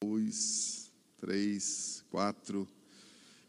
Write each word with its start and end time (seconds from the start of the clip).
dois, 0.00 0.92
três, 1.18 2.04
quatro. 2.08 2.68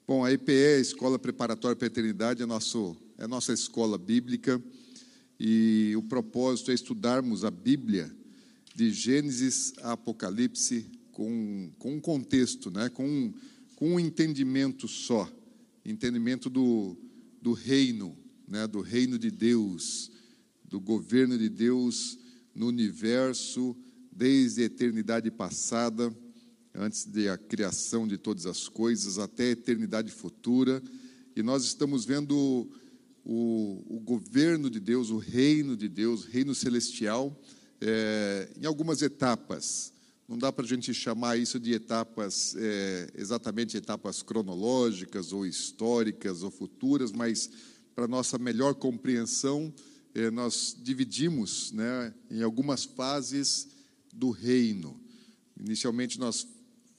Bom, 0.08 0.25
a 0.25 0.32
EPE, 0.32 0.78
a 0.78 0.79
Escola 0.79 1.20
Preparatória 1.20 1.75
para 1.75 1.86
a 1.86 1.92
Eternidade, 1.92 2.42
é, 2.42 2.46
nosso, 2.46 2.98
é 3.20 3.28
nossa 3.28 3.54
escola 3.54 4.00
bíblica 4.00 4.62
e 5.40 5.93
o 5.96 6.01
propósito 6.01 6.72
é 6.72 6.74
estudarmos 6.74 7.46
a 7.46 7.51
Bíblia 7.51 8.12
de 8.73 8.91
Gênesis 8.91 9.73
a 9.84 9.91
Apocalipse 9.91 10.88
com, 11.12 11.71
com 11.77 11.93
um 11.93 11.99
contexto, 11.99 12.71
né? 12.71 12.89
com, 12.89 13.31
com 13.75 13.93
um 13.93 14.00
entendimento 14.00 14.88
só, 14.88 15.31
entendimento 15.86 16.50
do, 16.50 16.97
do 17.39 17.54
reino, 17.54 18.18
né? 18.47 18.66
do 18.66 18.81
reino 18.81 19.20
de 19.20 19.29
Deus, 19.29 20.09
do 20.66 20.79
governo 20.79 21.38
de 21.38 21.47
Deus 21.47 22.18
no 22.55 22.68
universo 22.68 23.77
desde 24.11 24.63
a 24.63 24.66
eternidade 24.66 25.29
passada 25.29 26.11
antes 26.80 27.05
da 27.05 27.38
criação 27.38 28.08
de 28.08 28.17
todas 28.17 28.45
as 28.45 28.70
coisas, 28.70 29.20
até 29.20 29.44
a 29.44 29.52
eternidade 29.52 30.09
futura. 30.09 30.81
E 31.36 31.44
nós 31.44 31.66
estamos 31.66 32.05
vendo 32.05 32.72
o, 33.26 33.84
o 33.98 33.99
governo 33.99 34.70
de 34.70 34.80
Deus, 34.80 35.09
o 35.09 35.17
reino 35.17 35.76
de 35.76 35.89
Deus, 35.89 36.23
o 36.23 36.30
reino 36.30 36.55
celestial, 36.55 37.38
é, 37.81 38.50
em 38.58 38.66
algumas 38.66 39.02
etapas. 39.02 39.91
Não 40.26 40.38
dá 40.38 40.53
para 40.53 40.63
a 40.63 40.67
gente 40.67 40.94
chamar 40.94 41.38
isso 41.38 41.59
de 41.59 41.73
etapas, 41.73 42.55
é, 42.55 43.09
exatamente 43.14 43.75
etapas 43.75 44.22
cronológicas 44.23 45.34
ou 45.34 45.45
históricas 45.45 46.44
ou 46.44 46.52
futuras, 46.52 47.11
mas 47.11 47.50
para 47.94 48.08
nossa 48.08 48.38
melhor 48.38 48.73
compreensão, 48.73 49.73
é, 50.16 50.31
nós 50.31 50.77
dividimos 50.81 51.73
né, 51.73 52.14
em 52.31 52.41
algumas 52.41 52.86
fases 52.86 53.67
do 54.14 54.30
reino. 54.30 54.98
Inicialmente, 55.59 56.17
nós 56.17 56.48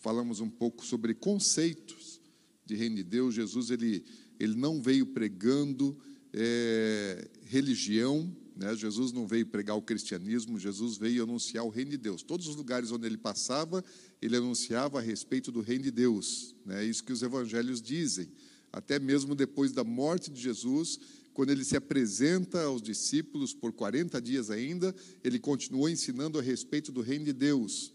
falamos 0.00 0.40
um 0.40 0.50
pouco 0.50 0.84
sobre 0.84 1.14
conceitos 1.14 2.20
de 2.66 2.74
reino 2.74 2.96
de 2.96 3.04
Deus. 3.04 3.34
Jesus 3.34 3.70
ele, 3.70 4.04
ele 4.38 4.56
não 4.56 4.82
veio 4.82 5.06
pregando 5.06 5.96
é, 6.32 7.29
religião, 7.45 8.34
né? 8.56 8.76
Jesus 8.76 9.10
não 9.10 9.26
veio 9.26 9.46
pregar 9.46 9.76
o 9.76 9.82
cristianismo, 9.82 10.59
Jesus 10.59 10.98
veio 10.98 11.23
anunciar 11.23 11.65
o 11.65 11.71
reino 11.71 11.93
de 11.93 11.96
Deus. 11.96 12.23
Todos 12.23 12.46
os 12.46 12.56
lugares 12.56 12.93
onde 12.93 13.06
ele 13.06 13.16
passava, 13.16 13.82
ele 14.21 14.37
anunciava 14.37 14.98
a 14.98 15.02
respeito 15.02 15.51
do 15.51 15.60
reino 15.60 15.84
de 15.84 15.90
Deus. 15.90 16.54
Né? 16.66 16.82
É 16.82 16.84
isso 16.84 17.02
que 17.02 17.12
os 17.12 17.23
evangelhos 17.23 17.80
dizem. 17.80 18.28
Até 18.71 18.98
mesmo 18.98 19.34
depois 19.34 19.73
da 19.73 19.82
morte 19.82 20.30
de 20.30 20.40
Jesus, 20.40 21.01
quando 21.32 21.51
ele 21.51 21.65
se 21.65 21.76
apresenta 21.76 22.62
aos 22.62 22.82
discípulos 22.82 23.54
por 23.54 23.73
40 23.73 24.21
dias 24.21 24.51
ainda, 24.51 24.95
ele 25.24 25.38
continuou 25.38 25.88
ensinando 25.88 26.38
a 26.38 26.43
respeito 26.43 26.93
do 26.93 27.01
reino 27.01 27.24
de 27.24 27.32
Deus. 27.32 27.93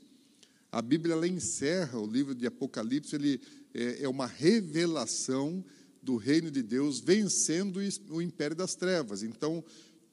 A 0.75 0.81
Bíblia 0.81 1.13
ela 1.13 1.25
encerra 1.25 1.97
o 1.97 2.05
livro 2.05 2.35
de 2.35 2.45
Apocalipse, 2.45 3.15
ele 3.15 3.39
é, 3.73 4.03
é 4.03 4.09
uma 4.09 4.25
revelação 4.25 5.63
do 6.03 6.17
reino 6.17 6.51
de 6.51 6.61
Deus 6.61 6.99
vencendo 6.99 7.79
o 8.09 8.21
império 8.21 8.57
das 8.57 8.75
trevas. 8.75 9.23
Então, 9.23 9.63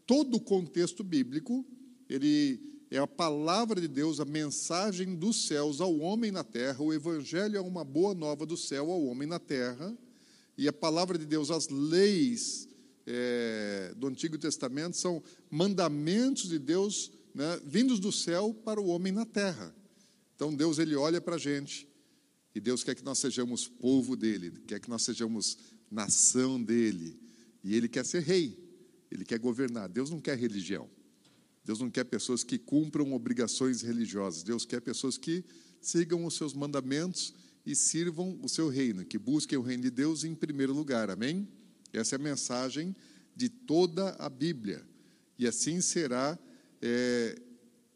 todo 0.07 0.37
o 0.37 0.41
contexto 0.41 1.03
bíblico, 1.03 1.67
ele 2.09 2.61
é 2.93 2.99
a 2.99 3.09
palavra 3.09 3.81
de 3.81 3.89
Deus, 3.89 4.21
a 4.21 4.25
mensagem 4.25 5.17
dos 5.17 5.49
céus 5.49 5.81
ao 5.81 5.99
homem 5.99 6.31
na 6.31 6.45
terra, 6.45 6.81
o 6.81 6.95
evangelho 6.95 7.57
é 7.57 7.61
uma 7.61 7.83
boa 7.83 8.15
nova 8.15 8.47
do 8.47 8.57
céu 8.57 8.89
ao 8.89 9.05
homem 9.07 9.27
na 9.27 9.41
terra, 9.41 9.93
e 10.57 10.69
a 10.69 10.73
palavra 10.73 11.19
de 11.19 11.27
Deus, 11.27 11.51
as 11.51 11.69
leis 11.71 12.69
é, 13.05 13.93
do 13.97 14.07
Antigo 14.07 14.39
Testamento 14.39 14.97
são 14.97 15.21
mandamentos 15.51 16.49
de 16.49 16.61
Deus 16.61 17.11
né, 17.35 17.61
vindos 17.67 17.99
do 17.99 18.13
céu 18.13 18.55
para 18.65 18.81
o 18.81 18.87
homem 18.87 19.13
na 19.13 19.27
terra. 19.27 19.75
Então 20.43 20.53
Deus 20.53 20.81
ele 20.81 20.97
olha 20.97 21.21
para 21.21 21.37
a 21.37 21.39
gente 21.39 21.89
e 22.53 22.59
Deus 22.59 22.83
quer 22.83 22.97
que 22.97 23.05
nós 23.05 23.21
sejamos 23.21 23.69
povo 23.69 24.17
dele, 24.17 24.51
quer 24.67 24.81
que 24.81 24.91
nós 24.91 25.05
sejamos 25.05 25.57
nação 25.89 26.61
dele 26.61 27.17
e 27.63 27.77
ele 27.77 27.89
quer 27.89 28.05
ser 28.05 28.25
rei, 28.25 28.59
ele 29.09 29.25
quer 29.25 29.39
governar. 29.39 29.89
Deus 29.89 30.11
não 30.11 30.19
quer 30.19 30.37
religião. 30.37 30.91
Deus 31.65 31.79
não 31.79 31.89
quer 31.89 32.03
pessoas 32.03 32.43
que 32.43 32.59
cumpram 32.59 33.13
obrigações 33.13 33.83
religiosas. 33.83 34.43
Deus 34.43 34.65
quer 34.65 34.81
pessoas 34.81 35.17
que 35.17 35.45
sigam 35.81 36.25
os 36.25 36.35
seus 36.35 36.55
mandamentos 36.55 37.33
e 37.65 37.77
sirvam 37.77 38.37
o 38.43 38.49
seu 38.49 38.69
reino, 38.69 39.05
que 39.05 39.19
busquem 39.19 39.57
o 39.57 39.63
reino 39.63 39.85
de 39.85 39.93
Deus 39.93 40.25
em 40.25 40.35
primeiro 40.35 40.73
lugar. 40.73 41.09
Amém? 41.09 41.47
Essa 41.93 42.17
é 42.17 42.19
a 42.19 42.21
mensagem 42.21 42.97
de 43.37 43.49
toda 43.49 44.17
a 44.19 44.29
Bíblia. 44.29 44.85
E 45.39 45.47
assim 45.47 45.81
será 45.81 46.37
é, 46.83 47.41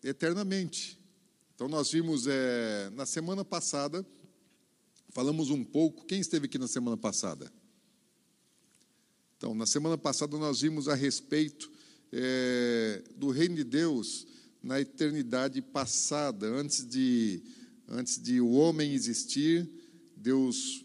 eternamente. 0.05 1.05
Então, 1.57 1.69
nós 1.69 1.91
vimos 1.91 2.27
é, 2.27 2.91
na 2.91 3.07
semana 3.07 3.43
passada, 3.43 4.07
falamos 5.09 5.49
um 5.49 5.65
pouco. 5.65 6.05
Quem 6.05 6.21
esteve 6.21 6.45
aqui 6.45 6.59
na 6.59 6.69
semana 6.69 6.99
passada? 6.99 7.51
Então, 9.39 9.55
na 9.55 9.65
semana 9.65 9.97
passada, 9.97 10.37
nós 10.37 10.61
vimos 10.61 10.87
a 10.87 10.95
respeito 10.95 11.73
é, 12.13 13.03
do 13.17 13.31
reino 13.31 13.57
de 13.57 13.65
Deus 13.65 14.27
na 14.63 14.79
eternidade 14.83 15.63
passada, 15.63 16.47
antes 16.47 16.87
de, 16.87 17.43
antes 17.89 18.21
de 18.21 18.39
o 18.39 18.51
homem 18.51 18.93
existir, 18.93 19.67
Deus 20.15 20.85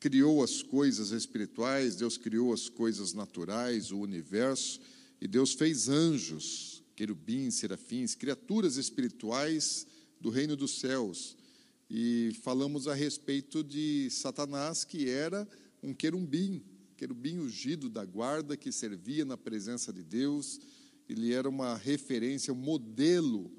criou 0.00 0.42
as 0.42 0.60
coisas 0.60 1.12
espirituais, 1.12 1.94
Deus 1.94 2.18
criou 2.18 2.52
as 2.52 2.68
coisas 2.68 3.12
naturais, 3.12 3.92
o 3.92 4.00
universo, 4.00 4.80
e 5.20 5.28
Deus 5.28 5.52
fez 5.52 5.88
anjos 5.88 6.73
querubins, 6.94 7.54
serafins, 7.54 8.14
criaturas 8.14 8.76
espirituais 8.76 9.86
do 10.20 10.30
reino 10.30 10.56
dos 10.56 10.78
céus. 10.78 11.36
E 11.90 12.32
falamos 12.42 12.88
a 12.88 12.94
respeito 12.94 13.62
de 13.62 14.08
Satanás, 14.10 14.84
que 14.84 15.08
era 15.08 15.46
um 15.82 15.92
querubim, 15.92 16.62
querubim 16.96 17.38
ungido 17.38 17.88
da 17.88 18.04
guarda 18.04 18.56
que 18.56 18.72
servia 18.72 19.24
na 19.24 19.36
presença 19.36 19.92
de 19.92 20.02
Deus. 20.02 20.60
Ele 21.08 21.32
era 21.32 21.48
uma 21.48 21.76
referência, 21.76 22.52
um 22.52 22.56
modelo 22.56 23.50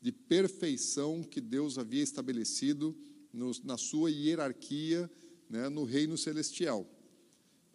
de 0.00 0.10
perfeição 0.10 1.22
que 1.22 1.40
Deus 1.40 1.78
havia 1.78 2.02
estabelecido 2.02 2.96
no, 3.32 3.50
na 3.64 3.76
sua 3.76 4.10
hierarquia 4.10 5.10
né, 5.50 5.68
no 5.68 5.84
reino 5.84 6.16
celestial. 6.16 6.88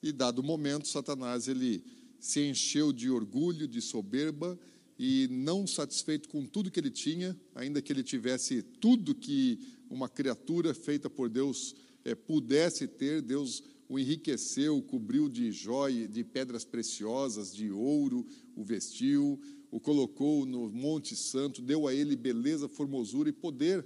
E 0.02 0.12
dado 0.12 0.40
o 0.40 0.44
momento, 0.44 0.88
Satanás 0.88 1.48
ele 1.48 1.84
se 2.20 2.40
encheu 2.42 2.92
de 2.92 3.10
orgulho, 3.10 3.68
de 3.68 3.82
soberba 3.82 4.58
e 5.04 5.28
não 5.32 5.66
satisfeito 5.66 6.30
com 6.30 6.46
tudo 6.46 6.70
que 6.70 6.80
ele 6.80 6.92
tinha, 6.92 7.36
ainda 7.56 7.82
que 7.82 7.92
ele 7.92 8.04
tivesse 8.04 8.62
tudo 8.62 9.16
que 9.16 9.58
uma 9.90 10.08
criatura 10.08 10.76
feita 10.76 11.10
por 11.10 11.28
Deus 11.28 11.76
é, 12.06 12.14
pudesse 12.14 12.88
ter, 12.88 13.20
Deus 13.20 13.64
o 13.90 13.98
enriqueceu, 13.98 14.78
o 14.78 14.84
cobriu 14.84 15.28
de 15.28 15.52
joias, 15.52 16.08
de 16.08 16.24
pedras 16.24 16.64
preciosas, 16.64 17.52
de 17.52 17.72
ouro, 17.72 18.28
o 18.56 18.64
vestiu, 18.64 19.42
o 19.72 19.80
colocou 19.80 20.46
no 20.46 20.70
Monte 20.70 21.16
Santo, 21.16 21.64
deu 21.64 21.88
a 21.88 21.96
ele 21.96 22.16
beleza, 22.16 22.70
formosura 22.70 23.28
e 23.28 23.34
poder. 23.34 23.84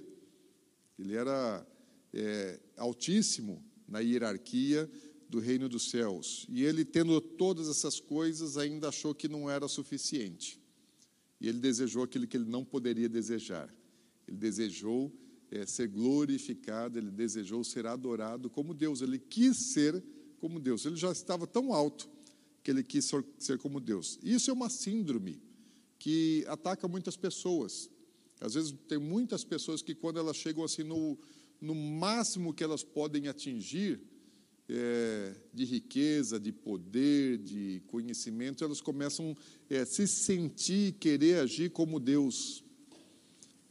Ele 0.99 1.15
era 1.15 1.65
é, 2.13 2.59
altíssimo 2.75 3.63
na 3.87 3.99
hierarquia 4.01 4.91
do 5.29 5.39
reino 5.39 5.69
dos 5.69 5.89
céus. 5.89 6.45
E 6.49 6.65
ele, 6.65 6.83
tendo 6.83 7.21
todas 7.21 7.69
essas 7.69 8.01
coisas, 8.01 8.57
ainda 8.57 8.89
achou 8.89 9.15
que 9.15 9.29
não 9.29 9.49
era 9.49 9.69
suficiente. 9.69 10.64
E 11.39 11.47
ele 11.47 11.59
desejou 11.59 12.03
aquilo 12.03 12.27
que 12.27 12.37
ele 12.37 12.49
não 12.49 12.63
poderia 12.63 13.09
desejar. 13.09 13.73
Ele 14.27 14.37
desejou 14.37 15.11
é, 15.51 15.65
ser 15.65 15.87
glorificado, 15.87 16.97
ele 16.97 17.11
desejou 17.11 17.63
ser 17.63 17.85
adorado 17.85 18.49
como 18.49 18.73
Deus. 18.73 19.01
Ele 19.01 19.19
quis 19.19 19.73
ser 19.73 20.03
como 20.39 20.59
Deus. 20.59 20.85
Ele 20.85 20.95
já 20.95 21.11
estava 21.11 21.45
tão 21.45 21.73
alto 21.73 22.09
que 22.63 22.71
ele 22.71 22.83
quis 22.83 23.09
ser 23.37 23.57
como 23.59 23.79
Deus. 23.79 24.17
Isso 24.23 24.49
é 24.49 24.53
uma 24.53 24.69
síndrome 24.69 25.41
que 25.99 26.43
ataca 26.47 26.87
muitas 26.87 27.15
pessoas. 27.15 27.89
Às 28.39 28.53
vezes 28.55 28.73
tem 28.87 28.97
muitas 28.97 29.43
pessoas 29.43 29.81
que 29.81 29.95
quando 29.95 30.19
elas 30.19 30.35
chegam 30.35 30.63
assim 30.63 30.83
no, 30.83 31.17
no 31.61 31.75
máximo 31.75 32.53
que 32.53 32.63
elas 32.63 32.83
podem 32.83 33.27
atingir, 33.27 34.01
é, 34.69 35.33
de 35.53 35.63
riqueza, 35.63 36.39
de 36.39 36.51
poder, 36.51 37.37
de 37.37 37.81
conhecimento, 37.87 38.63
elas 38.63 38.81
começam 38.81 39.35
a 39.69 39.73
é, 39.73 39.85
se 39.85 40.07
sentir, 40.07 40.93
querer 40.93 41.39
agir 41.39 41.69
como 41.69 41.99
Deus. 41.99 42.63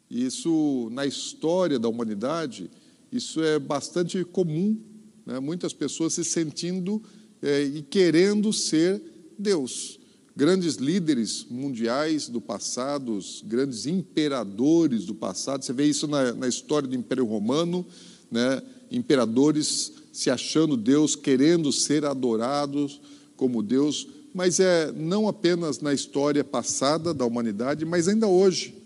E 0.08 0.24
isso, 0.24 0.88
na 0.92 1.04
história 1.04 1.78
da 1.78 1.88
humanidade, 1.88 2.70
isso 3.10 3.42
é 3.42 3.58
bastante 3.58 4.24
comum. 4.24 4.78
Né? 5.26 5.40
Muitas 5.40 5.72
pessoas 5.72 6.12
se 6.12 6.24
sentindo 6.24 7.02
é, 7.42 7.62
e 7.62 7.82
querendo 7.82 8.52
ser 8.52 9.02
Deus. 9.38 9.98
Grandes 10.36 10.76
líderes 10.76 11.46
mundiais 11.48 12.28
do 12.28 12.40
passado, 12.40 13.16
os 13.16 13.42
grandes 13.46 13.86
imperadores 13.86 15.06
do 15.06 15.14
passado, 15.14 15.64
você 15.64 15.72
vê 15.72 15.86
isso 15.86 16.08
na, 16.08 16.32
na 16.32 16.48
história 16.48 16.88
do 16.88 16.96
Império 16.96 17.24
Romano, 17.24 17.86
né? 18.30 18.60
imperadores 18.90 19.92
se 20.14 20.30
achando 20.30 20.76
Deus, 20.76 21.16
querendo 21.16 21.72
ser 21.72 22.04
adorados 22.04 23.00
como 23.36 23.64
Deus, 23.64 24.06
mas 24.32 24.60
é 24.60 24.92
não 24.92 25.26
apenas 25.26 25.80
na 25.80 25.92
história 25.92 26.44
passada 26.44 27.12
da 27.12 27.26
humanidade, 27.26 27.84
mas 27.84 28.06
ainda 28.06 28.28
hoje. 28.28 28.76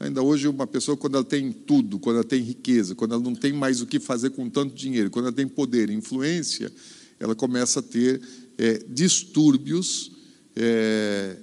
Ainda 0.00 0.22
hoje, 0.22 0.48
uma 0.48 0.66
pessoa, 0.66 0.96
quando 0.96 1.16
ela 1.16 1.24
tem 1.24 1.52
tudo, 1.52 1.98
quando 1.98 2.16
ela 2.16 2.24
tem 2.24 2.40
riqueza, 2.40 2.94
quando 2.94 3.12
ela 3.12 3.22
não 3.22 3.34
tem 3.34 3.52
mais 3.52 3.82
o 3.82 3.86
que 3.86 4.00
fazer 4.00 4.30
com 4.30 4.48
tanto 4.48 4.74
dinheiro, 4.74 5.10
quando 5.10 5.26
ela 5.26 5.36
tem 5.36 5.46
poder 5.46 5.90
e 5.90 5.94
influência, 5.94 6.72
ela 7.18 7.34
começa 7.34 7.80
a 7.80 7.82
ter 7.82 8.18
é, 8.56 8.82
distúrbios, 8.88 10.12
é, 10.56 11.36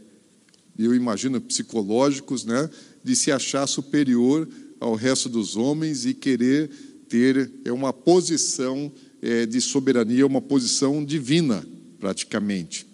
eu 0.79 0.95
imagino 0.95 1.39
psicológicos, 1.39 2.43
né, 2.43 2.67
de 3.03 3.15
se 3.15 3.31
achar 3.31 3.67
superior 3.67 4.49
ao 4.79 4.95
resto 4.95 5.29
dos 5.29 5.55
homens 5.55 6.07
e 6.07 6.15
querer 6.15 6.71
ter 7.07 7.51
é, 7.63 7.71
uma 7.71 7.93
posição 7.93 8.91
é, 9.27 9.45
de 9.45 9.59
soberania, 9.59 10.25
uma 10.25 10.41
posição 10.41 11.03
divina, 11.03 11.67
praticamente. 11.99 12.87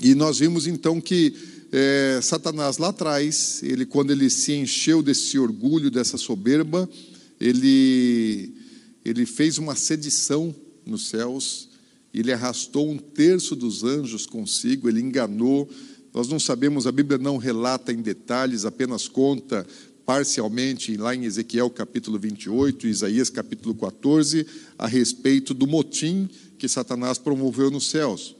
E 0.00 0.14
nós 0.14 0.38
vimos 0.38 0.66
então 0.66 0.98
que 0.98 1.34
é, 1.70 2.20
Satanás 2.22 2.78
lá 2.78 2.88
atrás, 2.88 3.60
ele 3.62 3.84
quando 3.84 4.12
ele 4.12 4.30
se 4.30 4.54
encheu 4.54 5.02
desse 5.02 5.38
orgulho, 5.38 5.90
dessa 5.90 6.16
soberba, 6.16 6.88
ele 7.38 8.54
ele 9.04 9.26
fez 9.26 9.58
uma 9.58 9.76
sedição 9.76 10.54
nos 10.86 11.08
céus, 11.08 11.68
ele 12.14 12.32
arrastou 12.32 12.90
um 12.90 12.96
terço 12.96 13.54
dos 13.54 13.84
anjos 13.84 14.26
consigo, 14.26 14.88
ele 14.88 15.00
enganou. 15.00 15.68
Nós 16.14 16.28
não 16.28 16.40
sabemos, 16.40 16.86
a 16.86 16.92
Bíblia 16.92 17.18
não 17.18 17.36
relata 17.36 17.92
em 17.92 18.00
detalhes, 18.00 18.64
apenas 18.64 19.06
conta 19.06 19.66
parcialmente 20.06 20.96
lá 20.96 21.16
em 21.16 21.24
Ezequiel 21.24 21.68
capítulo 21.68 22.16
28, 22.16 22.86
Isaías 22.86 23.28
capítulo 23.28 23.74
14, 23.74 24.46
a 24.78 24.86
respeito 24.86 25.52
do 25.52 25.66
motim 25.66 26.30
que 26.56 26.68
Satanás 26.68 27.18
promoveu 27.18 27.72
nos 27.72 27.90
céus. 27.90 28.36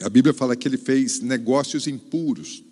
A 0.00 0.10
Bíblia 0.10 0.34
fala 0.34 0.54
que 0.54 0.68
ele 0.68 0.76
fez 0.76 1.20
negócios 1.20 1.86
impuros. 1.86 2.62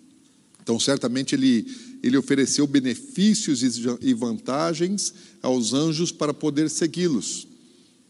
Então, 0.61 0.79
certamente, 0.79 1.33
ele, 1.33 1.65
ele 2.03 2.17
ofereceu 2.17 2.67
benefícios 2.67 3.63
e 4.01 4.13
vantagens 4.13 5.13
aos 5.41 5.73
anjos 5.73 6.11
para 6.11 6.33
poder 6.33 6.69
segui-los. 6.69 7.47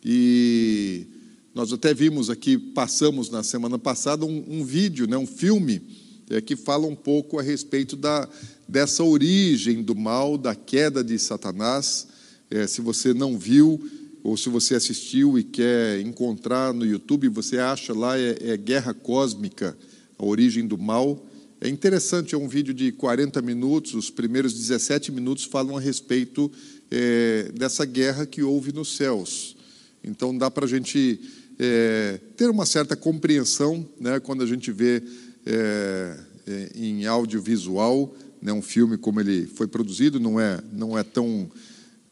E 0.04 1.08
nós 1.56 1.72
até 1.72 1.94
vimos 1.94 2.30
aqui, 2.30 2.58
passamos 2.58 3.30
na 3.30 3.42
semana 3.42 3.80
passada, 3.80 4.26
um, 4.26 4.44
um 4.48 4.66
vídeo, 4.66 5.08
né, 5.08 5.18
um 5.18 5.28
filme, 5.28 5.82
é, 6.30 6.40
que 6.40 6.56
fala 6.56 6.86
um 6.86 6.96
pouco 6.96 7.40
a 7.40 7.42
respeito 7.42 7.96
da, 7.96 8.30
dessa 8.68 9.04
origem 9.04 9.82
do 9.82 9.96
mal, 9.96 10.38
da 10.38 10.54
queda 10.54 11.04
de 11.04 11.18
Satanás. 11.18 12.08
É, 12.52 12.68
se 12.68 12.82
você 12.82 13.14
não 13.14 13.38
viu, 13.38 13.82
ou 14.24 14.38
se 14.38 14.50
você 14.50 14.76
assistiu 14.76 15.40
e 15.40 15.44
quer 15.44 16.00
encontrar 16.02 16.74
no 16.74 16.86
YouTube, 16.86 17.28
você 17.30 17.58
acha 17.58 17.94
lá, 17.94 18.18
é, 18.18 18.38
é, 18.42 18.58
Guerra 18.58 18.94
Cósmica, 18.94 19.78
a 20.18 20.26
origem 20.26 20.68
do 20.68 20.78
mal. 20.78 21.26
É 21.62 21.68
interessante, 21.68 22.36
é 22.36 22.38
um 22.38 22.48
vídeo 22.48 22.74
de 22.74 22.92
40 22.92 23.42
minutos, 23.42 23.94
os 23.94 24.10
primeiros 24.10 24.54
17 24.54 25.12
minutos 25.12 25.44
falam 25.46 25.76
a 25.76 25.80
respeito 25.80 26.52
é, 26.90 27.52
dessa 27.54 27.86
guerra 27.86 28.26
que 28.26 28.42
houve 28.42 28.72
nos 28.72 28.96
céus. 28.96 29.56
Então 30.04 30.38
dá 30.38 30.50
para 30.50 30.66
a 30.66 30.70
gente 30.70 31.20
é, 31.58 32.20
ter 32.38 32.50
uma 32.50 32.66
certa 32.66 32.96
compreensão 32.96 33.86
né, 34.00 34.20
quando 34.20 34.42
a 34.44 34.46
gente 34.46 34.72
vê 34.72 35.04
é, 35.46 36.20
é, 36.48 36.72
em 36.76 37.06
audiovisual 37.06 38.16
né, 38.42 38.54
um 38.54 38.62
filme 38.62 38.98
como 38.98 39.20
ele 39.20 39.46
foi 39.46 39.68
produzido, 39.68 40.20
não 40.20 40.40
é, 40.40 40.62
não 40.72 40.98
é 40.98 41.04
tão 41.04 41.50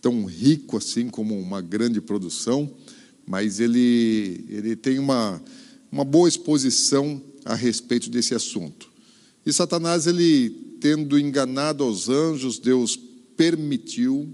tão 0.01 0.25
rico 0.25 0.77
assim 0.77 1.09
como 1.09 1.37
uma 1.39 1.61
grande 1.61 1.99
produção, 1.99 2.71
mas 3.25 3.59
ele, 3.59 4.45
ele 4.47 4.75
tem 4.75 4.99
uma, 4.99 5.41
uma 5.91 6.05
boa 6.05 6.29
exposição 6.29 7.21
a 7.43 7.55
respeito 7.55 8.09
desse 8.09 8.35
assunto. 8.35 8.89
E 9.45 9.51
Satanás, 9.51 10.07
ele 10.07 10.49
tendo 10.79 11.17
enganado 11.19 11.83
aos 11.83 12.09
anjos, 12.09 12.59
Deus 12.59 12.97
permitiu, 13.35 14.33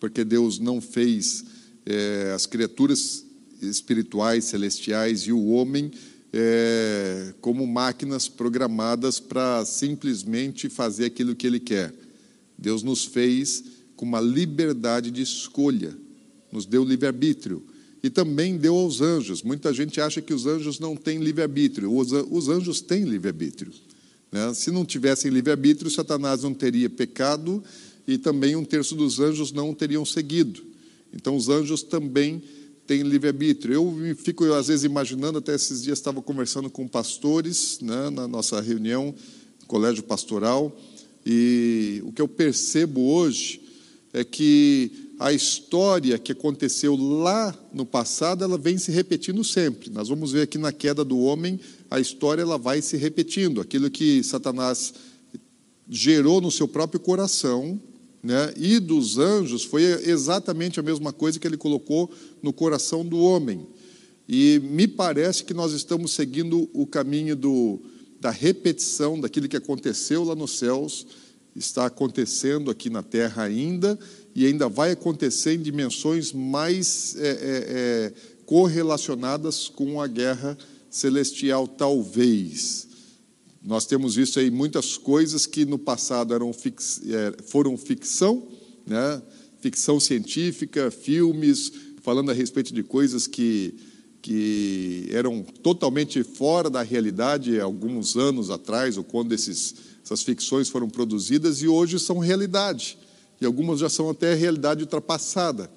porque 0.00 0.24
Deus 0.24 0.58
não 0.58 0.80
fez 0.80 1.44
é, 1.86 2.32
as 2.34 2.46
criaturas 2.46 3.24
espirituais, 3.62 4.44
celestiais 4.44 5.22
e 5.22 5.32
o 5.32 5.46
homem 5.46 5.90
é, 6.36 7.32
como 7.40 7.64
máquinas 7.64 8.26
programadas 8.26 9.20
para 9.20 9.64
simplesmente 9.64 10.68
fazer 10.68 11.04
aquilo 11.04 11.36
que 11.36 11.46
ele 11.46 11.60
quer. 11.60 11.94
Deus 12.58 12.82
nos 12.82 13.04
fez 13.04 13.62
com 13.94 14.04
uma 14.04 14.20
liberdade 14.20 15.12
de 15.12 15.22
escolha, 15.22 15.96
nos 16.50 16.66
deu 16.66 16.82
livre-arbítrio. 16.82 17.62
E 18.02 18.10
também 18.10 18.58
deu 18.58 18.74
aos 18.74 19.00
anjos. 19.00 19.44
Muita 19.44 19.72
gente 19.72 20.00
acha 20.00 20.20
que 20.20 20.34
os 20.34 20.44
anjos 20.44 20.80
não 20.80 20.96
têm 20.96 21.20
livre-arbítrio. 21.20 21.96
Os, 21.96 22.10
os 22.12 22.48
anjos 22.48 22.80
têm 22.80 23.04
livre-arbítrio. 23.04 23.72
Né? 24.30 24.52
Se 24.54 24.72
não 24.72 24.84
tivessem 24.84 25.30
livre-arbítrio, 25.30 25.90
Satanás 25.90 26.42
não 26.42 26.52
teria 26.52 26.90
pecado 26.90 27.62
e 28.06 28.18
também 28.18 28.56
um 28.56 28.64
terço 28.64 28.96
dos 28.96 29.20
anjos 29.20 29.52
não 29.52 29.72
teriam 29.72 30.04
seguido. 30.04 30.62
Então, 31.14 31.36
os 31.36 31.48
anjos 31.48 31.84
também 31.84 32.42
têm 32.86 33.02
livre-arbítrio. 33.02 33.74
Eu 33.74 34.16
fico, 34.16 34.44
às 34.52 34.68
vezes, 34.68 34.84
imaginando, 34.84 35.38
até 35.38 35.54
esses 35.54 35.82
dias 35.82 35.98
estava 35.98 36.20
conversando 36.22 36.70
com 36.70 36.86
pastores 36.86 37.80
né, 37.80 38.10
na 38.10 38.28
nossa 38.28 38.60
reunião, 38.60 39.14
colégio 39.66 40.02
pastoral, 40.02 40.76
e 41.24 42.02
o 42.04 42.12
que 42.12 42.20
eu 42.20 42.28
percebo 42.28 43.00
hoje 43.00 43.62
é 44.12 44.22
que 44.22 45.10
a 45.18 45.32
história 45.32 46.18
que 46.18 46.32
aconteceu 46.32 46.94
lá 46.96 47.56
no 47.72 47.86
passado, 47.86 48.44
ela 48.44 48.58
vem 48.58 48.76
se 48.76 48.90
repetindo 48.90 49.42
sempre. 49.42 49.90
Nós 49.90 50.08
vamos 50.08 50.32
ver 50.32 50.42
aqui 50.42 50.58
na 50.58 50.72
queda 50.72 51.04
do 51.04 51.18
homem, 51.18 51.58
a 51.90 51.98
história 51.98 52.42
ela 52.42 52.58
vai 52.58 52.82
se 52.82 52.96
repetindo. 52.96 53.60
Aquilo 53.60 53.90
que 53.90 54.22
Satanás 54.22 54.92
gerou 55.88 56.40
no 56.40 56.50
seu 56.50 56.68
próprio 56.68 57.00
coração, 57.00 57.80
né, 58.24 58.54
e 58.56 58.80
dos 58.80 59.18
anjos, 59.18 59.64
foi 59.64 59.82
exatamente 59.82 60.80
a 60.80 60.82
mesma 60.82 61.12
coisa 61.12 61.38
que 61.38 61.46
ele 61.46 61.58
colocou 61.58 62.10
no 62.42 62.54
coração 62.54 63.04
do 63.04 63.18
homem. 63.18 63.66
E 64.26 64.58
me 64.64 64.88
parece 64.88 65.44
que 65.44 65.52
nós 65.52 65.72
estamos 65.72 66.12
seguindo 66.12 66.70
o 66.72 66.86
caminho 66.86 67.36
do, 67.36 67.82
da 68.18 68.30
repetição 68.30 69.20
daquilo 69.20 69.46
que 69.46 69.58
aconteceu 69.58 70.24
lá 70.24 70.34
nos 70.34 70.58
céus, 70.58 71.06
está 71.54 71.84
acontecendo 71.84 72.70
aqui 72.70 72.88
na 72.88 73.02
Terra 73.02 73.42
ainda 73.42 73.98
e 74.34 74.46
ainda 74.46 74.70
vai 74.70 74.92
acontecer 74.92 75.54
em 75.54 75.62
dimensões 75.62 76.32
mais 76.32 77.14
é, 77.16 77.28
é, 77.28 77.30
é, 77.30 78.12
correlacionadas 78.46 79.68
com 79.68 80.00
a 80.00 80.06
guerra 80.06 80.56
celestial, 80.88 81.68
talvez. 81.68 82.88
Nós 83.64 83.86
temos 83.86 84.14
visto 84.14 84.38
aí 84.38 84.50
muitas 84.50 84.98
coisas 84.98 85.46
que 85.46 85.64
no 85.64 85.78
passado 85.78 86.34
eram 86.34 86.52
fix, 86.52 87.00
é, 87.06 87.42
foram 87.44 87.76
ficção, 87.78 88.46
né? 88.86 89.22
ficção 89.60 89.98
científica, 89.98 90.90
filmes, 90.90 91.72
falando 92.02 92.30
a 92.30 92.34
respeito 92.34 92.74
de 92.74 92.82
coisas 92.82 93.26
que, 93.26 93.74
que 94.20 95.08
eram 95.10 95.42
totalmente 95.42 96.22
fora 96.22 96.68
da 96.68 96.82
realidade 96.82 97.58
alguns 97.58 98.16
anos 98.16 98.50
atrás, 98.50 98.98
ou 98.98 99.04
quando 99.04 99.32
esses 99.32 99.74
essas 100.04 100.22
ficções 100.22 100.68
foram 100.68 100.86
produzidas 100.86 101.62
e 101.62 101.66
hoje 101.66 101.98
são 101.98 102.18
realidade. 102.18 102.98
E 103.40 103.46
algumas 103.46 103.80
já 103.80 103.88
são 103.88 104.10
até 104.10 104.34
realidade 104.34 104.82
ultrapassada. 104.82 105.70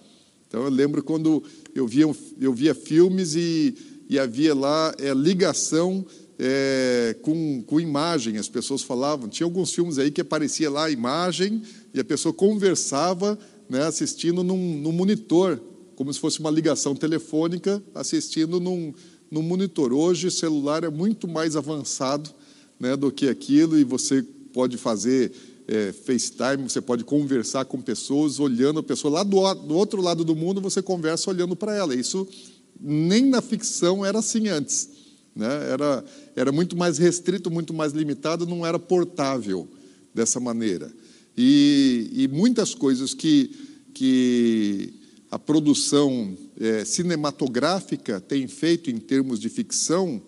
Então 0.47 0.63
eu 0.63 0.69
lembro 0.69 1.01
quando 1.01 1.41
eu 1.73 1.87
via, 1.87 2.05
eu 2.37 2.53
via 2.53 2.75
filmes 2.75 3.35
e, 3.35 3.73
e 4.09 4.19
havia 4.19 4.53
lá 4.53 4.93
é, 4.99 5.13
ligação 5.13 6.05
é, 6.39 7.15
com, 7.21 7.63
com 7.63 7.79
imagem, 7.79 8.37
as 8.37 8.47
pessoas 8.47 8.83
falavam. 8.83 9.27
Tinha 9.27 9.45
alguns 9.45 9.73
filmes 9.73 9.97
aí 9.97 10.11
que 10.11 10.21
aparecia 10.21 10.69
lá 10.69 10.85
a 10.85 10.91
imagem 10.91 11.61
e 11.93 11.99
a 11.99 12.03
pessoa 12.03 12.33
conversava 12.33 13.37
né, 13.69 13.83
assistindo 13.83 14.43
num, 14.43 14.77
num 14.77 14.91
monitor, 14.91 15.59
como 15.95 16.13
se 16.13 16.19
fosse 16.19 16.39
uma 16.39 16.51
ligação 16.51 16.95
telefônica, 16.95 17.81
assistindo 17.93 18.59
num, 18.59 18.93
num 19.31 19.41
monitor. 19.41 19.91
Hoje 19.91 20.27
o 20.27 20.31
celular 20.31 20.83
é 20.83 20.89
muito 20.89 21.27
mais 21.27 21.55
avançado 21.55 22.29
né, 22.79 22.95
do 22.95 23.11
que 23.11 23.27
aquilo, 23.27 23.77
e 23.77 23.83
você 23.83 24.21
pode 24.53 24.77
fazer 24.77 25.31
é, 25.67 25.91
FaceTime, 25.91 26.69
você 26.69 26.79
pode 26.79 27.03
conversar 27.03 27.65
com 27.65 27.81
pessoas, 27.81 28.39
olhando 28.39 28.79
a 28.79 28.83
pessoa 28.83 29.11
lá 29.11 29.23
do, 29.23 29.53
do 29.55 29.75
outro 29.75 30.01
lado 30.01 30.23
do 30.23 30.35
mundo, 30.35 30.61
você 30.61 30.81
conversa 30.81 31.29
olhando 31.29 31.55
para 31.55 31.75
ela. 31.75 31.95
Isso 31.95 32.27
nem 32.79 33.25
na 33.25 33.41
ficção 33.41 34.05
era 34.05 34.19
assim 34.19 34.47
antes. 34.49 34.96
Né? 35.37 35.69
Era, 35.71 36.03
era 36.35 36.51
muito 36.51 36.75
mais 36.75 36.97
restrito, 36.97 37.51
muito 37.51 37.73
mais 37.73 37.93
limitado, 37.93 38.47
não 38.47 38.65
era 38.65 38.79
portável 38.79 39.67
dessa 40.11 40.39
maneira. 40.39 40.91
E, 41.37 42.09
e 42.11 42.27
muitas 42.27 42.73
coisas 42.73 43.13
que, 43.13 43.51
que 43.93 44.95
a 45.29 45.37
produção 45.37 46.35
é, 46.59 46.83
cinematográfica 46.83 48.19
tem 48.19 48.47
feito 48.47 48.89
em 48.89 48.97
termos 48.97 49.39
de 49.39 49.47
ficção, 49.47 50.19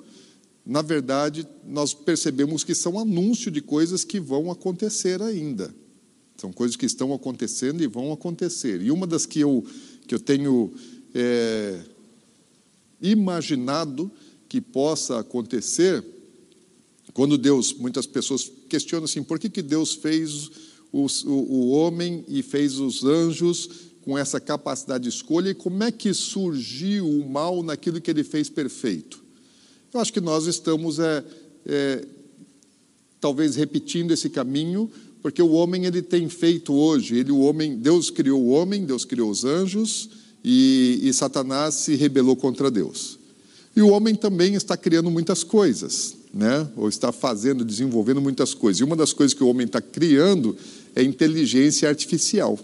na 0.64 0.84
verdade, 0.84 1.48
nós 1.66 1.96
percebemos 1.96 2.64
que 2.64 2.76
são 2.76 3.00
anúncio 3.00 3.50
de 3.50 3.62
coisas 3.62 4.04
que 4.04 4.20
vão 4.20 4.52
acontecer 4.52 5.24
ainda. 5.24 5.74
São 6.38 6.54
coisas 6.54 6.78
que 6.78 6.86
estão 6.86 7.12
acontecendo 7.16 7.82
e 7.82 7.88
vão 7.88 8.14
acontecer. 8.14 8.80
E 8.80 8.92
uma 8.92 9.08
das 9.08 9.26
que 9.26 9.40
eu, 9.40 9.66
que 10.06 10.14
eu 10.14 10.20
tenho 10.20 10.72
é, 11.16 11.80
imaginado 13.02 14.12
que 14.50 14.60
possa 14.60 15.20
acontecer, 15.20 16.04
Quando 17.14 17.38
Deus, 17.38 17.74
muitas 17.74 18.06
pessoas 18.06 18.52
questionam 18.68 19.06
assim, 19.06 19.24
por 19.24 19.40
que, 19.40 19.50
que 19.50 19.62
Deus 19.62 19.94
fez 19.94 20.50
os, 20.92 21.24
o, 21.24 21.32
o 21.32 21.70
homem 21.70 22.24
e 22.28 22.42
fez 22.42 22.80
os 22.80 23.04
anjos 23.04 23.70
com 24.02 24.18
essa 24.18 24.40
capacidade 24.40 25.04
de 25.04 25.10
escolha 25.10 25.50
e 25.50 25.56
como 25.56 25.84
é 25.84 25.92
que 25.92 26.14
surgiu 26.14 27.08
o 27.08 27.30
mal 27.30 27.62
naquilo 27.62 28.02
que 28.02 28.10
ele 28.10 28.24
fez 28.24 28.50
perfeito? 28.50 29.24
Eu 29.94 30.00
acho 30.00 30.14
que 30.14 30.22
nós 30.22 30.46
estamos 30.46 30.98
é, 31.00 31.24
é, 31.66 32.06
talvez 33.20 33.56
repetindo 33.56 34.12
esse 34.12 34.30
caminho, 34.30 34.90
porque 35.22 35.42
o 35.42 35.52
homem 35.52 35.86
ele 35.86 36.02
tem 36.02 36.30
feito 36.30 36.74
hoje, 36.74 37.18
ele 37.18 37.32
o 37.32 37.40
homem, 37.40 37.76
Deus 37.76 38.10
criou 38.10 38.42
o 38.42 38.50
homem, 38.50 38.86
Deus 38.86 39.04
criou 39.04 39.30
os 39.30 39.44
anjos 39.44 40.10
e, 40.44 41.00
e 41.04 41.14
Satanás 41.14 41.76
se 41.76 41.96
rebelou 41.96 42.36
contra 42.36 42.72
Deus. 42.72 43.19
E 43.76 43.82
o 43.82 43.90
homem 43.90 44.16
também 44.16 44.56
está 44.56 44.76
criando 44.76 45.10
muitas 45.10 45.44
coisas, 45.44 46.16
né? 46.34 46.68
Ou 46.76 46.90
está 46.90 47.12
fazendo, 47.12 47.64
desenvolvendo 47.64 48.22
muitas 48.22 48.54
coisas. 48.54 48.82
E 48.82 48.84
uma 48.84 48.96
das 48.96 49.14
coisas 49.14 49.34
que 49.34 49.44
o 49.44 49.48
homem 49.48 49.66
está 49.66 49.82
criando 49.82 50.56
é 50.96 51.04
inteligência 51.04 51.88
artificial. 51.88 52.60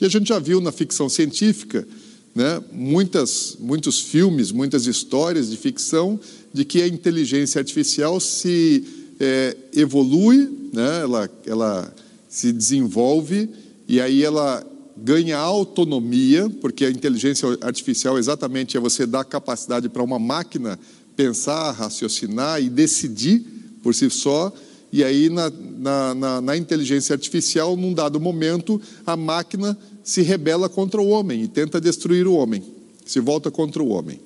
E 0.00 0.04
a 0.04 0.08
gente 0.08 0.28
já 0.28 0.38
viu 0.38 0.60
na 0.60 0.72
ficção 0.72 1.08
científica, 1.08 1.86
né, 2.34 2.60
muitas, 2.72 3.56
muitos 3.60 4.00
filmes, 4.00 4.50
muitas 4.50 4.86
histórias 4.86 5.50
de 5.50 5.56
ficção 5.56 6.18
de 6.52 6.64
que 6.64 6.82
a 6.82 6.88
inteligência 6.88 7.60
artificial 7.60 8.18
se 8.18 8.84
é, 9.20 9.56
evolui, 9.72 10.50
né, 10.72 11.02
ela, 11.02 11.30
ela 11.46 11.94
se 12.28 12.52
desenvolve 12.52 13.48
e 13.86 14.00
aí 14.00 14.24
ela 14.24 14.66
ganha 14.96 15.38
autonomia, 15.38 16.48
porque 16.60 16.84
a 16.84 16.90
inteligência 16.90 17.48
artificial 17.60 18.18
exatamente 18.18 18.76
é 18.76 18.80
você 18.80 19.06
dar 19.06 19.24
capacidade 19.24 19.88
para 19.88 20.02
uma 20.02 20.18
máquina 20.18 20.78
pensar, 21.16 21.72
raciocinar 21.72 22.62
e 22.62 22.68
decidir 22.68 23.42
por 23.82 23.94
si 23.94 24.08
só. 24.10 24.52
E 24.92 25.02
aí, 25.02 25.28
na, 25.28 25.50
na, 25.50 26.14
na, 26.14 26.40
na 26.40 26.56
inteligência 26.56 27.14
artificial, 27.14 27.76
num 27.76 27.92
dado 27.92 28.20
momento, 28.20 28.80
a 29.04 29.16
máquina 29.16 29.76
se 30.04 30.22
rebela 30.22 30.68
contra 30.68 31.00
o 31.00 31.08
homem 31.08 31.42
e 31.42 31.48
tenta 31.48 31.80
destruir 31.80 32.26
o 32.26 32.34
homem, 32.34 32.62
se 33.04 33.18
volta 33.18 33.50
contra 33.50 33.82
o 33.82 33.88
homem. 33.88 34.20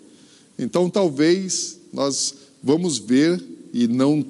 Então, 0.59 0.91
talvez 0.91 1.79
nós 1.93 2.35
vamos 2.63 2.99
ver, 2.99 3.43
e 3.73 3.87
não 3.87 4.25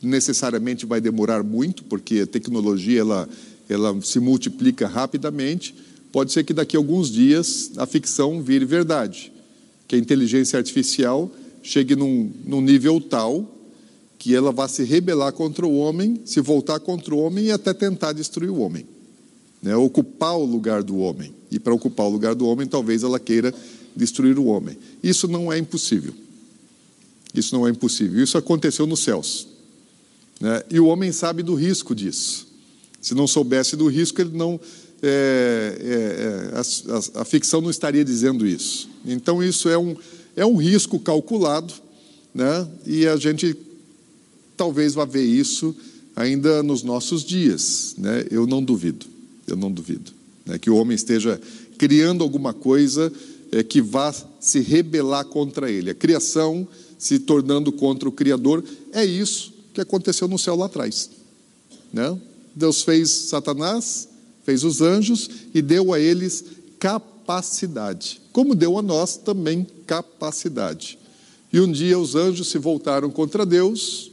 necessariamente 0.00 0.86
vai 0.86 1.00
demorar 1.00 1.42
muito, 1.42 1.84
porque 1.84 2.20
a 2.20 2.26
tecnologia 2.26 3.00
ela, 3.00 3.28
ela 3.68 4.00
se 4.02 4.18
multiplica 4.18 4.86
rapidamente. 4.86 5.74
Pode 6.10 6.32
ser 6.32 6.44
que 6.44 6.54
daqui 6.54 6.76
a 6.76 6.80
alguns 6.80 7.10
dias 7.10 7.72
a 7.76 7.86
ficção 7.86 8.42
vire 8.42 8.64
verdade, 8.64 9.32
que 9.86 9.94
a 9.94 9.98
inteligência 9.98 10.58
artificial 10.58 11.30
chegue 11.62 11.94
num, 11.94 12.30
num 12.44 12.60
nível 12.60 13.00
tal 13.00 13.54
que 14.18 14.34
ela 14.34 14.50
vá 14.50 14.66
se 14.66 14.82
rebelar 14.82 15.32
contra 15.32 15.64
o 15.66 15.76
homem, 15.76 16.20
se 16.24 16.40
voltar 16.40 16.80
contra 16.80 17.14
o 17.14 17.18
homem 17.18 17.46
e 17.46 17.52
até 17.52 17.72
tentar 17.72 18.12
destruir 18.12 18.50
o 18.50 18.58
homem, 18.58 18.84
né? 19.62 19.76
ocupar 19.76 20.36
o 20.36 20.44
lugar 20.44 20.82
do 20.82 20.98
homem. 20.98 21.32
E 21.50 21.58
para 21.58 21.72
ocupar 21.72 22.06
o 22.06 22.10
lugar 22.10 22.34
do 22.34 22.46
homem, 22.46 22.66
talvez 22.66 23.04
ela 23.04 23.20
queira 23.20 23.54
destruir 23.94 24.38
o 24.38 24.46
homem. 24.46 24.76
Isso 25.02 25.28
não 25.28 25.52
é 25.52 25.58
impossível. 25.58 26.12
Isso 27.32 27.54
não 27.54 27.66
é 27.66 27.70
impossível. 27.70 28.22
Isso 28.22 28.36
aconteceu 28.36 28.86
nos 28.86 29.00
céus. 29.00 29.46
Né? 30.40 30.62
E 30.70 30.80
o 30.80 30.86
homem 30.86 31.12
sabe 31.12 31.42
do 31.42 31.54
risco 31.54 31.94
disso. 31.94 32.47
Se 33.08 33.14
não 33.14 33.26
soubesse 33.26 33.74
do 33.74 33.86
risco, 33.86 34.20
ele 34.20 34.36
não. 34.36 34.60
É, 35.02 35.78
é, 35.80 36.52
é 36.52 36.58
a, 36.58 37.18
a, 37.18 37.22
a, 37.22 37.24
ficção 37.24 37.62
não 37.62 37.70
estaria 37.70 38.04
dizendo 38.04 38.46
isso. 38.46 38.86
Então, 39.06 39.42
isso 39.42 39.66
é 39.70 39.78
um, 39.78 39.96
é 40.36 40.44
um 40.44 40.56
risco 40.56 40.98
calculado, 40.98 41.72
né? 42.34 42.68
e 42.84 43.06
a 43.06 43.16
gente 43.16 43.56
talvez 44.58 44.92
vá 44.92 45.06
ver 45.06 45.24
isso 45.24 45.74
ainda 46.14 46.62
nos 46.62 46.82
nossos 46.82 47.24
dias. 47.24 47.94
Né? 47.96 48.26
Eu 48.30 48.46
não 48.46 48.62
duvido, 48.62 49.06
eu 49.46 49.56
não 49.56 49.72
duvido. 49.72 50.12
Né? 50.44 50.58
Que 50.58 50.68
o 50.68 50.76
homem 50.76 50.94
esteja 50.94 51.40
criando 51.78 52.22
alguma 52.22 52.52
coisa 52.52 53.10
é, 53.50 53.62
que 53.62 53.80
vá 53.80 54.14
se 54.38 54.60
rebelar 54.60 55.24
contra 55.24 55.70
ele. 55.70 55.88
A 55.88 55.94
criação 55.94 56.68
se 56.98 57.18
tornando 57.20 57.72
contra 57.72 58.06
o 58.06 58.12
Criador, 58.12 58.62
é 58.92 59.02
isso 59.02 59.54
que 59.72 59.80
aconteceu 59.80 60.28
no 60.28 60.38
céu 60.38 60.56
lá 60.56 60.66
atrás. 60.66 61.08
Né? 61.90 62.18
Deus 62.58 62.82
fez 62.82 63.08
Satanás, 63.08 64.08
fez 64.42 64.64
os 64.64 64.80
anjos 64.80 65.30
e 65.54 65.62
deu 65.62 65.92
a 65.92 66.00
eles 66.00 66.44
capacidade, 66.80 68.20
como 68.32 68.52
deu 68.52 68.76
a 68.76 68.82
nós 68.82 69.16
também 69.16 69.64
capacidade. 69.86 70.98
E 71.52 71.60
um 71.60 71.70
dia 71.70 71.96
os 71.96 72.16
anjos 72.16 72.48
se 72.48 72.58
voltaram 72.58 73.10
contra 73.10 73.46
Deus, 73.46 74.10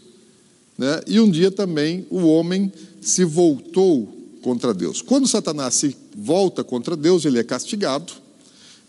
né? 0.78 1.02
e 1.08 1.20
um 1.20 1.30
dia 1.30 1.50
também 1.50 2.06
o 2.12 2.20
homem 2.20 2.72
se 3.02 3.26
voltou 3.26 4.16
contra 4.44 4.76
Deus. 4.76 5.02
Quando 5.02 5.28
Satanás 5.28 5.74
se 5.74 5.98
volta 6.16 6.64
contra 6.64 6.96
Deus, 6.96 7.26
ele 7.26 7.40
é 7.40 7.44
castigado, 7.44 8.14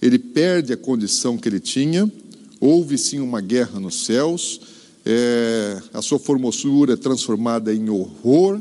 ele 0.02 0.18
perde 0.18 0.75
a 0.75 0.76
condição 0.76 1.38
que 1.38 1.48
ele 1.48 1.60
tinha, 1.60 2.12
houve 2.60 2.98
sim 2.98 3.20
uma 3.20 3.40
guerra 3.40 3.80
nos 3.80 4.04
céus, 4.04 4.60
é, 5.04 5.80
a 5.94 6.02
sua 6.02 6.18
formosura 6.18 6.92
é 6.92 6.96
transformada 6.96 7.72
em 7.72 7.88
horror, 7.88 8.60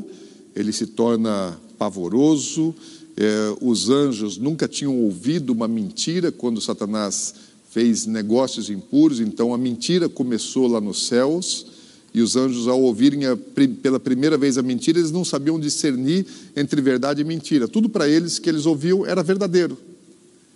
ele 0.56 0.72
se 0.72 0.86
torna 0.86 1.56
pavoroso. 1.78 2.74
É, 3.16 3.56
os 3.60 3.88
anjos 3.88 4.38
nunca 4.38 4.66
tinham 4.66 4.98
ouvido 4.98 5.50
uma 5.52 5.68
mentira 5.68 6.32
quando 6.32 6.60
Satanás 6.60 7.34
fez 7.70 8.06
negócios 8.06 8.70
impuros, 8.70 9.20
então 9.20 9.52
a 9.52 9.58
mentira 9.58 10.08
começou 10.08 10.66
lá 10.66 10.80
nos 10.80 11.06
céus. 11.06 11.66
E 12.12 12.22
os 12.22 12.34
anjos, 12.34 12.66
ao 12.66 12.80
ouvirem 12.80 13.26
a, 13.26 13.36
pela 13.82 14.00
primeira 14.00 14.38
vez 14.38 14.56
a 14.56 14.62
mentira, 14.62 14.98
eles 14.98 15.12
não 15.12 15.24
sabiam 15.24 15.60
discernir 15.60 16.26
entre 16.56 16.80
verdade 16.80 17.20
e 17.20 17.24
mentira. 17.24 17.68
Tudo 17.68 17.90
para 17.90 18.08
eles 18.08 18.38
que 18.38 18.48
eles 18.48 18.64
ouviam 18.64 19.04
era 19.04 19.22
verdadeiro. 19.22 19.76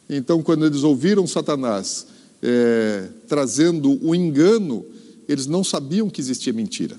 Então, 0.08 0.42
quando 0.42 0.64
eles 0.64 0.82
ouviram 0.82 1.26
Satanás 1.26 2.06
é, 2.42 3.08
trazendo 3.28 3.98
o 4.02 4.14
engano 4.14 4.84
eles 5.30 5.46
não 5.46 5.62
sabiam 5.62 6.10
que 6.10 6.20
existia 6.20 6.52
mentira. 6.52 6.96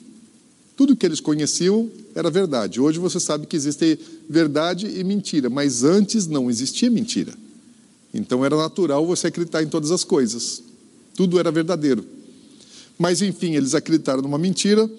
Tudo 0.82 0.96
que 0.96 1.06
eles 1.06 1.20
conheciam 1.20 1.92
era 2.16 2.28
verdade. 2.32 2.82
Hoje 2.82 2.98
você 2.98 3.20
sabe 3.20 3.46
que 3.46 3.56
existe 3.56 4.00
verdade 4.28 4.88
e 4.88 5.04
mentira, 5.04 5.48
mas 5.48 5.84
antes 5.84 6.26
não 6.26 6.50
existia 6.50 6.90
mentira. 6.90 7.36
Então 8.12 8.44
era 8.44 8.58
natural 8.58 9.06
você 9.06 9.28
acreditar 9.28 9.62
em 9.62 9.68
todas 9.68 9.92
as 9.92 10.04
coisas. 10.04 10.64
Tudo 11.14 11.40
era 11.40 11.52
verdadeiro. 11.52 12.04
Mas 12.98 13.22
enfim, 13.22 13.54
eles 13.54 13.76
acreditaram 13.76 14.24
numa 14.24 14.40
mentira, 14.40 14.90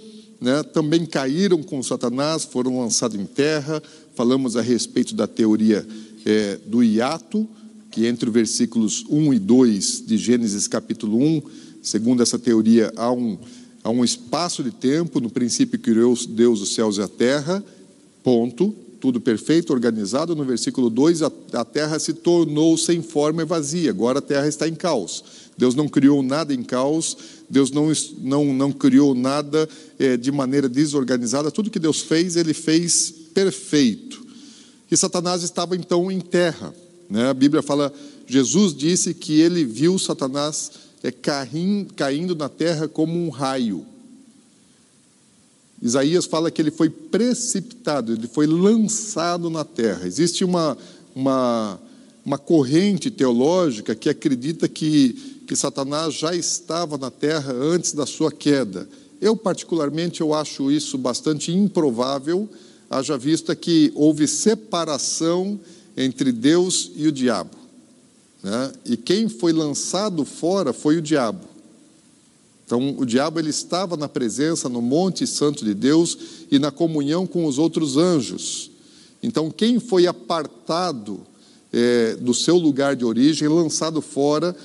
né? 0.40 0.62
também 0.62 1.04
caíram 1.04 1.60
com 1.64 1.82
Satanás, 1.82 2.44
foram 2.44 2.78
lançados 2.78 3.18
em 3.18 3.26
terra. 3.26 3.82
Falamos 4.14 4.56
a 4.56 4.60
respeito 4.60 5.16
da 5.16 5.26
teoria 5.26 5.84
é, 6.24 6.60
do 6.64 6.84
hiato, 6.84 7.44
que 7.90 8.06
entre 8.06 8.28
os 8.28 8.32
versículos 8.32 9.04
1 9.10 9.34
e 9.34 9.38
2 9.40 10.04
de 10.06 10.16
Gênesis 10.16 10.68
capítulo 10.68 11.18
1 11.18 11.42
Segundo 11.82 12.22
essa 12.22 12.38
teoria, 12.38 12.92
há 12.94 13.10
um, 13.10 13.36
há 13.82 13.90
um 13.90 14.04
espaço 14.04 14.62
de 14.62 14.70
tempo, 14.70 15.20
no 15.20 15.30
princípio 15.30 15.78
criou 15.78 16.14
Deus 16.28 16.60
os 16.60 16.74
céus 16.74 16.98
e 16.98 17.02
a 17.02 17.08
terra, 17.08 17.64
ponto, 18.22 18.74
tudo 19.00 19.20
perfeito, 19.20 19.72
organizado. 19.72 20.36
No 20.36 20.44
versículo 20.44 20.88
2, 20.88 21.22
a, 21.22 21.32
a 21.54 21.64
terra 21.64 21.98
se 21.98 22.12
tornou 22.12 22.76
sem 22.78 23.02
forma 23.02 23.42
e 23.42 23.44
vazia, 23.44 23.90
agora 23.90 24.20
a 24.20 24.22
terra 24.22 24.46
está 24.46 24.68
em 24.68 24.74
caos. 24.74 25.24
Deus 25.56 25.74
não 25.74 25.88
criou 25.88 26.22
nada 26.22 26.54
em 26.54 26.62
caos, 26.62 27.16
Deus 27.50 27.70
não, 27.70 27.92
não, 28.18 28.54
não 28.54 28.72
criou 28.72 29.14
nada 29.14 29.68
é, 29.98 30.16
de 30.16 30.30
maneira 30.30 30.68
desorganizada, 30.68 31.50
tudo 31.50 31.70
que 31.70 31.78
Deus 31.78 32.00
fez, 32.00 32.36
Ele 32.36 32.54
fez 32.54 33.12
perfeito. 33.34 34.22
E 34.90 34.96
Satanás 34.96 35.42
estava 35.42 35.74
então 35.74 36.10
em 36.10 36.20
terra. 36.20 36.74
Né? 37.08 37.28
A 37.28 37.34
Bíblia 37.34 37.62
fala, 37.62 37.92
Jesus 38.26 38.74
disse 38.74 39.14
que 39.14 39.40
ele 39.40 39.64
viu 39.64 39.98
Satanás 39.98 40.70
é 41.02 41.12
caindo 41.96 42.34
na 42.34 42.48
terra 42.48 42.86
como 42.86 43.18
um 43.18 43.28
raio. 43.28 43.84
Isaías 45.82 46.26
fala 46.26 46.50
que 46.50 46.62
ele 46.62 46.70
foi 46.70 46.88
precipitado, 46.88 48.12
ele 48.12 48.28
foi 48.28 48.46
lançado 48.46 49.50
na 49.50 49.64
terra. 49.64 50.06
Existe 50.06 50.44
uma, 50.44 50.78
uma, 51.12 51.80
uma 52.24 52.38
corrente 52.38 53.10
teológica 53.10 53.92
que 53.94 54.08
acredita 54.08 54.68
que, 54.68 55.42
que 55.44 55.56
Satanás 55.56 56.14
já 56.14 56.36
estava 56.36 56.96
na 56.96 57.10
terra 57.10 57.52
antes 57.52 57.92
da 57.94 58.06
sua 58.06 58.30
queda. 58.30 58.88
Eu, 59.20 59.36
particularmente, 59.36 60.20
eu 60.20 60.32
acho 60.32 60.70
isso 60.70 60.96
bastante 60.96 61.50
improvável, 61.50 62.48
haja 62.88 63.18
vista 63.18 63.56
que 63.56 63.90
houve 63.96 64.28
separação 64.28 65.58
entre 65.96 66.30
Deus 66.30 66.92
e 66.94 67.08
o 67.08 67.12
diabo. 67.12 67.61
Né? 68.42 68.72
E 68.84 68.96
quem 68.96 69.28
foi 69.28 69.52
lançado 69.52 70.24
fora 70.24 70.72
foi 70.72 70.96
o 70.96 71.02
diabo. 71.02 71.52
Então, 72.64 72.96
o 72.98 73.04
diabo 73.04 73.38
ele 73.38 73.50
estava 73.50 73.96
na 73.96 74.08
presença, 74.08 74.68
no 74.68 74.80
Monte 74.80 75.26
Santo 75.26 75.64
de 75.64 75.74
Deus 75.74 76.16
e 76.50 76.58
na 76.58 76.70
comunhão 76.70 77.26
com 77.26 77.44
os 77.44 77.58
outros 77.58 77.96
anjos. 77.96 78.70
Então, 79.22 79.50
quem 79.50 79.78
foi 79.78 80.06
apartado 80.06 81.20
é, 81.72 82.16
do 82.16 82.34
seu 82.34 82.56
lugar 82.56 82.96
de 82.96 83.04
origem, 83.04 83.46
lançado 83.46 84.00
fora, 84.00 84.56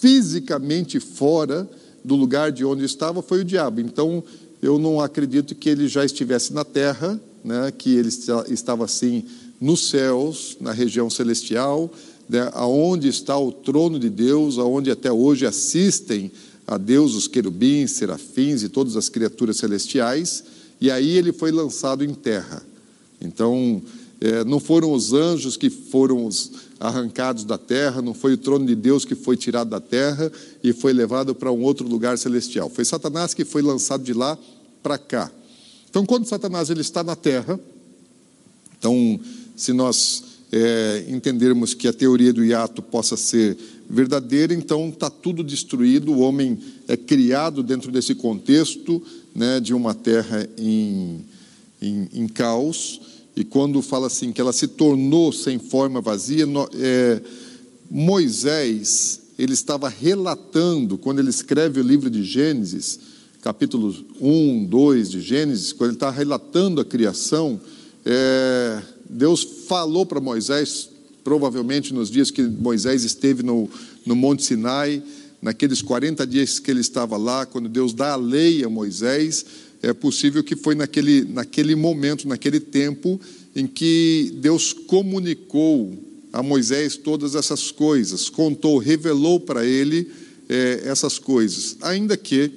fisicamente 0.00 0.98
fora, 0.98 1.68
do 2.04 2.16
lugar 2.16 2.50
de 2.50 2.64
onde 2.64 2.84
estava 2.84 3.22
foi 3.22 3.40
o 3.40 3.44
diabo. 3.44 3.80
Então, 3.80 4.22
eu 4.60 4.78
não 4.78 5.00
acredito 5.00 5.54
que 5.54 5.68
ele 5.68 5.88
já 5.88 6.04
estivesse 6.04 6.52
na 6.52 6.64
terra, 6.64 7.20
né, 7.44 7.72
que 7.76 7.94
ele 7.94 8.08
estava 8.48 8.84
assim 8.84 9.24
nos 9.60 9.88
céus, 9.88 10.56
na 10.60 10.72
região 10.72 11.08
celestial, 11.08 11.90
né, 12.28 12.50
aonde 12.54 13.08
está 13.08 13.38
o 13.38 13.52
trono 13.52 13.98
de 13.98 14.08
Deus, 14.08 14.58
aonde 14.58 14.90
até 14.90 15.12
hoje 15.12 15.46
assistem 15.46 16.30
a 16.66 16.78
Deus 16.78 17.14
os 17.14 17.28
querubins, 17.28 17.92
serafins 17.92 18.62
e 18.62 18.68
todas 18.68 18.96
as 18.96 19.08
criaturas 19.08 19.56
celestiais, 19.56 20.44
e 20.80 20.90
aí 20.90 21.16
ele 21.16 21.32
foi 21.32 21.50
lançado 21.50 22.04
em 22.04 22.14
terra. 22.14 22.62
Então, 23.20 23.82
é, 24.20 24.44
não 24.44 24.60
foram 24.60 24.92
os 24.92 25.12
anjos 25.12 25.56
que 25.56 25.68
foram 25.68 26.28
arrancados 26.78 27.44
da 27.44 27.58
terra, 27.58 28.00
não 28.00 28.14
foi 28.14 28.34
o 28.34 28.38
trono 28.38 28.66
de 28.66 28.74
Deus 28.74 29.04
que 29.04 29.14
foi 29.14 29.36
tirado 29.36 29.70
da 29.70 29.80
terra 29.80 30.30
e 30.62 30.72
foi 30.72 30.92
levado 30.92 31.34
para 31.34 31.50
um 31.50 31.62
outro 31.62 31.86
lugar 31.86 32.16
celestial. 32.18 32.68
Foi 32.70 32.84
Satanás 32.84 33.34
que 33.34 33.44
foi 33.44 33.62
lançado 33.62 34.02
de 34.02 34.12
lá 34.12 34.38
para 34.82 34.98
cá. 34.98 35.30
Então, 35.90 36.06
quando 36.06 36.26
Satanás 36.26 36.70
ele 36.70 36.80
está 36.80 37.02
na 37.04 37.14
terra, 37.14 37.58
então, 38.78 39.20
se 39.56 39.72
nós 39.72 40.24
é, 40.52 41.06
entendermos 41.08 41.72
que 41.72 41.88
a 41.88 41.92
teoria 41.92 42.32
do 42.32 42.44
hiato 42.44 42.82
possa 42.82 43.16
ser 43.16 43.56
verdadeira, 43.88 44.52
então 44.52 44.90
está 44.90 45.08
tudo 45.08 45.42
destruído, 45.42 46.12
o 46.12 46.20
homem 46.20 46.58
é 46.86 46.96
criado 46.96 47.62
dentro 47.62 47.90
desse 47.90 48.14
contexto 48.14 49.02
né, 49.34 49.58
de 49.58 49.72
uma 49.72 49.94
terra 49.94 50.46
em, 50.58 51.24
em, 51.80 52.08
em 52.12 52.28
caos 52.28 53.00
e 53.34 53.44
quando 53.44 53.80
fala 53.80 54.08
assim 54.08 54.30
que 54.30 54.40
ela 54.40 54.52
se 54.52 54.68
tornou 54.68 55.32
sem 55.32 55.58
forma 55.58 56.00
vazia, 56.00 56.44
é, 56.74 57.20
Moisés 57.90 59.20
ele 59.38 59.54
estava 59.54 59.88
relatando 59.88 60.98
quando 60.98 61.18
ele 61.18 61.30
escreve 61.30 61.80
o 61.80 61.82
livro 61.82 62.10
de 62.10 62.22
Gênesis, 62.22 63.00
capítulo 63.40 63.94
1, 64.20 64.66
2 64.66 65.10
de 65.10 65.20
Gênesis, 65.20 65.72
quando 65.72 65.90
ele 65.90 65.96
está 65.96 66.10
relatando 66.10 66.80
a 66.80 66.84
criação, 66.84 67.58
é, 68.04 68.82
Deus 69.08 69.46
falou 69.66 70.06
para 70.06 70.20
Moisés, 70.20 70.88
provavelmente 71.22 71.92
nos 71.92 72.10
dias 72.10 72.30
que 72.30 72.42
Moisés 72.42 73.04
esteve 73.04 73.42
no, 73.42 73.68
no 74.04 74.16
Monte 74.16 74.44
Sinai, 74.44 75.02
naqueles 75.40 75.82
40 75.82 76.26
dias 76.26 76.58
que 76.58 76.70
ele 76.70 76.80
estava 76.80 77.16
lá, 77.16 77.44
quando 77.44 77.68
Deus 77.68 77.92
dá 77.92 78.12
a 78.12 78.16
lei 78.16 78.64
a 78.64 78.68
Moisés, 78.68 79.44
é 79.82 79.92
possível 79.92 80.44
que 80.44 80.54
foi 80.54 80.74
naquele, 80.74 81.24
naquele 81.24 81.74
momento, 81.74 82.28
naquele 82.28 82.60
tempo, 82.60 83.20
em 83.54 83.66
que 83.66 84.32
Deus 84.36 84.72
comunicou 84.72 85.92
a 86.32 86.42
Moisés 86.42 86.96
todas 86.96 87.34
essas 87.34 87.70
coisas, 87.70 88.30
contou, 88.30 88.78
revelou 88.78 89.40
para 89.40 89.66
ele 89.66 90.08
é, 90.48 90.82
essas 90.84 91.18
coisas. 91.18 91.76
Ainda 91.82 92.16
que 92.16 92.50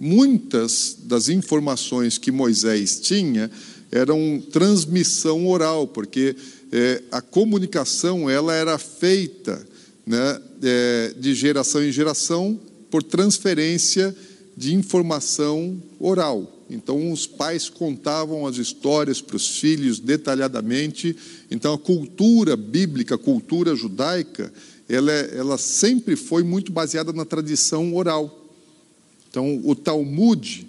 muitas 0.00 0.96
das 1.02 1.28
informações 1.28 2.16
que 2.16 2.30
Moisés 2.30 3.00
tinha 3.00 3.50
eram 3.90 4.42
transmissão 4.52 5.46
oral, 5.46 5.86
porque 5.86 6.36
é, 6.70 7.02
a 7.10 7.20
comunicação 7.20 8.28
ela 8.28 8.54
era 8.54 8.78
feita 8.78 9.66
né, 10.06 10.40
é, 10.62 11.14
de 11.18 11.34
geração 11.34 11.82
em 11.82 11.92
geração 11.92 12.58
por 12.90 13.02
transferência 13.02 14.14
de 14.56 14.74
informação 14.74 15.80
oral. 15.98 16.54
Então, 16.70 17.10
os 17.10 17.26
pais 17.26 17.70
contavam 17.70 18.46
as 18.46 18.56
histórias 18.56 19.20
para 19.22 19.36
os 19.36 19.58
filhos 19.58 19.98
detalhadamente. 19.98 21.16
Então, 21.50 21.72
a 21.72 21.78
cultura 21.78 22.56
bíblica, 22.56 23.14
a 23.14 23.18
cultura 23.18 23.74
judaica, 23.74 24.52
ela, 24.88 25.12
ela 25.12 25.56
sempre 25.56 26.16
foi 26.16 26.42
muito 26.42 26.70
baseada 26.70 27.12
na 27.12 27.24
tradição 27.24 27.94
oral. 27.94 28.46
Então, 29.30 29.60
o 29.64 29.74
Talmud, 29.74 30.66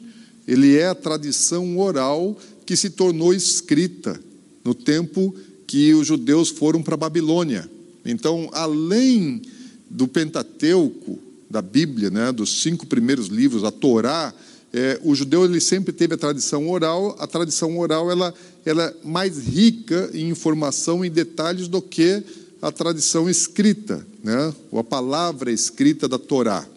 ele 0.47 0.77
é 0.77 0.87
a 0.87 0.95
tradição 0.95 1.77
oral 1.77 2.37
que 2.69 2.77
se 2.77 2.91
tornou 2.91 3.33
escrita 3.33 4.19
no 4.63 4.75
tempo 4.75 5.33
que 5.65 5.91
os 5.95 6.05
judeus 6.05 6.49
foram 6.49 6.83
para 6.83 6.93
a 6.93 6.97
Babilônia. 6.97 7.67
Então, 8.05 8.47
além 8.53 9.41
do 9.89 10.07
Pentateuco, 10.07 11.17
da 11.49 11.63
Bíblia, 11.63 12.11
né, 12.11 12.31
dos 12.31 12.61
cinco 12.61 12.85
primeiros 12.85 13.25
livros, 13.25 13.63
a 13.63 13.71
Torá, 13.71 14.31
é, 14.71 14.99
o 15.03 15.15
judeu 15.15 15.45
ele 15.45 15.59
sempre 15.59 15.91
teve 15.91 16.13
a 16.13 16.17
tradição 16.17 16.69
oral. 16.69 17.15
A 17.17 17.25
tradição 17.25 17.75
oral 17.79 18.11
ela, 18.11 18.35
ela 18.63 18.83
é 18.83 18.95
mais 19.03 19.39
rica 19.39 20.11
em 20.13 20.29
informação 20.29 21.03
e 21.03 21.09
detalhes 21.09 21.67
do 21.67 21.81
que 21.81 22.23
a 22.61 22.71
tradição 22.71 23.27
escrita, 23.27 24.05
né? 24.23 24.53
ou 24.69 24.77
a 24.77 24.83
palavra 24.83 25.51
escrita 25.51 26.07
da 26.07 26.19
Torá. 26.19 26.67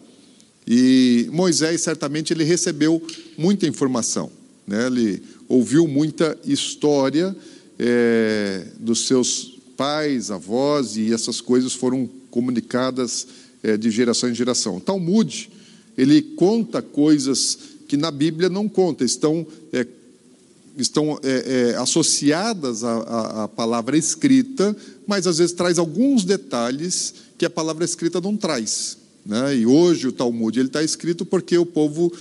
E 0.65 1.29
Moisés 1.31 1.81
certamente 1.81 2.33
ele 2.33 2.43
recebeu 2.43 2.99
muita 3.37 3.67
informação, 3.67 4.31
né? 4.65 4.87
ele 4.87 5.21
ouviu 5.53 5.87
muita 5.87 6.35
história 6.43 7.35
é, 7.77 8.65
dos 8.79 9.05
seus 9.05 9.59
pais, 9.77 10.31
avós, 10.31 10.97
e 10.97 11.13
essas 11.13 11.39
coisas 11.39 11.73
foram 11.73 12.09
comunicadas 12.31 13.27
é, 13.61 13.77
de 13.77 13.91
geração 13.91 14.29
em 14.29 14.33
geração. 14.33 14.79
Talmud, 14.79 15.49
ele 15.95 16.21
conta 16.21 16.81
coisas 16.81 17.57
que 17.87 17.95
na 17.95 18.09
Bíblia 18.09 18.49
não 18.49 18.67
conta, 18.67 19.05
estão, 19.05 19.45
é, 19.71 19.85
estão 20.75 21.19
é, 21.21 21.73
é, 21.73 21.77
associadas 21.77 22.83
à, 22.83 23.43
à, 23.43 23.47
palavra 23.47 23.95
escrita, 23.95 24.75
mas 25.05 25.27
às 25.27 25.37
vezes 25.37 25.53
traz 25.53 25.77
alguns 25.77 26.23
detalhes 26.23 27.13
que 27.37 27.45
a 27.45 27.49
palavra 27.49 27.85
escrita 27.85 28.19
não 28.19 28.35
traz. 28.35 28.97
Né? 29.25 29.57
E 29.57 29.65
hoje 29.65 30.07
o 30.07 30.11
Talmud 30.11 30.59
está 30.59 30.83
escrito 30.83 31.25
porque 31.25 31.57
o 31.57 31.65
povo 31.65 32.11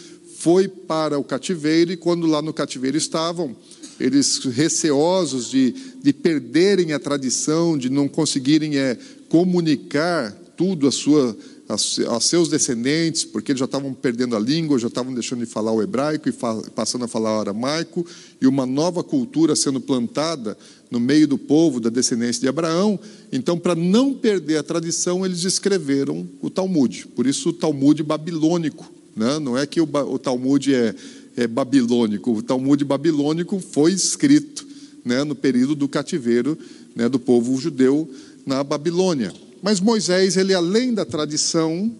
foi 0.43 0.67
para 0.67 1.17
o 1.21 1.23
cativeiro 1.23 1.93
e 1.93 1.97
quando 1.97 2.27
lá 2.27 2.43
no 2.43 2.53
cativeiro 2.53 2.97
estavam, 2.97 3.55
eles 4.01 4.39
receosos 4.39 5.49
de, 5.49 5.73
de 6.03 6.13
perderem 6.13 6.93
a 6.93 6.99
tradição, 6.99 7.79
de 7.79 7.89
não 7.89 8.09
conseguirem 8.09 8.77
é, 8.77 8.99
comunicar 9.29 10.33
tudo 10.57 10.89
a 10.89 10.91
sua 10.91 11.37
a, 11.69 12.21
seus 12.21 12.49
descendentes, 12.49 13.25
porque 13.25 13.53
eles 13.53 13.61
já 13.61 13.67
estavam 13.67 13.95
perdendo 13.95 14.35
a 14.35 14.41
língua, 14.41 14.81
já 14.81 14.89
estavam 14.89 15.15
deixando 15.15 15.45
de 15.45 15.47
falar 15.47 15.71
o 15.71 15.81
hebraico 15.81 16.29
e 16.29 16.33
passando 16.75 17.05
a 17.05 17.09
falar 17.09 17.37
o 17.37 17.41
aramaico, 17.41 18.05
e 18.41 18.47
uma 18.49 18.67
nova 18.67 19.05
cultura 19.05 19.55
sendo 19.55 19.81
plantada 19.81 20.59
no 20.91 20.99
meio 20.99 21.29
do 21.29 21.39
povo 21.39 21.79
da 21.79 21.89
descendência 21.89 22.41
de 22.41 22.49
Abraão. 22.49 22.99
Então, 23.33 23.57
para 23.57 23.77
não 23.77 24.13
perder 24.13 24.57
a 24.57 24.63
tradição, 24.65 25.25
eles 25.25 25.45
escreveram 25.45 26.29
o 26.43 26.51
Talmud. 26.51 27.07
Por 27.15 27.29
isso, 27.29 27.51
o 27.51 27.53
Talmud 27.53 28.03
babilônico. 28.03 29.02
Né? 29.15 29.39
Não 29.39 29.57
é 29.57 29.67
que 29.67 29.81
o, 29.81 29.85
o 29.85 30.19
Talmud 30.19 30.75
é, 30.75 30.95
é 31.37 31.47
babilônico, 31.47 32.33
o 32.33 32.43
Talmud 32.43 32.85
babilônico 32.85 33.61
foi 33.61 33.93
escrito 33.93 34.67
né, 35.05 35.25
no 35.25 35.35
período 35.35 35.75
do 35.75 35.89
cativeiro 35.89 36.59
né, 36.95 37.09
do 37.09 37.19
povo 37.19 37.59
judeu 37.59 38.09
na 38.47 38.63
Babilônia. 38.63 39.33
Mas 39.63 39.81
Moisés, 39.81 40.37
ele 40.37 40.55
além 40.55 40.93
da 40.95 41.05
tradição 41.05 41.91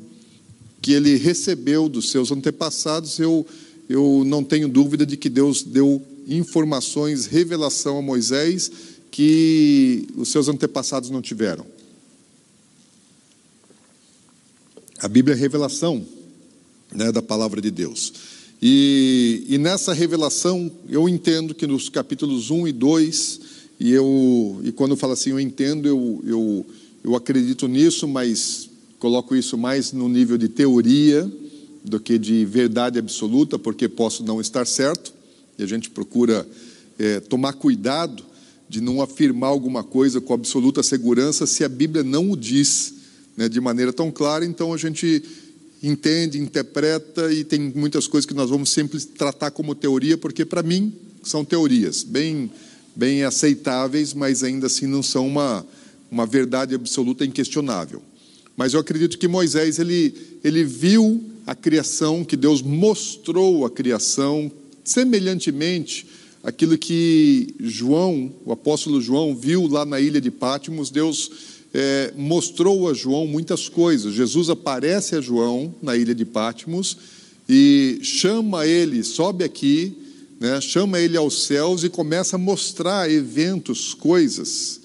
que 0.81 0.93
ele 0.93 1.17
recebeu 1.17 1.89
dos 1.89 2.11
seus 2.11 2.33
antepassados, 2.33 3.19
eu, 3.19 3.47
eu 3.89 4.25
não 4.27 4.43
tenho 4.43 4.69
dúvida 4.69 5.07
de 5.07 5.17
que 5.17 5.29
Deus 5.29 5.63
deu 5.63 6.03
informações, 6.27 7.27
revelação 7.27 7.99
a 7.99 8.03
Moisés 8.03 8.71
que 9.11 10.09
os 10.17 10.31
seus 10.31 10.49
antepassados 10.49 11.11
não 11.11 11.21
tiveram. 11.21 11.67
A 14.99 15.07
Bíblia 15.07 15.35
é 15.35 15.39
revelação 15.39 16.05
né, 16.95 17.11
da 17.13 17.23
palavra 17.23 17.61
de 17.61 17.71
Deus. 17.71 18.13
E, 18.61 19.45
e, 19.49 19.59
nessa 19.59 19.93
revelação, 19.93 20.71
eu 20.89 21.09
entendo 21.09 21.55
que 21.55 21.67
nos 21.67 21.89
capítulos 21.89 22.51
1 22.51 22.69
e 22.69 22.73
2, 22.73 23.41
e, 23.81 23.91
eu, 23.91 24.61
e 24.63 24.71
quando 24.71 24.93
eu 24.93 24.97
falo 24.97 25.15
assim, 25.15 25.31
eu 25.31 25.41
entendo, 25.41 25.89
eu, 25.89 26.23
eu 26.25 26.67
eu 27.05 27.17
acredito 27.17 27.67
nisso, 27.67 28.07
mas 28.07 28.71
coloco 28.99 29.35
isso 29.35 29.59
mais 29.59 29.93
no 29.93 30.09
nível 30.09 30.39
de 30.39 30.49
teoria 30.49 31.31
do 31.85 31.99
que 31.99 32.17
de 32.17 32.45
verdade 32.45 32.99
absoluta, 32.99 33.59
porque 33.59 33.89
posso 33.89 34.23
não 34.23 34.41
estar 34.41 34.67
certo, 34.67 35.13
e 35.59 35.65
a 35.65 35.67
gente 35.67 35.91
procura 35.91 36.47
é, 36.99 37.19
tomar 37.19 37.55
cuidado 37.55 38.23
de 38.69 38.81
não 38.81 39.03
afirmar 39.03 39.49
alguma 39.49 39.83
coisa 39.83 40.21
com 40.21 40.33
absoluta 40.33 40.83
segurança 40.83 41.45
se 41.45 41.65
a 41.65 41.69
Bíblia 41.69 42.05
não 42.05 42.31
o 42.31 42.37
diz 42.37 42.95
né, 43.37 43.49
de 43.49 43.61
maneira 43.61 43.93
tão 43.93 44.11
clara, 44.11 44.45
então 44.45 44.73
a 44.73 44.77
gente 44.77 45.23
entende, 45.83 46.39
interpreta 46.39 47.33
e 47.33 47.45
tem 47.45 47.61
muitas 47.75 48.07
coisas 48.07 48.27
que 48.27 48.35
nós 48.35 48.51
vamos 48.51 48.71
sempre 48.71 49.01
tratar 49.01 49.51
como 49.51 49.75
teoria, 49.75 50.17
porque 50.17 50.45
para 50.45 50.63
mim 50.63 50.93
são 51.23 51.45
teorias 51.45 52.03
bem, 52.03 52.51
bem 52.95 53.25
aceitáveis, 53.25 54.15
mas 54.15 54.43
ainda 54.43 54.67
assim 54.67 54.87
não 54.87 55.03
são 55.03 55.27
uma 55.27 55.67
uma 56.13 56.27
verdade 56.27 56.75
absoluta 56.75 57.25
inquestionável. 57.25 58.03
Mas 58.55 58.75
eu 58.75 58.81
acredito 58.81 59.17
que 59.17 59.27
Moisés 59.27 59.79
ele, 59.79 60.15
ele 60.45 60.63
viu 60.63 61.25
a 61.47 61.55
criação, 61.55 62.23
que 62.23 62.37
Deus 62.37 62.61
mostrou 62.61 63.65
a 63.65 63.71
criação, 63.71 64.53
semelhantemente 64.85 66.07
aquilo 66.45 66.77
que 66.77 67.55
João, 67.59 68.31
o 68.45 68.53
apóstolo 68.53 69.01
João, 69.01 69.35
viu 69.35 69.67
lá 69.67 69.87
na 69.87 69.99
ilha 69.99 70.21
de 70.21 70.31
Pátimos. 70.31 70.91
Deus 70.91 71.31
é, 71.75 72.13
mostrou 72.17 72.89
a 72.89 72.95
João 72.95 73.27
muitas 73.27 73.69
coisas. 73.69 74.15
Jesus 74.15 74.51
aparece 74.51 75.17
a 75.17 75.21
João 75.21 75.75
na 75.83 75.97
ilha 75.97 76.15
de 76.15 76.25
Pátimos 76.25 76.97
e 77.49 77.99
chama 78.03 78.67
ele, 78.67 79.03
sobe 79.03 79.45
aqui, 79.45 79.97
né, 80.39 80.61
chama 80.61 80.99
ele 80.99 81.17
aos 81.17 81.45
céus 81.45 81.85
e 81.85 81.89
começa 81.89 82.37
a 82.37 82.39
mostrar 82.39 83.11
eventos, 83.11 83.95
coisas 83.95 84.81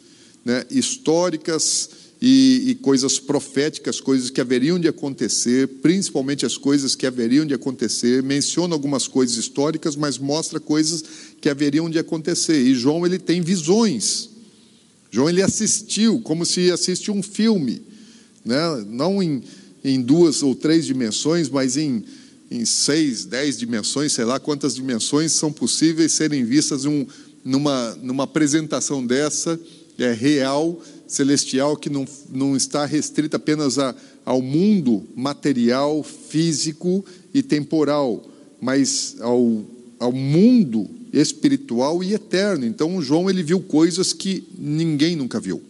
né, 0.45 0.65
históricas 0.69 1.89
e, 2.21 2.63
e 2.67 2.76
coisas 2.76 3.19
proféticas, 3.19 4.00
coisas 4.00 4.30
que 4.30 4.41
haveriam 4.41 4.80
de 4.80 4.88
acontecer, 4.88 5.67
principalmente 5.82 6.45
as 6.45 6.58
coisas 6.58 6.95
que 6.95 7.06
haveriam 7.06 7.45
de 7.45 7.54
acontecer. 7.54 8.23
Menciona 8.23 8.73
algumas 8.73 9.08
coisas 9.08 9.36
históricas, 9.36 9.95
mas 9.95 10.17
mostra 10.17 10.60
coisas 10.60 11.04
que 11.39 11.50
haveriam 11.50 11.89
de 11.89 12.00
acontecer. 12.00 12.60
E 12.60 12.73
João 12.73 13.06
ele 13.06 13.19
tem 13.19 13.41
visões. 13.41 14.37
João 15.10 15.30
ele 15.30 15.41
assistiu 15.41 16.20
como 16.22 16.46
se 16.46 16.72
assiste 16.72 17.10
um 17.12 17.24
filme, 17.24 17.82
né? 18.43 18.86
não 18.88 19.22
em, 19.22 19.43
em 19.84 20.02
duas 20.02 20.43
ou 20.43 20.54
três 20.54 20.86
dimensões, 20.86 21.50
mas 21.50 21.78
em, 21.78 22.04
em 22.52 22.65
seis, 22.65 23.26
dez 23.26 23.58
dimensões, 23.58 24.13
sei 24.13 24.26
lá 24.26 24.39
quantas 24.39 24.76
dimensões 24.76 25.32
são 25.32 25.52
possíveis 25.52 26.12
serem 26.12 26.43
vistas 26.43 26.86
um, 26.86 27.06
numa, 27.43 27.96
numa 28.02 28.24
apresentação 28.24 29.06
dessa, 29.06 29.60
é 29.98 30.13
real, 30.13 30.82
celestial, 31.08 31.76
que 31.78 31.89
não, 31.89 32.06
não 32.30 32.56
está 32.56 32.86
restrita 32.86 33.38
apenas 33.38 33.80
a, 33.80 33.96
ao 34.26 34.41
mundo 34.41 35.04
material, 35.15 36.04
físico 36.04 37.04
e 37.34 37.41
temporal, 37.41 38.24
mas 38.60 39.15
ao, 39.22 39.63
ao 40.00 40.12
mundo 40.12 40.97
espiritual 41.13 42.04
e 42.04 42.13
eterno. 42.13 42.65
Então, 42.65 43.02
João 43.02 43.30
ele 43.30 43.43
viu 43.43 43.60
coisas 43.60 44.13
que 44.13 44.43
ninguém 44.58 45.15
nunca 45.15 45.39
viu. 45.39 45.62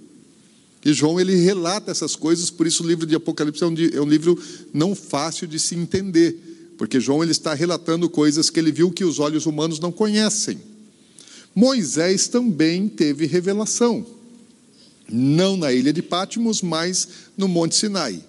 E 0.85 0.93
João 0.93 1.19
ele 1.19 1.35
relata 1.35 1.91
essas 1.91 2.15
coisas, 2.15 2.49
por 2.49 2.65
isso 2.65 2.83
o 2.83 2.87
livro 2.87 3.05
de 3.05 3.15
Apocalipse 3.15 3.63
é 3.63 3.67
um, 3.67 3.75
é 3.93 4.01
um 4.01 4.09
livro 4.09 4.41
não 4.73 4.95
fácil 4.95 5.47
de 5.47 5.59
se 5.59 5.75
entender, 5.75 6.73
porque 6.77 6.99
João 6.99 7.23
ele 7.23 7.31
está 7.31 7.53
relatando 7.53 8.09
coisas 8.09 8.49
que 8.49 8.59
ele 8.59 8.71
viu 8.71 8.91
que 8.91 9.03
os 9.03 9.19
olhos 9.19 9.45
humanos 9.45 9.79
não 9.79 9.91
conhecem. 9.91 10.59
Moisés 11.53 12.27
também 12.27 12.87
teve 12.87 13.25
revelação, 13.25 14.05
não 15.11 15.57
na 15.57 15.73
ilha 15.73 15.91
de 15.91 16.01
Pátimos, 16.01 16.61
mas 16.61 17.07
no 17.35 17.47
Monte 17.47 17.75
Sinai. 17.75 18.23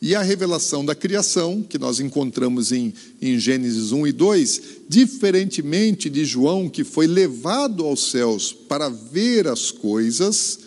E 0.00 0.14
a 0.14 0.22
revelação 0.22 0.84
da 0.84 0.94
criação, 0.94 1.60
que 1.60 1.76
nós 1.76 1.98
encontramos 1.98 2.70
em, 2.70 2.94
em, 3.20 3.38
Gênesis 3.38 3.90
1 3.90 4.06
e 4.06 4.12
2, 4.12 4.62
diferentemente 4.88 6.08
de 6.08 6.24
João, 6.24 6.68
que 6.68 6.84
foi 6.84 7.08
levado 7.08 7.84
aos 7.84 8.10
céus 8.10 8.52
para 8.52 8.88
ver 8.88 9.48
as 9.48 9.72
coisas, 9.72 10.60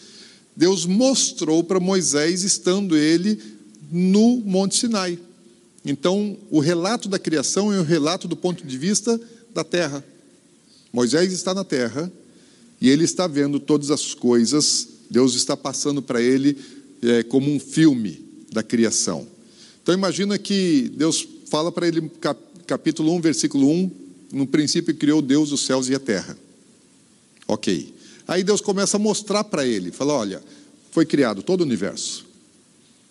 Deus 0.55 0.85
mostrou 0.85 1.63
para 1.63 1.79
Moisés, 1.79 2.43
estando 2.43 2.97
ele 2.97 3.39
no 3.89 4.37
Monte 4.45 4.75
Sinai. 4.75 5.17
Então, 5.85 6.37
o 6.49 6.59
relato 6.59 7.07
da 7.07 7.17
criação 7.17 7.71
é 7.71 7.79
o 7.79 7.83
relato 7.83 8.27
do 8.27 8.35
ponto 8.35 8.67
de 8.67 8.77
vista 8.77 9.19
da 9.53 9.63
terra. 9.63 10.03
Moisés 10.91 11.31
está 11.31 11.53
na 11.53 11.63
terra 11.63 12.11
e 12.81 12.89
ele 12.89 13.05
está 13.05 13.27
vendo 13.27 13.61
todas 13.61 13.91
as 13.91 14.13
coisas, 14.13 14.87
Deus 15.09 15.35
está 15.35 15.55
passando 15.55 16.01
para 16.01 16.21
ele 16.21 16.57
é, 17.01 17.23
como 17.23 17.49
um 17.49 17.59
filme 17.59 18.30
da 18.51 18.61
criação. 18.61 19.25
Então 19.81 19.95
imagina 19.95 20.37
que 20.37 20.91
Deus 20.95 21.27
fala 21.47 21.71
para 21.71 21.87
ele, 21.87 22.11
capítulo 22.67 23.13
1, 23.15 23.21
versículo 23.21 23.69
1, 23.69 23.91
no 24.33 24.47
princípio 24.47 24.95
criou 24.95 25.21
Deus 25.21 25.51
os 25.51 25.65
céus 25.65 25.89
e 25.89 25.95
a 25.95 25.99
terra. 25.99 26.37
Ok. 27.47 27.93
Aí 28.27 28.43
Deus 28.43 28.61
começa 28.61 28.97
a 28.97 28.99
mostrar 28.99 29.43
para 29.43 29.65
ele, 29.65 29.91
fala, 29.91 30.13
olha, 30.13 30.41
foi 30.91 31.05
criado 31.05 31.41
todo 31.41 31.61
o 31.61 31.63
universo. 31.63 32.25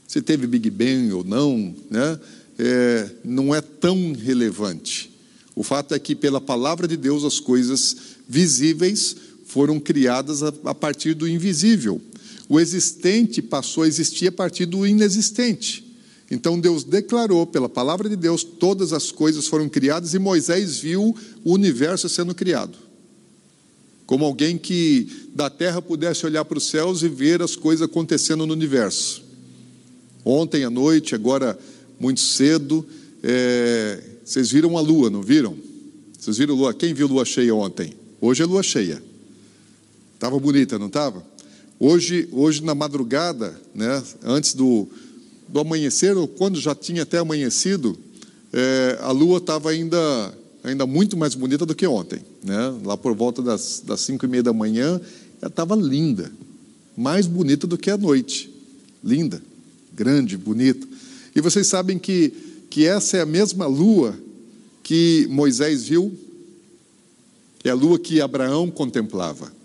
Se 0.06 0.22
teve 0.22 0.46
Big 0.46 0.70
Bang 0.70 1.12
ou 1.12 1.24
não, 1.24 1.74
né, 1.90 2.18
é, 2.58 3.10
não 3.24 3.54
é 3.54 3.60
tão 3.60 4.12
relevante. 4.12 5.10
O 5.54 5.62
fato 5.62 5.94
é 5.94 5.98
que 5.98 6.14
pela 6.14 6.40
palavra 6.40 6.88
de 6.88 6.96
Deus 6.96 7.24
as 7.24 7.38
coisas 7.38 7.96
visíveis 8.28 9.16
foram 9.46 9.78
criadas 9.80 10.42
a, 10.42 10.52
a 10.64 10.74
partir 10.74 11.14
do 11.14 11.28
invisível. 11.28 12.00
O 12.50 12.58
existente 12.58 13.40
passou 13.40 13.84
a 13.84 13.86
existir 13.86 14.26
a 14.26 14.32
partir 14.32 14.66
do 14.66 14.84
inexistente. 14.84 15.84
Então 16.28 16.58
Deus 16.58 16.82
declarou 16.82 17.46
pela 17.46 17.68
palavra 17.68 18.08
de 18.08 18.16
Deus 18.16 18.42
todas 18.42 18.92
as 18.92 19.12
coisas 19.12 19.46
foram 19.46 19.68
criadas 19.68 20.14
e 20.14 20.18
Moisés 20.18 20.76
viu 20.76 21.16
o 21.44 21.52
universo 21.52 22.08
sendo 22.08 22.34
criado. 22.34 22.76
Como 24.04 24.24
alguém 24.24 24.58
que 24.58 25.28
da 25.32 25.48
terra 25.48 25.80
pudesse 25.80 26.26
olhar 26.26 26.44
para 26.44 26.58
os 26.58 26.64
céus 26.64 27.04
e 27.04 27.08
ver 27.08 27.40
as 27.40 27.54
coisas 27.54 27.88
acontecendo 27.88 28.44
no 28.44 28.52
universo. 28.52 29.22
Ontem 30.24 30.64
à 30.64 30.70
noite, 30.70 31.14
agora 31.14 31.56
muito 32.00 32.18
cedo, 32.18 32.84
é, 33.22 34.02
vocês 34.24 34.50
viram 34.50 34.76
a 34.76 34.80
lua, 34.80 35.08
não 35.08 35.22
viram? 35.22 35.56
Vocês 36.18 36.36
viram 36.36 36.56
a 36.56 36.58
lua? 36.58 36.74
Quem 36.74 36.92
viu 36.94 37.06
lua 37.06 37.24
cheia 37.24 37.54
ontem? 37.54 37.94
Hoje 38.20 38.42
é 38.42 38.46
lua 38.46 38.64
cheia. 38.64 39.00
Estava 40.14 40.36
bonita, 40.40 40.80
não 40.80 40.88
estava? 40.88 41.29
Hoje, 41.82 42.28
hoje 42.30 42.62
na 42.62 42.74
madrugada, 42.74 43.58
né, 43.74 44.02
antes 44.22 44.52
do, 44.52 44.86
do 45.48 45.60
amanhecer, 45.60 46.14
ou 46.14 46.28
quando 46.28 46.60
já 46.60 46.74
tinha 46.74 47.04
até 47.04 47.16
amanhecido, 47.16 47.98
é, 48.52 48.98
a 49.00 49.10
lua 49.10 49.38
estava 49.38 49.70
ainda, 49.70 49.98
ainda 50.62 50.86
muito 50.86 51.16
mais 51.16 51.34
bonita 51.34 51.64
do 51.64 51.74
que 51.74 51.86
ontem. 51.86 52.20
Né? 52.44 52.78
Lá 52.84 52.98
por 52.98 53.14
volta 53.14 53.40
das, 53.40 53.82
das 53.82 54.02
cinco 54.02 54.26
e 54.26 54.28
meia 54.28 54.42
da 54.42 54.52
manhã, 54.52 55.00
ela 55.40 55.50
estava 55.50 55.74
linda, 55.74 56.30
mais 56.94 57.26
bonita 57.26 57.66
do 57.66 57.78
que 57.78 57.90
a 57.90 57.96
noite. 57.96 58.52
Linda, 59.02 59.40
grande, 59.94 60.36
bonita. 60.36 60.86
E 61.34 61.40
vocês 61.40 61.66
sabem 61.66 61.98
que, 61.98 62.30
que 62.68 62.86
essa 62.86 63.16
é 63.16 63.22
a 63.22 63.26
mesma 63.26 63.66
lua 63.66 64.14
que 64.82 65.26
Moisés 65.30 65.84
viu, 65.84 66.12
é 67.64 67.70
a 67.70 67.74
lua 67.74 67.98
que 67.98 68.20
Abraão 68.20 68.70
contemplava. 68.70 69.59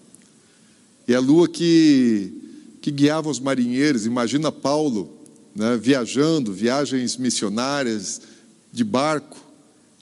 E 1.08 1.14
a 1.14 1.20
lua 1.20 1.48
que, 1.48 2.34
que 2.82 2.90
guiava 2.90 3.30
os 3.30 3.40
marinheiros, 3.40 4.06
imagina 4.06 4.52
Paulo 4.52 5.16
né, 5.56 5.78
viajando, 5.82 6.52
viagens 6.52 7.16
missionárias 7.16 8.22
de 8.72 8.84
barco. 8.84 9.38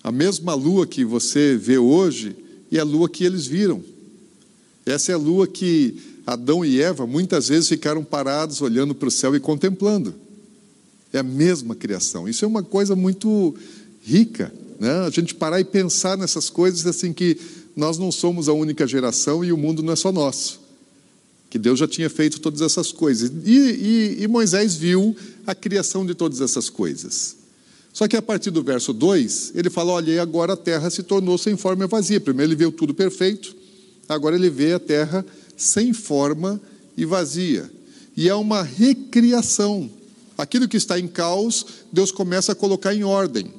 A 0.04 0.12
mesma 0.12 0.54
lua 0.54 0.88
que 0.88 1.04
você 1.04 1.58
vê 1.58 1.78
hoje 1.78 2.36
é 2.72 2.80
a 2.80 2.84
lua 2.84 3.10
que 3.10 3.24
eles 3.24 3.46
viram. 3.46 3.84
Essa 4.86 5.12
é 5.12 5.16
a 5.16 5.18
lua 5.18 5.46
que 5.46 6.02
Adão 6.26 6.64
e 6.64 6.82
Eva 6.82 7.06
muitas 7.06 7.50
vezes 7.50 7.68
ficaram 7.68 8.04
parados 8.04 8.62
olhando 8.62 8.96
para 8.96 9.08
o 9.08 9.12
céu 9.12 9.36
e 9.36 9.40
contemplando. 9.40 10.16
É 11.12 11.20
a 11.20 11.24
mesma 11.24 11.76
criação. 11.76 12.28
Isso 12.28 12.44
é 12.44 12.48
uma 12.48 12.64
coisa 12.64 12.96
muito 12.96 13.54
rica, 14.04 14.52
né? 14.80 15.06
A 15.06 15.10
gente 15.10 15.36
parar 15.36 15.60
e 15.60 15.64
pensar 15.64 16.18
nessas 16.18 16.50
coisas 16.50 16.88
assim 16.88 17.14
que 17.14 17.38
nós 17.76 17.98
não 17.98 18.12
somos 18.12 18.50
a 18.50 18.54
única 18.54 18.88
geração 18.88 19.44
e 19.44 19.52
o 19.52 19.58
mundo 19.58 19.84
não 19.84 19.94
é 19.94 19.96
só 19.96 20.12
nosso 20.12 20.63
que 21.54 21.60
Deus 21.60 21.78
já 21.78 21.88
tinha 21.88 22.10
feito 22.10 22.42
todas 22.42 22.62
essas 22.62 22.92
coisas. 22.92 23.32
E, 23.46 23.52
e, 23.52 24.24
e, 24.24 24.28
Moisés 24.28 24.74
viu 24.74 25.16
a 25.46 25.54
criação 25.54 26.04
de 26.04 26.16
todas 26.16 26.42
essas 26.42 26.68
coisas. 26.68 27.36
Só 27.94 28.08
que 28.08 28.18
a 28.18 28.24
partir 28.24 28.50
do 28.50 28.64
verso 28.64 28.92
2, 28.92 29.52
ele 29.54 29.70
fala: 29.70 29.92
olha, 29.92 30.20
agora 30.20 30.54
a 30.54 30.58
terra 30.58 30.90
se 30.90 31.04
tornou 31.04 31.38
sem 31.38 31.56
forma 31.56 31.84
e 31.84 31.88
vazia. 31.88 32.20
Primeiro 32.20 32.54
ele 32.54 32.58
viu 32.58 32.72
tudo 32.72 32.92
perfeito, 32.92 33.56
agora 34.10 34.36
ele 34.36 34.50
vê 34.50 34.74
a 34.74 34.80
terra 34.80 35.24
sem 35.56 35.94
forma 35.94 36.60
e 36.98 37.06
vazia. 37.06 37.70
E 38.18 38.28
é 38.28 38.34
uma 38.34 38.64
recriação. 38.64 39.92
Aquilo 40.36 40.68
que 40.68 40.78
está 40.78 41.00
em 41.00 41.08
caos, 41.08 41.68
Deus 41.92 42.12
começa 42.12 42.54
a 42.54 42.56
colocar 42.56 42.96
em 42.96 43.04
ordem. 43.04 43.54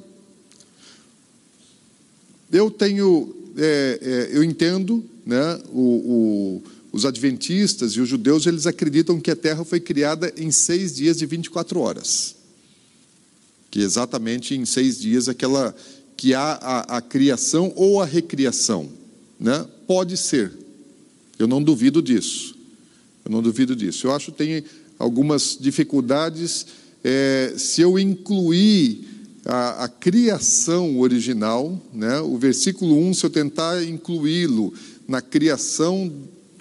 Eu 2.51 2.69
tenho, 2.69 3.33
é, 3.55 3.99
é, 4.01 4.37
eu 4.37 4.43
entendo, 4.43 5.01
né, 5.25 5.61
o, 5.71 6.61
o 6.61 6.74
os 6.95 7.05
adventistas 7.05 7.91
e 7.91 7.99
os 7.99 8.07
judeus, 8.07 8.45
eles 8.45 8.65
acreditam 8.65 9.19
que 9.19 9.29
a 9.29 9.35
Terra 9.35 9.65
foi 9.65 9.81
criada 9.81 10.33
em 10.37 10.49
seis 10.49 10.95
dias 10.95 11.17
de 11.17 11.25
24 11.25 11.77
horas. 11.77 12.37
Que 13.69 13.81
exatamente 13.81 14.55
em 14.55 14.63
seis 14.63 14.97
dias 14.97 15.27
aquela 15.27 15.75
que 16.15 16.33
há 16.33 16.53
a, 16.53 16.97
a 16.97 17.01
criação 17.01 17.73
ou 17.75 18.01
a 18.01 18.05
recriação. 18.05 18.89
Né? 19.37 19.67
Pode 19.85 20.15
ser. 20.15 20.53
Eu 21.37 21.49
não 21.49 21.61
duvido 21.61 22.01
disso. 22.01 22.55
Eu 23.25 23.31
não 23.31 23.41
duvido 23.41 23.75
disso. 23.75 24.07
Eu 24.07 24.13
acho 24.13 24.31
que 24.31 24.37
tem 24.37 24.63
algumas 24.97 25.57
dificuldades 25.59 26.65
é, 27.03 27.55
se 27.57 27.81
eu 27.81 27.99
incluir 27.99 29.05
a, 29.43 29.83
a, 29.83 29.89
criação 29.89 30.97
original, 30.97 31.77
né? 31.93 32.21
o 32.21 32.37
versículo 32.37 32.97
1, 32.97 33.15
se 33.15 33.25
eu 33.25 33.29
tentar 33.29 33.83
incluí-lo 33.83 34.73
na 35.05 35.21
criação 35.21 36.09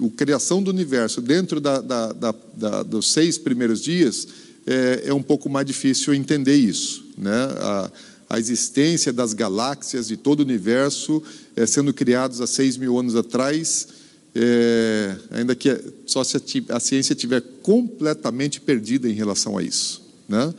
a 0.06 0.16
criação 0.16 0.62
do 0.62 0.70
universo 0.70 1.20
dentro 1.20 1.60
da, 1.60 1.80
da, 1.80 2.12
da, 2.12 2.82
dos 2.82 3.12
seis 3.12 3.38
primeiros 3.38 3.80
dias, 3.80 4.26
é, 4.66 5.04
é, 5.06 5.14
um 5.14 5.22
pouco 5.22 5.48
mais 5.48 5.66
difícil 5.66 6.14
entender 6.14 6.56
isso. 6.56 7.04
Né? 7.16 7.30
A, 7.30 7.90
a 8.30 8.38
existência 8.38 9.12
das 9.12 9.32
galáxias 9.32 10.10
e 10.10 10.16
todo 10.16 10.40
o 10.40 10.42
universo 10.42 11.22
é, 11.54 11.66
sendo 11.66 11.92
criados 11.92 12.40
há 12.40 12.46
seis 12.46 12.76
mil 12.76 12.98
anos 12.98 13.14
atrás, 13.14 13.88
é, 14.34 15.16
ainda 15.30 15.54
que 15.54 15.78
só 16.06 16.24
se 16.24 16.36
a, 16.36 16.76
a 16.76 16.80
ciência 16.80 17.12
estiver 17.12 17.42
completamente 17.62 18.60
perdida 18.60 19.08
em 19.08 19.12
relação 19.12 19.56
a 19.58 19.62
isso. 19.62 20.02
Né? 20.28 20.52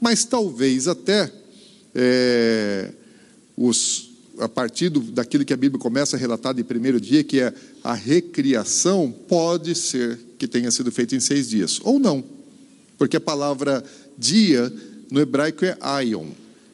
Mas 0.00 0.24
talvez 0.24 0.86
até 0.86 1.30
é, 1.94 2.92
os, 3.56 4.07
a 4.40 4.48
partir 4.48 4.88
do, 4.88 5.00
daquilo 5.00 5.44
que 5.44 5.52
a 5.52 5.56
Bíblia 5.56 5.80
começa 5.80 6.16
a 6.16 6.18
relatar 6.18 6.54
de 6.54 6.64
primeiro 6.64 7.00
dia, 7.00 7.24
que 7.24 7.40
é 7.40 7.52
a 7.82 7.94
recriação, 7.94 9.12
pode 9.28 9.74
ser 9.74 10.18
que 10.38 10.46
tenha 10.46 10.70
sido 10.70 10.90
feita 10.92 11.16
em 11.16 11.20
seis 11.20 11.48
dias, 11.48 11.80
ou 11.82 11.98
não, 11.98 12.22
porque 12.96 13.16
a 13.16 13.20
palavra 13.20 13.82
dia 14.16 14.72
no 15.10 15.20
hebraico 15.20 15.64
é 15.64 15.76
aion, 15.80 16.26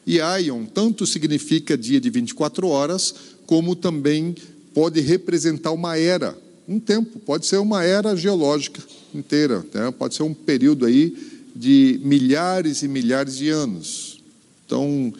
e 0.07 0.21
aion 0.21 0.65
tanto 0.67 1.07
significa 1.07 1.77
dia 1.77 2.01
de 2.01 2.11
24 2.11 2.67
horas, 2.69 3.15
como 3.47 3.75
também 3.75 4.35
pode 4.75 5.01
representar 5.01 5.71
uma 5.73 5.97
era, 5.97 6.37
um 6.67 6.79
tempo, 6.81 7.19
pode 7.21 7.47
ser 7.47 7.59
uma 7.59 7.85
era 7.85 8.17
geológica 8.17 8.83
inteira, 9.15 9.65
né? 9.73 9.91
pode 9.91 10.15
ser 10.15 10.23
um 10.23 10.35
período 10.35 10.85
aí 10.85 11.17
de 11.55 12.01
milhares 12.03 12.83
e 12.83 12.89
milhares 12.89 13.37
de 13.37 13.49
anos. 13.49 14.21
Então, 14.67 15.13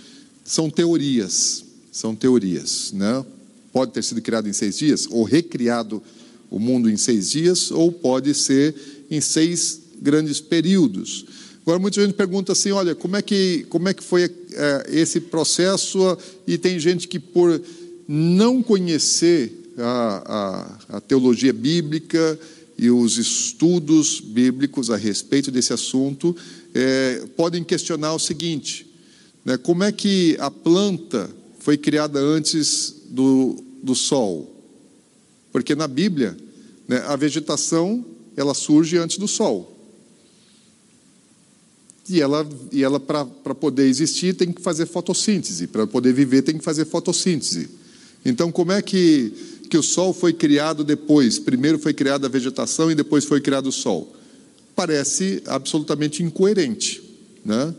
são 0.45 0.69
teorias, 0.69 1.64
são 1.95 2.13
teorias, 2.13 2.91
né? 2.93 3.25
Pode 3.73 3.93
ter 3.93 4.03
sido 4.03 4.21
criado 4.21 4.49
em 4.49 4.53
seis 4.53 4.77
dias, 4.77 5.07
ou 5.09 5.23
recriado 5.23 6.03
o 6.51 6.59
mundo 6.59 6.91
em 6.91 6.97
seis 6.97 7.31
dias, 7.31 7.71
ou 7.71 7.93
pode 7.93 8.35
ser 8.35 8.75
em 9.09 9.21
seis 9.21 9.81
grandes 10.03 10.41
períodos. 10.41 11.25
Agora, 11.63 11.79
muita 11.79 12.03
gente 12.03 12.15
pergunta 12.15 12.51
assim: 12.51 12.73
olha, 12.73 12.97
como 12.97 13.15
é 13.15 13.23
que, 13.23 13.65
como 13.69 13.89
é 13.89 13.95
que 13.95 14.03
foi 14.03 14.25
é, 14.25 14.87
esse 14.89 15.21
processo? 15.21 16.19
E 16.49 16.59
tem 16.59 16.81
gente 16.81 17.07
que, 17.07 17.21
por 17.21 17.63
não 18.09 18.61
conhecer 18.61 19.73
a, 19.79 20.79
a, 20.91 20.97
a 20.97 21.01
teologia 21.01 21.53
bíblica 21.53 22.39
e 22.77 22.91
os 22.91 23.19
estudos 23.19 24.19
bíblicos 24.19 24.91
a 24.91 24.97
respeito 24.97 25.53
desse 25.53 25.73
assunto, 25.73 26.37
é, 26.75 27.23
podem 27.37 27.63
questionar 27.63 28.15
o 28.15 28.19
seguinte: 28.19 28.85
né, 29.45 29.57
como 29.57 29.85
é 29.85 29.93
que 29.93 30.37
a 30.41 30.51
planta 30.51 31.31
foi 31.65 31.79
criada 31.79 32.21
antes 32.21 32.95
do, 33.07 33.57
do 33.83 33.95
sol? 33.95 34.55
Porque 35.51 35.75
na 35.75 35.89
Bíblia, 35.89 36.37
né, 36.87 37.03
a 37.07 37.17
vegetação 37.17 38.05
ela 38.37 38.53
surge 38.53 38.99
antes 38.99 39.17
do 39.17 39.27
sol. 39.27 39.75
E 42.07 42.21
ela, 42.21 42.47
e 42.71 42.85
ela 42.85 43.01
para 43.01 43.25
poder 43.55 43.87
existir, 43.87 44.35
tem 44.35 44.53
que 44.53 44.61
fazer 44.61 44.85
fotossíntese. 44.85 45.67
Para 45.67 45.87
poder 45.87 46.13
viver, 46.13 46.43
tem 46.43 46.59
que 46.59 46.63
fazer 46.63 46.85
fotossíntese. 46.85 47.71
Então, 48.27 48.53
como 48.53 48.71
é 48.71 48.83
que, 48.83 49.33
que 49.71 49.79
o 49.79 49.83
Sol 49.83 50.13
foi 50.13 50.35
criado 50.35 50.85
depois? 50.85 51.39
Primeiro 51.39 51.79
foi 51.79 51.95
criada 51.95 52.27
a 52.27 52.31
vegetação 52.31 52.91
e 52.91 52.95
depois 52.95 53.25
foi 53.25 53.41
criado 53.41 53.69
o 53.69 53.73
Sol. 53.73 54.15
Parece 54.77 55.43
absolutamente 55.47 56.23
incoerente. 56.23 57.03
Né? 57.43 57.75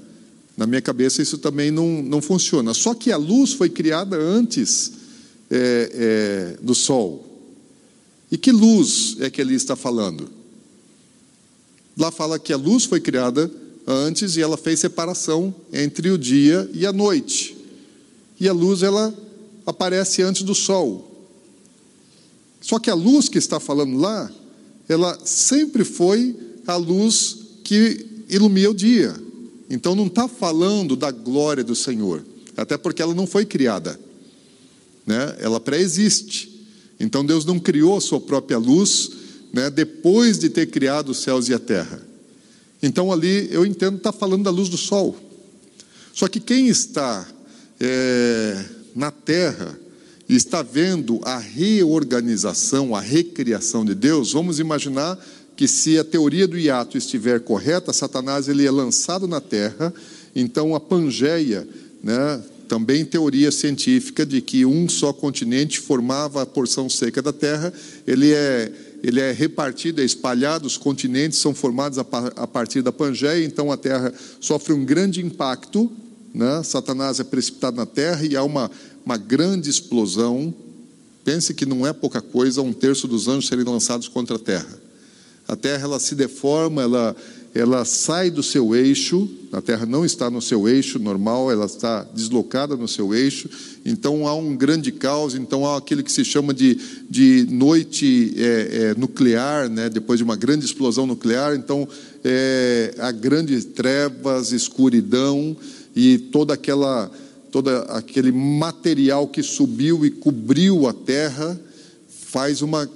Na 0.58 0.66
minha 0.66 0.82
cabeça, 0.82 1.22
isso 1.22 1.38
também 1.38 1.70
não, 1.70 2.02
não 2.02 2.22
funciona. 2.22 2.74
Só 2.74 2.94
que 2.94 3.12
a 3.12 3.18
luz 3.18 3.54
foi 3.54 3.70
criada 3.70 4.18
antes 4.18 4.92
é, 5.50 6.56
é, 6.58 6.64
do 6.64 6.74
Sol. 6.74 7.26
E 8.32 8.38
que 8.38 8.52
luz 8.52 9.18
é 9.20 9.30
que 9.30 9.42
ele 9.42 9.54
está 9.54 9.76
falando? 9.76 10.30
Lá 11.98 12.12
fala 12.12 12.40
que 12.40 12.52
a 12.52 12.58
luz 12.58 12.86
foi 12.86 13.00
criada 13.00 13.52
antes 13.88 14.36
e 14.36 14.42
ela 14.42 14.58
fez 14.58 14.80
separação 14.80 15.54
entre 15.72 16.10
o 16.10 16.18
dia 16.18 16.70
e 16.74 16.86
a 16.86 16.92
noite. 16.92 17.56
E 18.40 18.50
a 18.50 18.54
luz 18.54 18.84
ela 18.84 19.14
aparece 19.66 20.22
antes 20.22 20.42
do 20.42 20.56
sol. 20.56 21.12
Só 22.60 22.80
que 22.80 22.90
a 22.90 22.96
luz 22.96 23.30
que 23.30 23.38
está 23.38 23.60
falando 23.60 23.98
lá, 23.98 24.30
ela 24.90 25.18
sempre 25.24 25.84
foi 25.84 26.36
a 26.66 26.76
luz 26.76 27.38
que 27.64 28.06
ilumina 28.28 28.72
o 28.72 28.74
dia. 28.74 29.16
Então 29.70 29.96
não 29.96 30.08
está 30.08 30.28
falando 30.28 30.96
da 30.96 31.12
glória 31.12 31.64
do 31.64 31.76
Senhor, 31.76 32.24
até 32.56 32.78
porque 32.78 33.02
ela 33.02 33.14
não 33.14 33.26
foi 33.26 33.46
criada, 33.46 34.00
né? 35.06 35.36
Ela 35.40 35.60
pré-existe. 35.60 36.66
Então 37.00 37.26
Deus 37.26 37.46
não 37.46 37.60
criou 37.60 37.98
a 37.98 38.02
sua 38.02 38.22
própria 38.22 38.58
luz, 38.58 39.12
né? 39.52 39.70
Depois 39.70 40.40
de 40.40 40.50
ter 40.50 40.68
criado 40.68 41.10
os 41.10 41.18
céus 41.18 41.50
e 41.50 41.54
a 41.54 41.60
terra. 41.60 42.02
Então 42.82 43.12
ali 43.12 43.50
eu 43.52 43.66
entendo 43.66 43.98
está 43.98 44.12
falando 44.12 44.44
da 44.44 44.52
luz 44.52 44.70
do 44.70 44.78
sol. 44.78 45.18
Só 46.14 46.28
que 46.28 46.40
quem 46.40 46.68
está 46.68 47.28
é, 47.80 48.66
na 48.96 49.12
terra 49.12 49.78
e 50.28 50.36
está 50.36 50.64
vendo 50.64 51.20
a 51.24 51.38
reorganização, 51.38 52.96
a 52.96 53.02
recriação 53.02 53.86
de 53.86 53.94
Deus, 53.94 54.32
vamos 54.32 54.60
imaginar 54.60 55.20
que 55.56 55.68
se 55.68 55.98
a 55.98 56.04
teoria 56.04 56.48
do 56.48 56.58
hiato 56.58 56.98
estiver 56.98 57.40
correta, 57.40 57.94
Satanás 57.94 58.48
ele 58.48 58.66
é 58.66 58.72
lançado 58.72 59.28
na 59.28 59.40
terra, 59.40 59.94
então 60.36 60.76
a 60.76 60.80
Pangeia, 60.80 61.68
né, 62.04 62.44
também 62.68 63.06
teoria 63.06 63.52
científica 63.52 64.26
de 64.26 64.42
que 64.42 64.66
um 64.66 64.90
só 64.90 65.14
continente 65.14 65.80
formava 65.80 66.42
a 66.42 66.46
porção 66.46 66.90
seca 66.90 67.22
da 67.22 67.32
terra, 67.32 67.72
ele 68.06 68.34
é 68.34 68.72
ele 69.04 69.20
é 69.20 69.32
repartido, 69.32 70.02
é 70.02 70.04
espalhado, 70.04 70.66
os 70.66 70.78
continentes 70.78 71.38
são 71.38 71.54
formados 71.54 72.00
a 72.00 72.48
partir 72.48 72.82
da 72.82 72.92
Pangeia, 72.92 73.46
então 73.46 73.72
a 73.72 73.78
Terra 73.78 74.12
sofre 74.42 74.74
um 74.74 74.84
grande 74.84 75.24
impacto, 75.24 75.92
né? 76.34 76.64
Satanás 76.64 77.20
é 77.20 77.24
precipitado 77.24 77.78
na 77.78 77.86
Terra 77.86 78.26
e 78.26 78.36
há 78.36 78.42
uma, 78.42 78.72
uma 79.06 79.16
grande 79.16 79.70
explosão. 79.70 80.52
Pense 81.24 81.54
que 81.54 81.68
não 81.68 81.86
é 81.86 81.94
pouca 81.94 82.20
coisa 82.20 82.64
um 82.64 82.74
terço 82.74 83.08
dos 83.08 83.28
anjos 83.28 83.48
serem 83.48 83.64
lançados 83.64 84.08
contra 84.08 84.38
a 84.38 84.40
Terra. 84.40 84.85
A 85.48 85.56
Terra 85.56 85.84
ela 85.84 86.00
se 86.00 86.16
deforma, 86.16 86.82
ela, 86.82 87.16
ela 87.54 87.86
sai 87.86 88.32
do 88.32 88.42
seu 88.42 88.76
eixo, 88.76 89.30
a 89.52 89.62
Terra 89.62 89.86
não 89.86 90.04
está 90.04 90.30
no 90.30 90.42
seu 90.42 90.68
eixo 90.68 90.98
normal, 90.98 91.52
ela 91.52 91.66
está 91.66 92.04
deslocada 92.04 92.76
no 92.76 92.88
seu 92.88 93.14
eixo, 93.14 93.50
então 93.86 94.28
há 94.28 94.36
um 94.36 94.56
grande 94.56 94.92
caos, 94.92 95.36
então 95.36 95.66
há 95.66 95.78
aquilo 95.78 96.04
que 96.04 96.12
se 96.12 96.26
chama 96.26 96.54
de, 96.54 96.78
de 97.10 97.48
noite 97.50 98.34
é, 98.38 98.44
é, 98.72 98.96
nuclear, 98.96 99.70
né? 99.70 99.88
depois 99.88 100.18
de 100.18 100.24
uma 100.24 100.36
grande 100.36 100.66
explosão 100.66 101.06
nuclear, 101.06 101.56
então 101.56 101.88
é, 102.24 102.96
há 102.98 103.12
grandes 103.12 103.64
trevas, 103.64 104.52
escuridão 104.52 105.56
e 105.96 106.18
toda 106.18 106.54
aquela 106.54 107.12
todo 107.52 107.70
aquele 107.70 108.34
material 108.34 109.30
que 109.30 109.42
subiu 109.42 110.06
e 110.06 110.12
cobriu 110.12 110.90
a 110.90 110.94
terra 110.94 111.58
faz 112.10 112.62
uma 112.62 112.90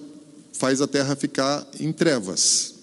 faz 0.59 0.81
a 0.81 0.87
terra 0.87 1.15
ficar 1.15 1.65
em 1.79 1.91
trevas. 1.93 2.75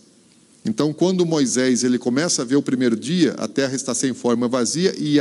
Então, 0.64 0.92
quando 0.94 1.26
Moisés 1.26 1.84
ele 1.84 1.98
começa 1.98 2.40
a 2.40 2.44
ver 2.44 2.56
o 2.56 2.62
primeiro 2.62 2.96
dia, 2.96 3.34
a 3.36 3.46
terra 3.46 3.76
está 3.76 3.94
sem 3.94 4.14
forma 4.14 4.48
vazia 4.48 4.94
e, 4.98 5.20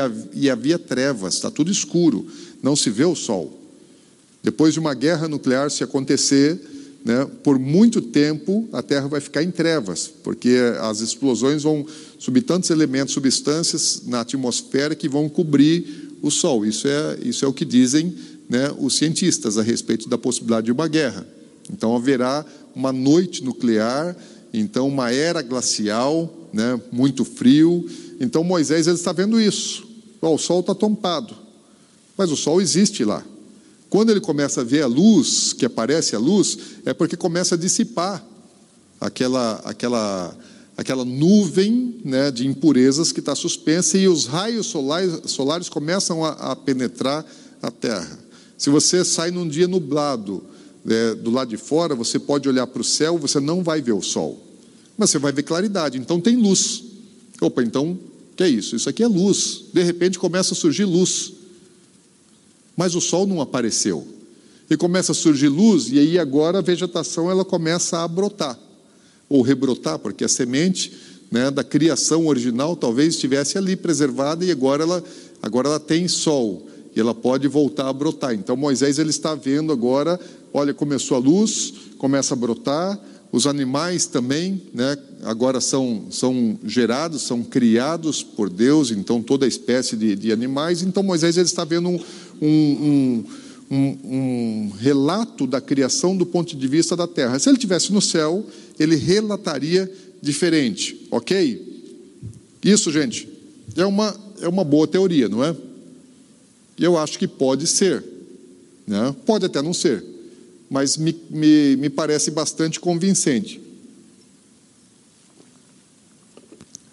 havia 0.50 0.80
trevas, 0.80 1.36
está 1.36 1.52
tudo 1.52 1.70
escuro, 1.70 2.26
não 2.64 2.74
se 2.74 2.90
vê 2.90 3.04
o 3.04 3.14
sol. 3.14 3.62
Depois 4.42 4.74
de 4.74 4.80
uma 4.80 4.94
guerra 4.94 5.28
nuclear 5.28 5.70
se 5.70 5.84
acontecer, 5.84 6.60
né, 7.04 7.28
por 7.44 7.60
muito 7.60 8.02
tempo 8.02 8.68
a 8.72 8.82
terra 8.82 9.08
vai 9.08 9.20
ficar 9.20 9.44
em 9.44 9.52
trevas, 9.52 10.10
porque 10.24 10.56
as 10.80 11.02
explosões 11.02 11.62
vão 11.62 11.86
subir 12.18 12.42
tantos 12.42 12.70
elementos, 12.70 13.14
substâncias 13.14 14.04
na 14.08 14.22
atmosfera 14.22 14.96
que 14.96 15.10
vão 15.10 15.28
cobrir 15.28 16.18
o 16.22 16.32
sol. 16.32 16.66
Isso 16.66 16.88
é, 16.88 17.20
isso 17.22 17.44
é 17.44 17.48
o 17.48 17.54
que 17.54 17.66
dizem 17.66 18.16
né, 18.50 18.74
os 18.80 18.96
cientistas 18.96 19.58
a 19.58 19.62
respeito 19.62 20.08
da 20.08 20.18
possibilidade 20.18 20.68
de 20.68 20.72
uma 20.72 20.88
guerra. 20.88 21.35
Então 21.72 21.96
haverá 21.96 22.46
uma 22.76 22.92
noite 22.92 23.44
nuclear 23.44 24.16
então 24.58 24.88
uma 24.88 25.12
era 25.12 25.42
glacial, 25.42 26.34
né, 26.54 26.80
muito 26.92 27.26
frio. 27.26 27.86
Então 28.20 28.44
Moisés 28.44 28.88
ele 28.88 28.96
está 28.96 29.12
vendo 29.12 29.40
isso. 29.40 29.86
Oh, 30.22 30.36
o 30.36 30.38
sol 30.38 30.62
está 30.62 30.74
tompado, 30.74 31.36
mas 32.18 32.32
o 32.32 32.38
sol 32.38 32.62
existe 32.62 33.04
lá. 33.04 33.24
Quando 33.90 34.10
ele 34.10 34.22
começa 34.22 34.62
a 34.62 34.64
ver 34.64 34.82
a 34.82 34.88
luz, 34.88 35.54
que 35.54 35.66
aparece 35.66 36.16
a 36.16 36.20
luz, 36.20 36.58
é 36.86 36.94
porque 36.94 37.16
começa 37.16 37.56
a 37.56 37.58
dissipar 37.58 38.26
aquela, 39.00 39.62
aquela, 39.64 40.36
aquela 40.76 41.06
nuvem 41.06 41.98
né, 42.04 42.32
de 42.32 42.48
impurezas 42.48 43.12
que 43.12 43.20
está 43.20 43.36
suspensa 43.36 43.98
e 43.98 44.08
os 44.08 44.26
raios 44.26 44.68
solares, 44.68 45.20
solares 45.26 45.70
começam 45.70 46.26
a, 46.26 46.32
a 46.32 46.56
penetrar 46.56 47.26
a 47.62 47.70
terra. 47.70 48.20
Se 48.58 48.70
você 48.70 49.06
sai 49.06 49.32
num 49.32 49.48
dia 49.48 49.68
nublado, 49.68 50.44
é, 50.88 51.16
do 51.16 51.32
lado 51.32 51.50
de 51.50 51.58
fora, 51.58 51.96
você 51.96 52.20
pode 52.20 52.48
olhar 52.48 52.68
para 52.68 52.82
o 52.82 52.86
céu, 52.86 53.18
você 53.18 53.40
não 53.40 53.64
vai 53.64 53.82
ver 53.82 53.94
o 53.94 54.02
sol, 54.02 54.40
mas 54.98 55.10
você 55.10 55.20
vai 55.20 55.32
ver 55.32 55.44
claridade, 55.44 55.98
então 55.98 56.20
tem 56.22 56.36
luz. 56.36 56.84
Opa, 57.42 57.64
então, 57.64 57.98
que 58.36 58.44
é 58.44 58.50
isso? 58.50 58.76
Isso 58.76 58.90
aqui 58.90 59.04
é 59.04 59.08
luz. 59.08 59.66
De 59.74 59.84
repente 59.84 60.20
começa 60.20 60.54
a 60.54 60.58
surgir 60.58 60.86
luz, 60.86 61.34
mas 62.78 62.96
o 62.96 63.02
sol 63.02 63.26
não 63.26 63.42
apareceu. 63.42 64.08
E 64.70 64.76
começa 64.76 65.12
a 65.12 65.16
surgir 65.16 65.48
luz, 65.48 65.92
e 65.92 66.00
aí 66.00 66.18
agora 66.18 66.60
a 66.60 66.62
vegetação 66.62 67.30
ela 67.30 67.46
começa 67.46 68.00
a 68.00 68.08
brotar, 68.08 68.58
ou 69.30 69.42
rebrotar, 69.42 70.00
porque 70.00 70.24
a 70.24 70.28
semente 70.28 70.92
né, 71.32 71.52
da 71.52 71.64
criação 71.64 72.28
original 72.28 72.76
talvez 72.76 73.16
estivesse 73.16 73.58
ali 73.58 73.76
preservada 73.76 74.46
e 74.46 74.52
agora 74.52 74.84
ela, 74.84 75.04
agora 75.42 75.68
ela 75.68 75.80
tem 75.80 76.08
sol 76.08 76.68
e 76.96 77.00
ela 77.00 77.14
pode 77.14 77.48
voltar 77.48 77.90
a 77.90 77.94
brotar. 77.94 78.34
Então 78.34 78.56
Moisés 78.56 78.98
ele 79.00 79.10
está 79.10 79.36
vendo 79.36 79.72
agora 79.74 80.20
Olha, 80.58 80.74
começou 80.74 81.18
a 81.18 81.20
luz, 81.20 81.74
começa 81.98 82.34
a 82.34 82.38
brotar, 82.38 82.98
os 83.30 83.46
animais 83.46 84.06
também, 84.06 84.62
né, 84.74 84.98
agora 85.24 85.60
são, 85.60 86.06
são 86.10 86.58
gerados, 86.64 87.24
são 87.24 87.44
criados 87.44 88.24
por 88.24 88.50
Deus, 88.50 88.90
então 88.90 89.22
toda 89.22 89.46
espécie 89.46 89.98
de, 89.98 90.16
de 90.16 90.32
animais. 90.32 90.82
Então 90.82 91.04
Moisés 91.04 91.36
ele 91.36 91.46
está 91.46 91.66
vendo 91.66 91.90
um, 91.90 92.00
um, 92.42 93.24
um, 93.70 93.78
um, 94.06 94.72
relato 94.80 95.46
da 95.46 95.60
criação 95.60 96.16
do 96.16 96.26
ponto 96.26 96.56
de 96.56 96.68
vista 96.70 96.96
da 96.96 97.06
terra. 97.06 97.38
Se 97.38 97.50
ele 97.50 97.58
estivesse 97.58 97.92
no 97.92 98.02
céu, 98.02 98.46
ele 98.80 98.96
relataria 98.96 99.92
diferente, 100.22 101.06
ok? 101.12 101.84
Isso, 102.64 102.94
gente, 102.94 103.28
é 103.76 103.86
uma, 103.86 104.16
é 104.40 104.48
uma 104.48 104.64
boa 104.64 104.88
teoria, 104.88 105.28
não 105.28 105.44
é? 105.44 105.54
Eu 106.80 106.98
acho 106.98 107.20
que 107.20 107.28
pode 107.28 107.68
ser, 107.68 108.02
né? 108.88 109.14
pode 109.26 109.46
até 109.46 109.62
não 109.62 109.74
ser, 109.74 110.15
mas 110.70 110.98
me, 110.98 111.16
me, 111.30 111.76
me 111.78 111.90
parece 111.90 112.32
bastante 112.32 112.80
convincente. 112.80 113.62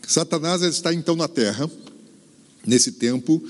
Satanás 0.06 0.62
está 0.62 0.92
então 0.92 1.16
na 1.16 1.26
terra, 1.26 1.70
nesse 2.66 2.92
tempo, 2.92 3.42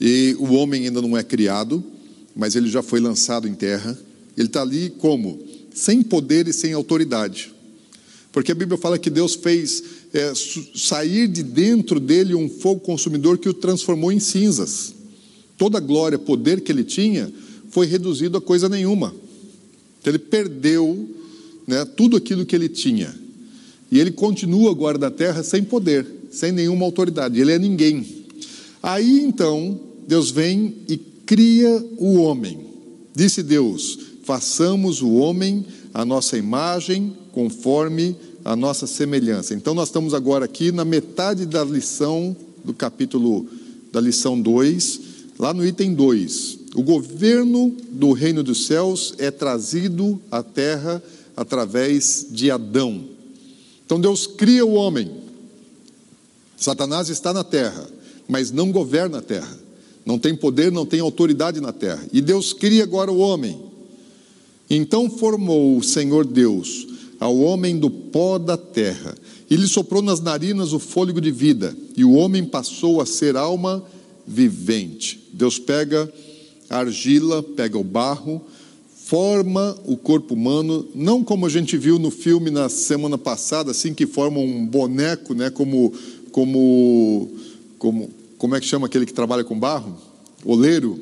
e 0.00 0.34
o 0.38 0.54
homem 0.54 0.86
ainda 0.86 1.02
não 1.02 1.16
é 1.16 1.22
criado, 1.22 1.84
mas 2.34 2.54
ele 2.54 2.68
já 2.68 2.82
foi 2.82 3.00
lançado 3.00 3.46
em 3.46 3.54
terra. 3.54 3.98
Ele 4.36 4.46
está 4.46 4.62
ali 4.62 4.90
como? 4.98 5.38
Sem 5.74 6.02
poder 6.02 6.48
e 6.48 6.52
sem 6.52 6.72
autoridade. 6.72 7.52
Porque 8.32 8.52
a 8.52 8.54
Bíblia 8.54 8.78
fala 8.78 8.98
que 8.98 9.08
Deus 9.08 9.34
fez 9.34 9.82
é, 10.12 10.32
sair 10.74 11.26
de 11.28 11.42
dentro 11.42 11.98
dele 11.98 12.34
um 12.34 12.48
fogo 12.48 12.80
consumidor 12.80 13.38
que 13.38 13.48
o 13.48 13.54
transformou 13.54 14.12
em 14.12 14.20
cinzas. 14.20 14.94
Toda 15.56 15.78
a 15.78 15.80
glória, 15.80 16.18
poder 16.18 16.60
que 16.60 16.70
ele 16.70 16.84
tinha, 16.84 17.32
foi 17.70 17.86
reduzido 17.86 18.36
a 18.36 18.40
coisa 18.40 18.68
nenhuma. 18.68 19.14
Então, 20.06 20.14
ele 20.14 20.18
perdeu 20.20 21.10
né, 21.66 21.84
tudo 21.84 22.16
aquilo 22.16 22.46
que 22.46 22.54
ele 22.54 22.68
tinha. 22.68 23.12
E 23.90 23.98
ele 23.98 24.12
continua 24.12 24.70
agora 24.70 24.96
da 24.96 25.10
terra 25.10 25.42
sem 25.42 25.64
poder, 25.64 26.06
sem 26.30 26.52
nenhuma 26.52 26.84
autoridade. 26.84 27.40
Ele 27.40 27.50
é 27.50 27.58
ninguém. 27.58 28.06
Aí 28.80 29.18
então, 29.18 29.80
Deus 30.06 30.30
vem 30.30 30.76
e 30.88 30.96
cria 30.96 31.84
o 31.98 32.18
homem. 32.20 32.56
Disse 33.16 33.42
Deus: 33.42 33.98
façamos 34.22 35.02
o 35.02 35.12
homem 35.14 35.66
a 35.92 36.04
nossa 36.04 36.38
imagem, 36.38 37.12
conforme 37.32 38.14
a 38.44 38.54
nossa 38.54 38.86
semelhança. 38.86 39.54
Então, 39.54 39.74
nós 39.74 39.88
estamos 39.88 40.14
agora 40.14 40.44
aqui 40.44 40.70
na 40.70 40.84
metade 40.84 41.46
da 41.46 41.64
lição 41.64 42.36
do 42.64 42.72
capítulo 42.72 43.44
da 43.92 44.00
lição 44.00 44.40
2, 44.40 45.00
lá 45.36 45.52
no 45.52 45.66
item 45.66 45.94
2. 45.94 46.55
O 46.76 46.82
governo 46.82 47.74
do 47.90 48.12
reino 48.12 48.42
dos 48.42 48.66
céus 48.66 49.14
é 49.16 49.30
trazido 49.30 50.20
à 50.30 50.42
terra 50.42 51.02
através 51.34 52.26
de 52.30 52.50
Adão. 52.50 53.02
Então, 53.86 53.98
Deus 53.98 54.26
cria 54.26 54.64
o 54.66 54.74
homem. 54.74 55.10
Satanás 56.54 57.08
está 57.08 57.32
na 57.32 57.42
terra, 57.42 57.88
mas 58.28 58.50
não 58.50 58.70
governa 58.70 59.18
a 59.18 59.22
terra. 59.22 59.58
Não 60.04 60.18
tem 60.18 60.36
poder, 60.36 60.70
não 60.70 60.84
tem 60.84 61.00
autoridade 61.00 61.62
na 61.62 61.72
terra. 61.72 62.04
E 62.12 62.20
Deus 62.20 62.52
cria 62.52 62.82
agora 62.82 63.10
o 63.10 63.20
homem. 63.20 63.58
Então 64.68 65.08
formou 65.08 65.78
o 65.78 65.82
Senhor 65.82 66.26
Deus 66.26 66.86
ao 67.18 67.38
homem 67.38 67.78
do 67.78 67.88
pó 67.88 68.36
da 68.36 68.58
terra. 68.58 69.14
E 69.48 69.56
lhe 69.56 69.66
soprou 69.66 70.02
nas 70.02 70.20
narinas 70.20 70.74
o 70.74 70.78
fôlego 70.78 71.22
de 71.22 71.30
vida, 71.30 71.74
e 71.96 72.04
o 72.04 72.12
homem 72.12 72.44
passou 72.44 73.00
a 73.00 73.06
ser 73.06 73.34
alma 73.34 73.82
vivente. 74.26 75.26
Deus 75.32 75.58
pega 75.58 76.12
a 76.68 76.78
argila, 76.78 77.42
pega 77.42 77.78
o 77.78 77.84
barro, 77.84 78.40
forma 79.04 79.76
o 79.84 79.96
corpo 79.96 80.34
humano, 80.34 80.86
não 80.94 81.22
como 81.22 81.46
a 81.46 81.48
gente 81.48 81.76
viu 81.76 81.98
no 81.98 82.10
filme 82.10 82.50
na 82.50 82.68
semana 82.68 83.16
passada, 83.16 83.70
assim 83.70 83.94
que 83.94 84.06
forma 84.06 84.40
um 84.40 84.66
boneco, 84.66 85.32
né, 85.34 85.48
como 85.50 85.92
como 86.32 87.30
como 87.78 88.10
como 88.36 88.54
é 88.54 88.60
que 88.60 88.66
chama 88.66 88.86
aquele 88.86 89.06
que 89.06 89.14
trabalha 89.14 89.44
com 89.44 89.58
barro? 89.58 89.96
Oleiro, 90.44 91.00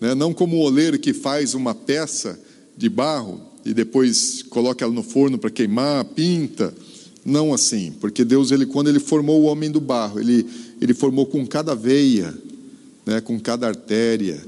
né? 0.00 0.14
Não 0.14 0.34
como 0.34 0.56
o 0.56 0.60
oleiro 0.60 0.98
que 0.98 1.14
faz 1.14 1.54
uma 1.54 1.74
peça 1.74 2.38
de 2.76 2.88
barro, 2.88 3.40
e 3.64 3.72
depois 3.72 4.42
coloca 4.42 4.84
ela 4.84 4.92
no 4.92 5.02
forno 5.02 5.38
para 5.38 5.50
queimar, 5.50 6.04
pinta. 6.04 6.74
Não 7.24 7.54
assim, 7.54 7.92
porque 8.00 8.22
Deus, 8.24 8.50
ele, 8.50 8.66
quando 8.66 8.88
ele 8.88 9.00
formou 9.00 9.40
o 9.40 9.44
homem 9.44 9.70
do 9.70 9.80
barro, 9.80 10.20
ele, 10.20 10.46
ele 10.80 10.92
formou 10.92 11.24
com 11.24 11.46
cada 11.46 11.74
veia, 11.74 12.34
né, 13.06 13.20
com 13.22 13.40
cada 13.40 13.66
artéria, 13.66 14.38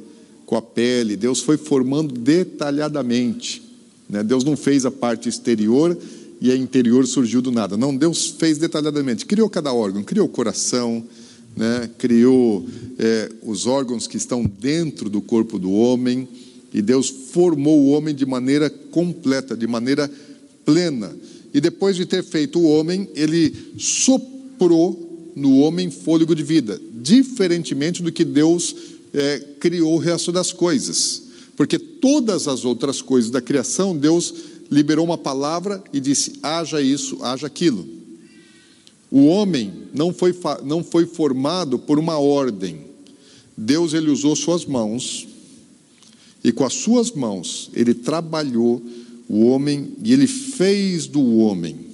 com 0.46 0.56
a 0.56 0.62
pele. 0.62 1.16
Deus 1.16 1.40
foi 1.40 1.56
formando 1.56 2.14
detalhadamente. 2.14 3.62
Né? 4.08 4.22
Deus 4.22 4.44
não 4.44 4.56
fez 4.56 4.86
a 4.86 4.90
parte 4.90 5.28
exterior 5.28 5.98
e 6.40 6.50
a 6.50 6.56
interior 6.56 7.06
surgiu 7.06 7.42
do 7.42 7.50
nada. 7.50 7.76
Não, 7.76 7.94
Deus 7.94 8.28
fez 8.38 8.56
detalhadamente. 8.56 9.26
Criou 9.26 9.50
cada 9.50 9.72
órgão, 9.72 10.02
criou 10.02 10.26
o 10.26 10.30
coração, 10.30 11.04
né? 11.56 11.90
criou 11.98 12.64
é, 12.98 13.30
os 13.42 13.66
órgãos 13.66 14.06
que 14.06 14.16
estão 14.16 14.44
dentro 14.44 15.10
do 15.10 15.20
corpo 15.20 15.58
do 15.58 15.72
homem 15.72 16.28
e 16.72 16.82
Deus 16.82 17.08
formou 17.08 17.80
o 17.80 17.90
homem 17.90 18.14
de 18.14 18.26
maneira 18.26 18.68
completa, 18.68 19.56
de 19.56 19.66
maneira 19.66 20.10
plena. 20.64 21.14
E 21.54 21.60
depois 21.60 21.96
de 21.96 22.04
ter 22.04 22.22
feito 22.22 22.58
o 22.58 22.68
homem, 22.68 23.08
ele 23.14 23.54
soprou 23.78 25.32
no 25.34 25.58
homem 25.58 25.90
fôlego 25.90 26.34
de 26.34 26.42
vida, 26.42 26.80
diferentemente 26.94 28.02
do 28.02 28.12
que 28.12 28.24
Deus 28.24 28.76
é, 29.16 29.38
criou 29.58 29.94
o 29.94 29.98
resto 29.98 30.30
das 30.30 30.52
coisas. 30.52 31.22
Porque 31.56 31.78
todas 31.78 32.46
as 32.46 32.64
outras 32.64 33.00
coisas 33.00 33.30
da 33.30 33.40
criação, 33.40 33.96
Deus 33.96 34.34
liberou 34.70 35.04
uma 35.04 35.18
palavra 35.18 35.82
e 35.92 35.98
disse: 35.98 36.34
haja 36.42 36.80
isso, 36.80 37.18
haja 37.22 37.46
aquilo. 37.46 37.88
O 39.10 39.26
homem 39.26 39.72
não 39.94 40.12
foi, 40.12 40.34
não 40.64 40.84
foi 40.84 41.06
formado 41.06 41.78
por 41.78 41.98
uma 41.98 42.18
ordem. 42.18 42.84
Deus 43.56 43.94
ele 43.94 44.10
usou 44.10 44.36
suas 44.36 44.66
mãos 44.66 45.26
e 46.44 46.52
com 46.52 46.64
as 46.64 46.74
suas 46.74 47.10
mãos 47.12 47.70
ele 47.72 47.94
trabalhou 47.94 48.82
o 49.28 49.46
homem 49.46 49.94
e 50.04 50.12
ele 50.12 50.26
fez 50.26 51.06
do 51.06 51.38
homem 51.38 51.86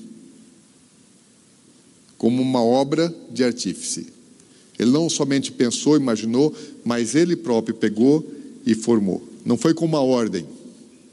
como 2.19 2.43
uma 2.43 2.63
obra 2.63 3.15
de 3.31 3.45
artífice. 3.45 4.22
Ele 4.79 4.91
não 4.91 5.09
somente 5.09 5.53
pensou, 5.53 5.97
imaginou, 5.97 6.55
mas 6.85 7.15
ele 7.15 7.37
próprio 7.37 7.75
pegou 7.75 8.25
e 8.67 8.75
formou. 8.75 9.23
Não 9.45 9.57
foi 9.57 9.75
com 9.75 9.85
uma 9.85 10.01
ordem. 10.01 10.47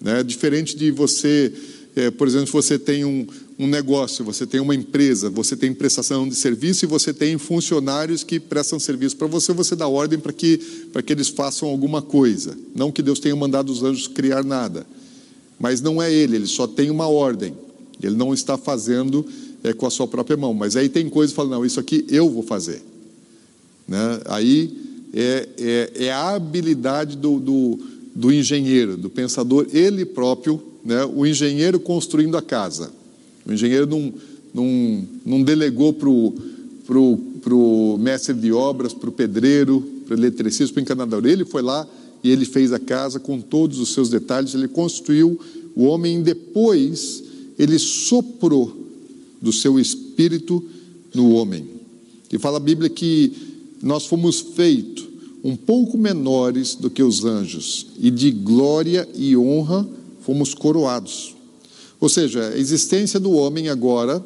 Né? 0.01 0.23
Diferente 0.23 0.75
de 0.75 0.91
você, 0.91 1.51
é, 1.95 2.09
por 2.11 2.27
exemplo, 2.27 2.47
você 2.47 2.79
tem 2.79 3.03
um, 3.03 3.27
um 3.57 3.67
negócio, 3.67 4.23
você 4.23 4.45
tem 4.45 4.59
uma 4.59 4.73
empresa, 4.73 5.29
você 5.29 5.55
tem 5.55 5.73
prestação 5.73 6.27
de 6.27 6.35
serviço 6.35 6.85
e 6.85 6.87
você 6.87 7.13
tem 7.13 7.37
funcionários 7.37 8.23
que 8.23 8.39
prestam 8.39 8.79
serviço 8.79 9.17
para 9.17 9.27
você, 9.27 9.51
você 9.51 9.75
dá 9.75 9.87
ordem 9.87 10.17
para 10.17 10.31
que, 10.31 10.57
para 10.93 11.01
que 11.01 11.11
eles 11.11 11.27
façam 11.27 11.67
alguma 11.67 12.01
coisa. 12.01 12.57
Não 12.73 12.91
que 12.91 13.01
Deus 13.01 13.19
tenha 13.19 13.35
mandado 13.35 13.69
os 13.69 13.83
anjos 13.83 14.07
criar 14.07 14.43
nada, 14.43 14.87
mas 15.59 15.81
não 15.81 16.01
é 16.01 16.11
ele, 16.11 16.37
ele 16.37 16.47
só 16.47 16.65
tem 16.65 16.89
uma 16.89 17.07
ordem. 17.07 17.53
Ele 18.01 18.15
não 18.15 18.33
está 18.33 18.57
fazendo 18.57 19.25
é, 19.61 19.73
com 19.73 19.85
a 19.85 19.89
sua 19.89 20.07
própria 20.07 20.37
mão, 20.37 20.53
mas 20.53 20.77
aí 20.77 20.87
tem 20.87 21.09
coisa 21.09 21.33
que 21.33 21.35
fala, 21.35 21.49
não, 21.49 21.65
isso 21.65 21.81
aqui 21.81 22.05
eu 22.07 22.29
vou 22.29 22.43
fazer. 22.43 22.81
Né? 23.89 24.21
Aí 24.25 24.71
é, 25.13 25.49
é, 25.57 26.05
é 26.05 26.11
a 26.11 26.35
habilidade 26.35 27.17
do, 27.17 27.39
do, 27.39 27.79
do 28.15 28.31
engenheiro, 28.31 28.95
do 28.95 29.09
pensador, 29.09 29.67
ele 29.73 30.05
próprio, 30.05 30.61
né? 30.85 31.03
o 31.05 31.25
engenheiro 31.25 31.79
construindo 31.79 32.37
a 32.37 32.41
casa. 32.41 32.91
O 33.45 33.51
engenheiro 33.51 33.87
não, 33.87 34.13
não, 34.53 35.07
não 35.25 35.43
delegou 35.43 35.91
para 35.91 36.09
o 36.09 36.33
pro, 36.85 37.17
pro 37.41 37.97
mestre 37.99 38.33
de 38.33 38.51
obras, 38.51 38.93
para 38.93 39.09
o 39.09 39.11
pedreiro, 39.11 39.81
para 40.05 40.15
o 40.15 40.19
eletricista, 40.19 40.73
para 40.73 40.79
o 40.79 40.83
encanador. 40.83 41.25
Ele 41.25 41.45
foi 41.45 41.61
lá 41.61 41.87
e 42.23 42.29
ele 42.29 42.45
fez 42.45 42.71
a 42.71 42.79
casa 42.79 43.19
com 43.19 43.41
todos 43.41 43.79
os 43.79 43.93
seus 43.93 44.09
detalhes, 44.09 44.53
ele 44.53 44.67
construiu 44.67 45.39
o 45.75 45.83
homem 45.83 46.21
depois 46.21 47.23
ele 47.59 47.77
soprou 47.77 48.87
do 49.41 49.51
seu 49.51 49.77
espírito 49.77 50.63
no 51.13 51.31
homem. 51.31 51.67
E 52.31 52.39
fala 52.39 52.55
a 52.55 52.61
Bíblia 52.61 52.89
que 52.89 53.48
nós 53.81 54.05
fomos 54.05 54.39
feitos 54.39 55.07
um 55.43 55.55
pouco 55.55 55.97
menores 55.97 56.75
do 56.75 56.89
que 56.89 57.01
os 57.01 57.23
anjos, 57.23 57.87
e 57.99 58.11
de 58.11 58.31
glória 58.31 59.07
e 59.15 59.37
honra 59.37 59.87
fomos 60.21 60.53
coroados. 60.53 61.35
Ou 61.99 62.09
seja, 62.09 62.49
a 62.49 62.57
existência 62.57 63.19
do 63.19 63.31
homem 63.31 63.69
agora, 63.69 64.23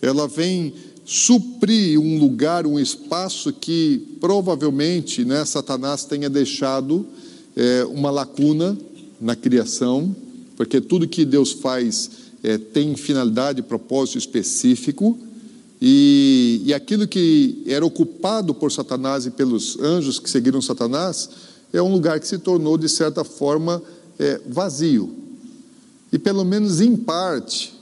ela 0.00 0.26
vem 0.26 0.72
suprir 1.04 2.00
um 2.00 2.18
lugar, 2.18 2.66
um 2.66 2.78
espaço 2.78 3.52
que 3.52 4.16
provavelmente 4.20 5.24
né, 5.24 5.44
Satanás 5.44 6.04
tenha 6.04 6.28
deixado 6.28 7.06
é, 7.54 7.84
uma 7.84 8.10
lacuna 8.10 8.76
na 9.20 9.36
criação, 9.36 10.14
porque 10.56 10.80
tudo 10.80 11.06
que 11.06 11.24
Deus 11.24 11.52
faz 11.52 12.10
é, 12.42 12.58
tem 12.58 12.94
finalidade 12.96 13.62
propósito 13.62 14.18
específico, 14.18 15.18
e, 15.80 16.62
e 16.64 16.74
aquilo 16.74 17.06
que 17.06 17.62
era 17.66 17.84
ocupado 17.84 18.54
por 18.54 18.72
Satanás 18.72 19.26
e 19.26 19.30
pelos 19.30 19.78
anjos 19.78 20.18
que 20.18 20.30
seguiram 20.30 20.62
Satanás 20.62 21.28
é 21.72 21.82
um 21.82 21.92
lugar 21.92 22.18
que 22.18 22.26
se 22.26 22.38
tornou, 22.38 22.78
de 22.78 22.88
certa 22.88 23.24
forma, 23.24 23.82
é, 24.18 24.40
vazio, 24.48 25.14
e 26.12 26.18
pelo 26.18 26.44
menos 26.44 26.80
em 26.80 26.96
parte, 26.96 27.74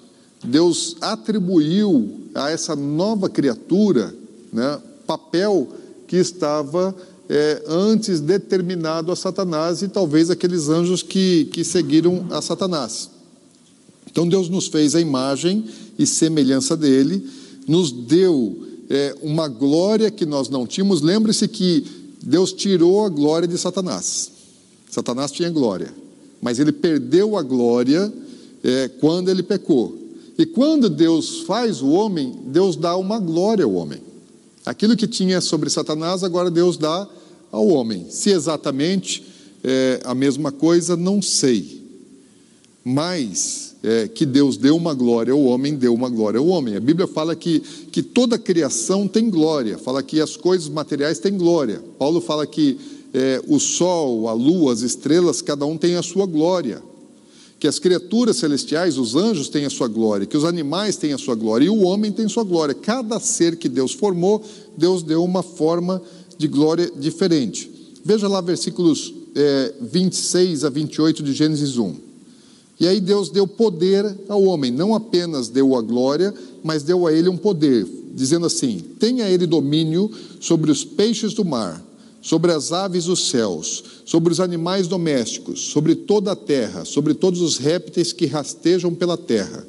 Deus 0.43 0.97
atribuiu 1.01 2.21
a 2.35 2.51
essa 2.51 2.75
nova 2.75 3.29
criatura 3.29 4.15
né, 4.53 4.81
papel 5.07 5.69
que 6.07 6.17
estava 6.17 6.95
é, 7.29 7.63
antes 7.67 8.21
determinado 8.21 9.11
a 9.11 9.17
Satanás 9.17 9.83
e 9.83 9.89
talvez 9.89 10.31
aqueles 10.31 10.69
anjos 10.69 11.03
que, 11.03 11.47
que 11.47 11.65
seguiram 11.65 12.27
a 12.31 12.43
Satanás. 12.43 13.11
Então 14.11 14.29
Deus 14.29 14.49
nos 14.49 14.69
fez 14.69 14.95
a 14.95 15.01
imagem 15.01 15.65
e 15.99 16.07
semelhança 16.07 16.77
dele, 16.77 17.27
nos 17.67 17.93
deu 17.93 18.67
é, 18.89 19.17
uma 19.23 19.49
glória 19.49 20.11
que 20.11 20.27
nós 20.27 20.49
não 20.49 20.67
tínhamos. 20.67 21.01
Lembre-se 21.01 21.49
que 21.49 21.85
Deus 22.23 22.53
tirou 22.53 23.05
a 23.05 23.09
glória 23.09 23.49
de 23.49 23.59
Satanás. 23.59 24.31
Satanás 24.91 25.33
tinha 25.33 25.51
glória, 25.51 25.93
mas 26.41 26.59
ele 26.59 26.73
perdeu 26.73 27.37
a 27.37 27.43
glória 27.43 28.13
é, 28.63 28.89
quando 29.01 29.29
ele 29.29 29.43
pecou. 29.43 29.99
E 30.37 30.45
quando 30.47 30.89
Deus 30.89 31.41
faz 31.41 31.81
o 31.81 31.91
homem, 31.91 32.35
Deus 32.47 32.77
dá 32.77 32.97
uma 32.97 33.19
glória 33.19 33.65
ao 33.65 33.73
homem. 33.75 34.01
Aquilo 34.65 34.97
que 34.97 35.07
tinha 35.07 35.41
sobre 35.41 35.71
Satanás, 35.71 36.25
agora 36.25 36.51
Deus 36.51 36.77
dá 36.77 37.09
ao 37.53 37.69
homem. 37.69 38.07
Se 38.11 38.31
exatamente 38.31 39.23
é 39.63 40.01
a 40.05 40.15
mesma 40.15 40.53
coisa, 40.53 40.95
não 40.95 41.23
sei. 41.23 41.83
Mas 42.85 43.74
é, 43.85 44.09
que 44.09 44.25
Deus 44.25 44.57
deu 44.57 44.75
uma 44.75 44.95
glória 44.95 45.35
ao 45.35 45.43
homem, 45.45 45.75
deu 45.75 45.93
uma 45.93 46.09
glória 46.09 46.41
ao 46.41 46.47
homem. 46.47 46.75
A 46.75 46.81
Bíblia 46.81 47.07
fala 47.07 47.37
que, 47.37 47.61
que 47.93 48.03
toda 48.03 48.39
criação 48.39 49.07
tem 49.07 49.29
glória, 49.29 49.77
fala 49.77 50.03
que 50.03 50.23
as 50.23 50.37
coisas 50.37 50.71
materiais 50.71 51.19
têm 51.19 51.37
glória. 51.37 51.83
Paulo 51.99 52.21
fala 52.21 52.47
que 52.47 52.79
é, 53.13 53.43
o 53.47 53.61
sol, 53.61 54.27
a 54.27 54.33
lua, 54.33 54.73
as 54.73 54.81
estrelas, 54.81 55.43
cada 55.43 55.67
um 55.67 55.77
tem 55.77 55.97
a 55.97 56.03
sua 56.03 56.25
glória 56.25 56.83
que 57.65 57.69
as 57.69 57.79
criaturas 57.79 58.37
celestiais, 58.37 58.99
os 58.99 59.17
anjos 59.17 59.49
têm 59.49 59.65
a 59.65 59.71
sua 59.71 59.89
glória, 59.89 60.27
que 60.27 60.37
os 60.37 60.45
animais 60.45 60.97
têm 60.97 61.15
a 61.15 61.19
sua 61.19 61.35
glória 61.35 61.65
e 61.65 61.71
o 61.71 61.81
homem 61.81 62.13
tem 62.13 62.29
sua 62.29 62.45
glória. 62.45 62.75
Cada 62.75 63.19
ser 63.19 63.57
que 63.57 63.71
Deus 63.71 63.93
formou, 63.93 64.43
Deus 64.77 65.03
deu 65.03 65.25
uma 65.25 65.43
forma 65.43 66.03
de 66.37 66.47
glória 66.47 66.93
diferente. 66.95 67.71
Veja 68.05 68.29
lá 68.29 68.43
versículos 68.43 69.15
é, 69.35 69.73
26 69.81 70.63
a 70.63 70.69
28 70.69 71.23
de 71.23 71.33
Gênesis 71.33 71.79
1. 71.79 72.04
E 72.85 72.87
aí 72.87 73.01
Deus 73.01 73.31
deu 73.31 73.47
poder 73.47 74.05
ao 74.29 74.43
homem, 74.43 74.71
não 74.71 74.95
apenas 74.95 75.49
deu 75.49 75.75
a 75.75 75.81
glória, 75.81 76.35
mas 76.63 76.83
deu 76.83 77.07
a 77.07 77.13
ele 77.15 77.31
um 77.31 77.37
poder, 77.37 77.87
dizendo 78.15 78.45
assim: 78.45 78.79
tenha 78.99 79.27
ele 79.27 79.47
domínio 79.47 80.11
sobre 80.39 80.71
os 80.71 80.85
peixes 80.85 81.33
do 81.33 81.47
mar 81.47 81.83
sobre 82.21 82.53
as 82.53 82.73
aves 82.73 83.05
dos 83.05 83.29
céus, 83.29 83.85
sobre 84.07 84.33
os 84.33 84.41
animais 84.41 84.89
domésticos, 84.89 85.61
sobre 85.61 85.95
toda 85.95 86.33
a 86.33 86.37
terra, 86.37 86.87
sobre 86.87 87.13
todos 87.13 87.43
os 87.43 87.59
répteis 87.59 88.15
que 88.15 88.25
rastejam 88.25 88.95
pela 88.95 89.19
terra. 89.19 89.67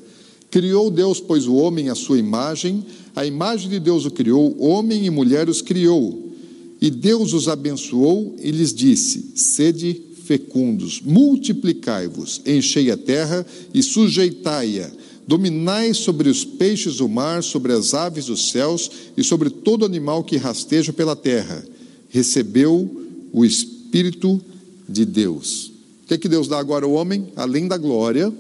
Criou 0.49 0.89
Deus, 0.89 1.20
pois, 1.20 1.47
o 1.47 1.55
homem 1.55 1.89
à 1.89 1.95
sua 1.95 2.18
imagem, 2.18 2.86
a 3.13 3.26
imagem 3.26 3.70
de 3.70 3.78
Deus 3.78 4.05
o 4.05 4.11
criou, 4.11 4.55
homem 4.57 5.05
e 5.05 5.09
mulher 5.09 5.49
os 5.49 5.61
criou. 5.61 6.32
E 6.80 6.89
Deus 6.89 7.34
os 7.34 7.49
abençoou 7.49 8.38
e 8.41 8.51
lhes 8.51 8.74
disse: 8.74 9.34
Sede 9.36 10.01
fecundos, 10.26 11.02
multiplicai-vos, 11.02 12.42
enchei 12.46 12.92
a 12.92 12.98
terra 12.98 13.46
e 13.74 13.82
sujeitai-a. 13.82 14.92
Dominai 15.28 15.94
sobre 15.94 16.30
os 16.30 16.46
peixes 16.46 16.98
do 16.98 17.10
mar, 17.10 17.42
sobre 17.42 17.74
as 17.74 17.94
aves 17.94 18.26
dos 18.26 18.52
céus 18.52 18.92
e 19.18 19.24
sobre 19.24 19.50
todo 19.50 19.86
animal 19.86 20.24
que 20.24 20.38
rasteja 20.38 20.94
pela 20.94 21.16
terra 21.16 21.66
recebeu 22.10 22.90
o 23.34 23.44
Espírito 23.44 24.42
de 24.88 25.04
Deus. 25.04 25.72
O 26.04 26.08
que, 26.08 26.14
é 26.14 26.18
que 26.18 26.30
Deus 26.30 26.48
dá 26.48 26.60
agora 26.60 26.86
ao 26.86 26.94
homem? 26.94 27.28
Além 27.36 27.68
da 27.68 27.78
glória, 27.78 28.32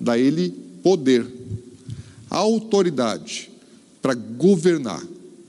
dá 0.00 0.18
ele 0.18 0.52
poder, 0.82 1.24
autoridade 2.28 3.50
para 4.02 4.14
governar. 4.14 5.02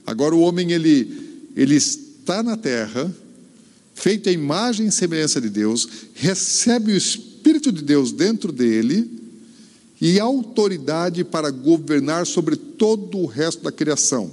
Agora 0.06 0.34
o 0.34 0.40
homem 0.40 0.70
ele, 0.70 1.50
ele 1.56 1.74
está 1.74 2.42
na 2.42 2.56
terra, 2.56 3.12
feito 3.94 4.28
a 4.28 4.32
imagem 4.32 4.86
e 4.86 4.92
semelhança 4.92 5.40
de 5.40 5.48
Deus, 5.48 5.88
recebe 6.14 6.92
o 6.92 6.96
Espírito 6.96 7.72
de 7.72 7.82
Deus 7.82 8.12
dentro 8.12 8.52
dele 8.52 9.10
e 10.00 10.18
autoridade 10.20 11.24
para 11.24 11.50
governar 11.50 12.26
sobre 12.26 12.56
todo 12.56 13.18
o 13.18 13.26
resto 13.26 13.62
da 13.62 13.72
criação. 13.72 14.30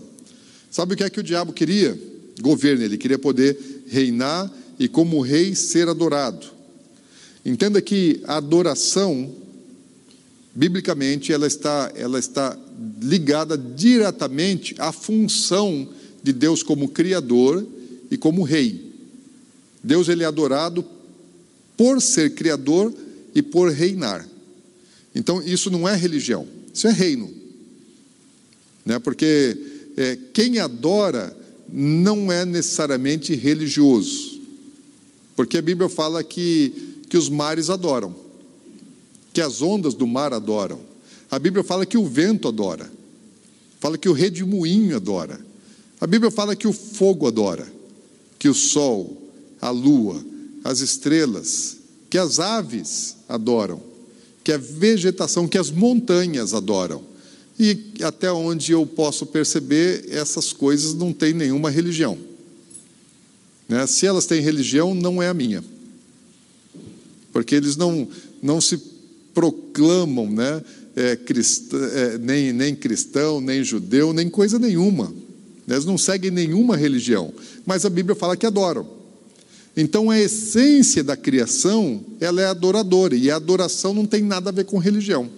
Sabe 0.70 0.94
o 0.94 0.98
que 0.98 1.04
é 1.04 1.10
que 1.10 1.20
o 1.20 1.24
diabo 1.24 1.54
queria? 1.54 2.12
governo, 2.42 2.84
ele 2.84 2.98
queria 2.98 3.20
poder 3.20 3.84
reinar 3.88 4.52
e, 4.80 4.88
como 4.88 5.22
rei, 5.22 5.56
ser 5.56 5.88
adorado. 5.88 6.48
Entenda 7.46 7.82
que 7.82 8.22
a 8.26 8.38
adoração, 8.38 9.32
biblicamente, 10.54 11.32
ela 11.32 11.48
está, 11.48 11.92
ela 11.96 12.20
está 12.20 12.58
ligada 13.02 13.58
diretamente 13.58 14.76
à 14.78 14.92
função 14.92 15.88
de 16.22 16.34
Deus 16.34 16.64
como 16.64 16.90
Criador 16.90 17.66
e 18.10 18.18
como 18.18 18.44
Rei. 18.44 18.91
Deus 19.84 20.10
ele 20.10 20.24
é 20.24 20.28
adorado 20.28 20.86
por 21.76 22.02
ser 22.02 22.36
Criador 22.36 22.94
e 23.34 23.42
por 23.42 23.72
reinar. 23.72 24.28
Então, 25.16 25.42
isso 25.42 25.70
não 25.70 25.88
é 25.88 25.96
religião, 25.96 26.48
isso 26.74 26.88
é 26.88 26.92
reino. 26.92 27.32
Né? 28.86 29.00
Porque 29.00 29.58
é, 29.98 30.18
quem 30.34 30.60
adora 30.60 31.36
não 31.72 32.32
é 32.32 32.46
necessariamente 32.46 33.34
religioso, 33.36 34.42
porque 35.36 35.58
a 35.58 35.62
Bíblia 35.62 35.90
fala 35.90 36.24
que, 36.24 37.04
que 37.10 37.18
os 37.18 37.30
mares 37.30 37.70
adoram, 37.70 38.16
que 39.34 39.42
as 39.42 39.62
ondas 39.62 39.94
do 39.94 40.06
mar 40.06 40.34
adoram. 40.34 40.80
A 41.30 41.40
Bíblia 41.40 41.64
fala 41.64 41.86
que 41.86 41.98
o 41.98 42.06
vento 42.06 42.48
adora, 42.48 42.92
fala 43.80 43.98
que 43.98 44.10
o 44.10 44.14
redemoinho 44.14 44.96
adora. 44.96 45.40
A 46.00 46.08
Bíblia 46.08 46.32
fala 46.32 46.56
que 46.56 46.68
o 46.68 46.74
fogo 46.74 47.28
adora, 47.28 47.66
que 48.38 48.50
o 48.50 48.54
sol, 48.54 49.31
a 49.62 49.70
lua, 49.70 50.24
as 50.64 50.80
estrelas, 50.80 51.78
que 52.10 52.18
as 52.18 52.40
aves 52.40 53.18
adoram, 53.30 53.82
que 54.44 54.52
a 54.52 54.58
vegetação, 54.58 55.48
que 55.48 55.58
as 55.58 55.70
montanhas 55.70 56.54
adoram. 56.54 57.04
E 57.60 57.94
até 58.04 58.32
onde 58.32 58.72
eu 58.72 58.86
posso 58.86 59.26
perceber, 59.28 60.06
essas 60.10 60.52
coisas 60.52 60.96
não 60.96 61.14
têm 61.14 61.34
nenhuma 61.34 61.70
religião. 61.70 62.18
Né? 63.70 63.86
Se 63.86 64.06
elas 64.06 64.26
têm 64.26 64.42
religião, 64.42 64.96
não 64.96 65.22
é 65.22 65.30
a 65.30 65.34
minha. 65.34 65.64
Porque 67.32 67.56
eles 67.56 67.78
não, 67.78 68.08
não 68.42 68.60
se 68.60 68.78
proclamam 69.34 70.30
né? 70.30 70.62
É, 70.96 71.18
é, 71.18 72.18
nem, 72.18 72.52
nem 72.52 72.76
cristão, 72.76 73.40
nem 73.40 73.64
judeu, 73.64 74.12
nem 74.12 74.30
coisa 74.30 74.60
nenhuma. 74.60 75.14
Eles 75.68 75.86
não 75.86 75.98
seguem 75.98 76.32
nenhuma 76.32 76.76
religião. 76.76 77.34
Mas 77.66 77.86
a 77.86 77.90
Bíblia 77.90 78.16
fala 78.16 78.36
que 78.36 78.46
adoram. 78.46 79.01
Então 79.76 80.10
a 80.10 80.20
essência 80.20 81.04
da 81.04 81.16
criação, 81.16 82.04
ela 82.20 82.42
é 82.42 82.46
adoradora. 82.46 83.16
E 83.16 83.32
a 83.32 83.36
adoração 83.36 83.94
não 83.94 84.06
tem 84.06 84.22
nada 84.22 84.50
a 84.50 84.54
ver 84.54 84.66
com 84.66 84.78
religião. 84.78 85.30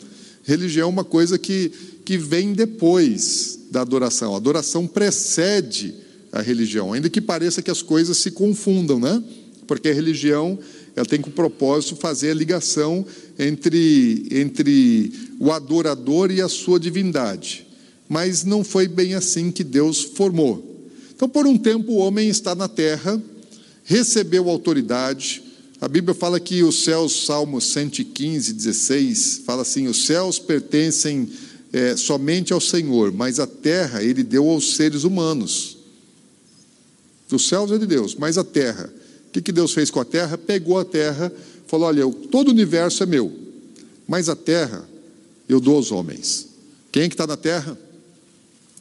Religião 0.44 0.88
é 0.88 0.92
uma 0.92 1.04
coisa 1.04 1.38
que 1.38 1.72
que 2.06 2.18
vem 2.18 2.54
depois 2.54 3.60
da 3.72 3.82
adoração. 3.82 4.34
A 4.34 4.38
adoração 4.38 4.86
precede 4.86 5.96
a 6.32 6.42
religião, 6.42 6.94
ainda 6.94 7.10
que 7.10 7.22
pareça 7.22 7.62
que 7.62 7.72
as 7.72 7.82
coisas 7.82 8.18
se 8.18 8.32
confundam, 8.32 9.00
né? 9.00 9.24
Porque 9.68 9.90
a 9.90 9.94
religião 9.94 10.60
ela 10.96 11.06
tem 11.06 11.22
como 11.22 11.36
propósito 11.36 11.96
fazer 11.96 12.32
a 12.32 12.34
ligação 12.34 13.06
entre, 13.40 14.28
entre 14.32 15.12
o 15.40 15.52
adorador 15.52 16.32
e 16.32 16.42
a 16.42 16.48
sua 16.48 16.80
divindade. 16.80 17.66
Mas 18.10 18.44
não 18.44 18.64
foi 18.64 18.88
bem 18.88 19.16
assim 19.16 19.52
que 19.52 19.64
Deus 19.64 20.04
formou. 20.04 20.88
Então, 21.16 21.30
por 21.30 21.48
um 21.48 21.58
tempo, 21.58 21.94
o 21.94 21.98
homem 21.98 22.28
está 22.30 22.54
na 22.54 22.68
terra, 22.68 23.22
recebeu 23.84 24.50
autoridade. 24.50 25.44
A 25.82 25.88
Bíblia 25.88 26.14
fala 26.14 26.40
que 26.40 26.64
os 26.64 26.84
céus, 26.84 27.26
Salmo 27.26 27.60
115, 27.60 28.54
16, 28.54 29.42
fala 29.46 29.62
assim: 29.64 29.88
os 29.88 30.06
céus 30.06 30.40
pertencem 30.40 31.30
é, 31.72 31.96
somente 31.98 32.54
ao 32.54 32.62
Senhor, 32.62 33.12
mas 33.12 33.40
a 33.40 33.48
terra 33.48 34.04
ele 34.04 34.24
deu 34.24 34.48
aos 34.50 34.76
seres 34.76 35.04
humanos. 35.04 35.78
Os 37.32 37.48
céus 37.48 37.72
é 37.72 37.78
de 37.78 37.88
Deus, 37.88 38.16
mas 38.16 38.38
a 38.38 38.44
terra. 38.44 38.94
O 39.28 39.32
que, 39.34 39.42
que 39.42 39.52
Deus 39.52 39.74
fez 39.74 39.90
com 39.90 40.00
a 40.00 40.06
terra? 40.06 40.38
Pegou 40.38 40.80
a 40.80 40.86
terra, 40.86 41.34
falou: 41.68 41.88
olha, 41.88 42.04
todo 42.30 42.50
o 42.50 42.52
universo 42.52 43.04
é 43.04 43.06
meu, 43.06 43.32
mas 44.08 44.30
a 44.30 44.36
terra 44.36 44.88
eu 45.50 45.60
dou 45.60 45.76
aos 45.76 45.92
homens. 45.92 46.48
Quem 46.92 47.04
é 47.04 47.10
que 47.10 47.16
está 47.16 47.26
na 47.26 47.36
terra? 47.36 47.78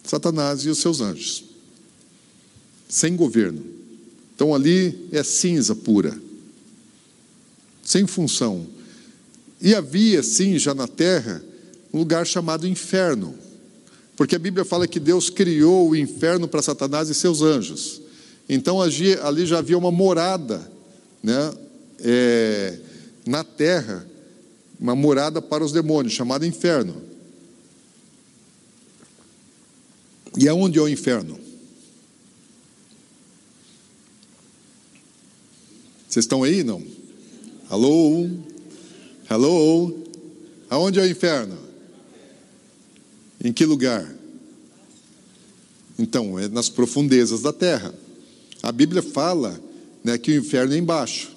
Satanás 0.05 0.61
e 0.64 0.68
os 0.68 0.78
seus 0.78 1.00
anjos. 1.00 1.44
Sem 2.88 3.16
governo. 3.16 3.81
Então 4.34 4.54
ali 4.54 5.08
é 5.12 5.22
cinza 5.22 5.74
pura. 5.74 6.16
Sem 7.82 8.06
função. 8.06 8.66
E 9.60 9.74
havia, 9.74 10.22
sim, 10.22 10.58
já 10.58 10.74
na 10.74 10.88
terra, 10.88 11.42
um 11.92 11.98
lugar 11.98 12.26
chamado 12.26 12.66
inferno. 12.66 13.34
Porque 14.16 14.36
a 14.36 14.38
Bíblia 14.38 14.64
fala 14.64 14.86
que 14.86 15.00
Deus 15.00 15.30
criou 15.30 15.90
o 15.90 15.96
inferno 15.96 16.48
para 16.48 16.62
Satanás 16.62 17.08
e 17.08 17.14
seus 17.14 17.42
anjos. 17.42 18.00
Então 18.48 18.80
ali 18.80 19.46
já 19.46 19.58
havia 19.58 19.78
uma 19.78 19.90
morada 19.90 20.70
né, 21.22 21.52
é, 22.00 22.78
na 23.26 23.44
terra, 23.44 24.06
uma 24.78 24.96
morada 24.96 25.40
para 25.40 25.64
os 25.64 25.72
demônios, 25.72 26.12
chamada 26.12 26.46
inferno. 26.46 27.02
E 30.36 30.48
aonde 30.48 30.78
é 30.78 30.82
o 30.82 30.88
inferno? 30.88 31.38
Vocês 36.12 36.26
estão 36.26 36.42
aí, 36.42 36.62
não? 36.62 36.82
Alô? 37.70 38.28
Alô? 39.30 39.96
Aonde 40.68 41.00
é 41.00 41.04
o 41.04 41.10
inferno? 41.10 41.56
Em 43.42 43.50
que 43.50 43.64
lugar? 43.64 44.14
Então, 45.98 46.38
é 46.38 46.48
nas 46.48 46.68
profundezas 46.68 47.40
da 47.40 47.50
terra. 47.50 47.94
A 48.62 48.70
Bíblia 48.70 49.00
fala 49.00 49.58
né, 50.04 50.18
que 50.18 50.32
o 50.32 50.34
inferno 50.38 50.74
é 50.74 50.76
embaixo. 50.76 51.34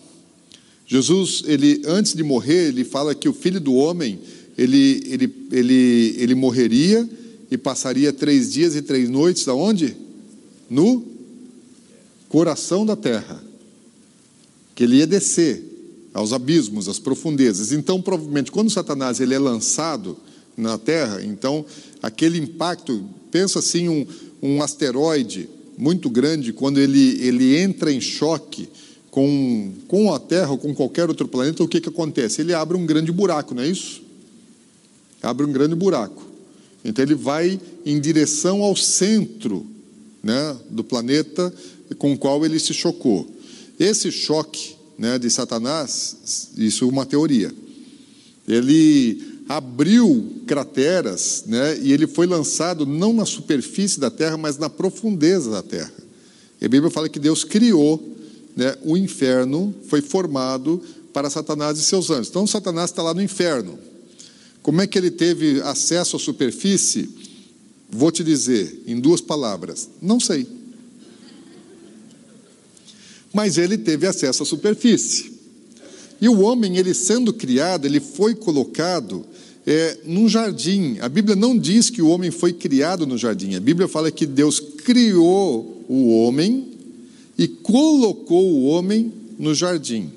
Jesus, 0.85 1.43
ele 1.47 1.81
antes 1.85 2.13
de 2.13 2.21
morrer, 2.21 2.67
ele 2.67 2.83
fala 2.83 3.15
que 3.15 3.29
o 3.29 3.33
filho 3.33 3.61
do 3.61 3.75
homem, 3.75 4.19
ele, 4.57 5.03
ele, 5.05 5.47
ele, 5.53 6.15
ele 6.17 6.35
morreria 6.35 7.09
e 7.49 7.57
passaria 7.57 8.11
três 8.11 8.51
dias 8.51 8.75
e 8.75 8.81
três 8.81 9.09
noites 9.09 9.47
aonde? 9.47 9.95
No 10.69 11.01
coração 12.27 12.85
da 12.85 12.97
terra. 12.97 13.41
Que 14.75 14.83
ele 14.83 14.97
ia 14.97 15.07
descer 15.07 15.63
aos 16.13 16.31
abismos, 16.31 16.87
às 16.87 16.99
profundezas. 16.99 17.71
Então, 17.71 18.01
provavelmente, 18.01 18.51
quando 18.51 18.69
Satanás 18.69 19.19
ele 19.19 19.33
é 19.33 19.39
lançado 19.39 20.17
na 20.55 20.77
terra, 20.77 21.23
então 21.23 21.65
aquele 22.01 22.37
impacto, 22.37 23.03
pensa 23.31 23.59
assim, 23.59 23.89
um, 23.89 24.05
um 24.41 24.61
asteroide 24.61 25.49
muito 25.77 26.09
grande, 26.09 26.53
quando 26.53 26.79
ele, 26.79 27.19
ele 27.21 27.57
entra 27.57 27.91
em 27.91 27.99
choque 27.99 28.69
com, 29.11 29.71
com 29.87 30.13
a 30.13 30.19
Terra 30.19 30.51
ou 30.51 30.57
com 30.57 30.73
qualquer 30.73 31.07
outro 31.07 31.27
planeta, 31.27 31.63
o 31.63 31.67
que, 31.67 31.79
que 31.79 31.89
acontece? 31.89 32.41
Ele 32.41 32.53
abre 32.53 32.77
um 32.77 32.85
grande 32.85 33.11
buraco, 33.11 33.55
não 33.55 33.63
é 33.63 33.67
isso? 33.67 34.01
Abre 35.21 35.45
um 35.45 35.51
grande 35.51 35.73
buraco. 35.73 36.21
Então 36.83 37.03
ele 37.03 37.15
vai 37.15 37.59
em 37.85 37.99
direção 37.99 38.61
ao 38.61 38.75
centro 38.75 39.65
né, 40.21 40.55
do 40.69 40.83
planeta 40.83 41.53
com 41.97 42.13
o 42.13 42.17
qual 42.17 42.45
ele 42.45 42.59
se 42.59 42.73
chocou. 42.73 43.27
Esse 43.79 44.11
choque 44.11 44.75
né, 44.97 45.19
de 45.19 45.29
Satanás, 45.29 46.51
isso 46.57 46.85
é 46.85 46.87
uma 46.87 47.05
teoria. 47.05 47.53
Ele 48.47 49.35
abriu 49.47 50.41
crateras, 50.47 51.43
né, 51.45 51.77
e 51.81 51.91
ele 51.91 52.07
foi 52.07 52.25
lançado 52.25 52.85
não 52.85 53.13
na 53.13 53.25
superfície 53.25 53.99
da 53.99 54.09
terra, 54.09 54.37
mas 54.37 54.57
na 54.57 54.69
profundeza 54.69 55.51
da 55.51 55.61
terra. 55.61 55.93
E 56.61 56.65
a 56.65 56.69
Bíblia 56.69 56.89
fala 56.89 57.09
que 57.09 57.19
Deus 57.19 57.43
criou 57.43 58.15
né, 58.55 58.75
o 58.83 58.97
inferno, 58.97 59.75
foi 59.87 60.01
formado 60.01 60.81
para 61.11 61.29
Satanás 61.29 61.77
e 61.77 61.81
seus 61.81 62.09
anjos. 62.09 62.29
Então, 62.29 62.47
Satanás 62.47 62.89
está 62.89 63.03
lá 63.03 63.13
no 63.13 63.21
inferno. 63.21 63.77
Como 64.61 64.81
é 64.81 64.87
que 64.87 64.97
ele 64.97 65.11
teve 65.11 65.61
acesso 65.61 66.15
à 66.15 66.19
superfície? 66.19 67.09
Vou 67.89 68.11
te 68.11 68.23
dizer 68.23 68.83
em 68.87 68.99
duas 68.99 69.21
palavras: 69.21 69.89
não 70.01 70.19
sei. 70.19 70.47
Mas 73.35 73.57
ele 73.57 73.77
teve 73.77 74.07
acesso 74.07 74.43
à 74.43 74.45
superfície. 74.45 75.29
E 76.21 76.29
o 76.29 76.39
homem, 76.39 76.77
ele 76.77 76.93
sendo 76.93 77.33
criado, 77.33 77.85
ele 77.85 77.99
foi 77.99 78.33
colocado 78.33 79.25
é, 79.67 79.97
num 80.05 80.29
jardim. 80.29 80.95
A 81.01 81.09
Bíblia 81.09 81.35
não 81.35 81.57
diz 81.57 81.89
que 81.89 82.01
o 82.01 82.07
homem 82.07 82.31
foi 82.31 82.53
criado 82.53 83.05
no 83.05 83.17
jardim. 83.17 83.55
A 83.55 83.59
Bíblia 83.59 83.89
fala 83.89 84.09
que 84.09 84.25
Deus 84.25 84.61
criou 84.61 85.83
o 85.89 86.17
homem 86.17 86.77
e 87.37 87.45
colocou 87.45 88.53
o 88.53 88.67
homem 88.67 89.11
no 89.37 89.53
jardim. 89.53 90.09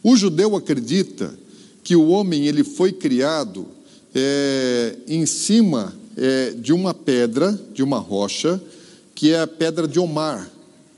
O 0.00 0.14
judeu 0.14 0.54
acredita 0.54 1.36
que 1.82 1.96
o 1.96 2.06
homem 2.10 2.46
ele 2.46 2.62
foi 2.62 2.92
criado 2.92 3.66
é, 4.14 4.94
em 5.08 5.26
cima 5.26 5.92
é, 6.16 6.52
de 6.52 6.72
uma 6.72 6.94
pedra, 6.94 7.58
de 7.74 7.82
uma 7.82 7.98
rocha, 7.98 8.62
que 9.16 9.32
é 9.32 9.40
a 9.40 9.48
pedra 9.48 9.88
de 9.88 9.98
Omar, 9.98 10.48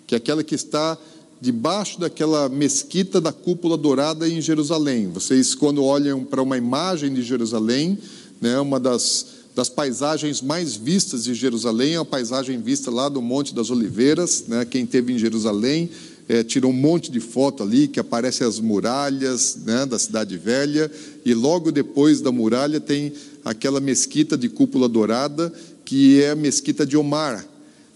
que 0.07 0.15
é 0.15 0.19
aquela 0.19 0.45
que 0.45 0.55
está 0.55 0.99
debaixo 1.41 2.01
daquela 2.01 2.49
mesquita 2.49 3.21
da 3.21 3.33
cúpula 3.33 3.77
dourada 3.77 4.29
em 4.29 4.41
Jerusalém. 4.41 5.09
Vocês, 5.09 5.55
quando 5.55 5.85
olham 5.85 6.25
para 6.25 6.43
uma 6.43 6.57
imagem 6.57 7.13
de 7.13 7.23
Jerusalém, 7.23 7.99
né, 8.41 8.59
uma 8.59 8.81
das, 8.81 9.27
das 9.55 9.69
paisagens 9.69 10.43
mais 10.43 10.77
vistas 10.77 11.25
de 11.25 11.35
Jerusalém 11.35 11.95
é 11.95 11.99
a 11.99 12.05
paisagem 12.05 12.61
vista 12.61 12.91
lá 12.91 13.09
do 13.09 13.23
Monte 13.23 13.55
das 13.55 13.71
Oliveiras. 13.71 14.45
Né, 14.49 14.65
quem 14.65 14.85
teve 14.85 15.13
em 15.13 15.19
Jerusalém 15.19 15.91
é, 16.29 16.43
tirou 16.43 16.71
um 16.71 16.75
monte 16.75 17.11
de 17.11 17.21
foto 17.21 17.63
ali, 17.63 17.89
que 17.89 17.99
aparecem 17.99 18.47
as 18.47 18.61
muralhas 18.61 19.57
né, 19.65 19.87
da 19.87 19.99
Cidade 19.99 20.37
Velha, 20.37 20.91
e 21.25 21.33
logo 21.33 21.73
depois 21.73 22.21
da 22.21 22.31
muralha 22.31 22.81
tem 22.81 23.13
aquela 23.45 23.81
mesquita 23.81 24.37
de 24.37 24.49
cúpula 24.49 24.89
dourada, 24.89 25.53
que 25.85 26.23
é 26.23 26.31
a 26.31 26.37
mesquita 26.37 26.85
de 26.85 26.99
Omar, 26.99 27.47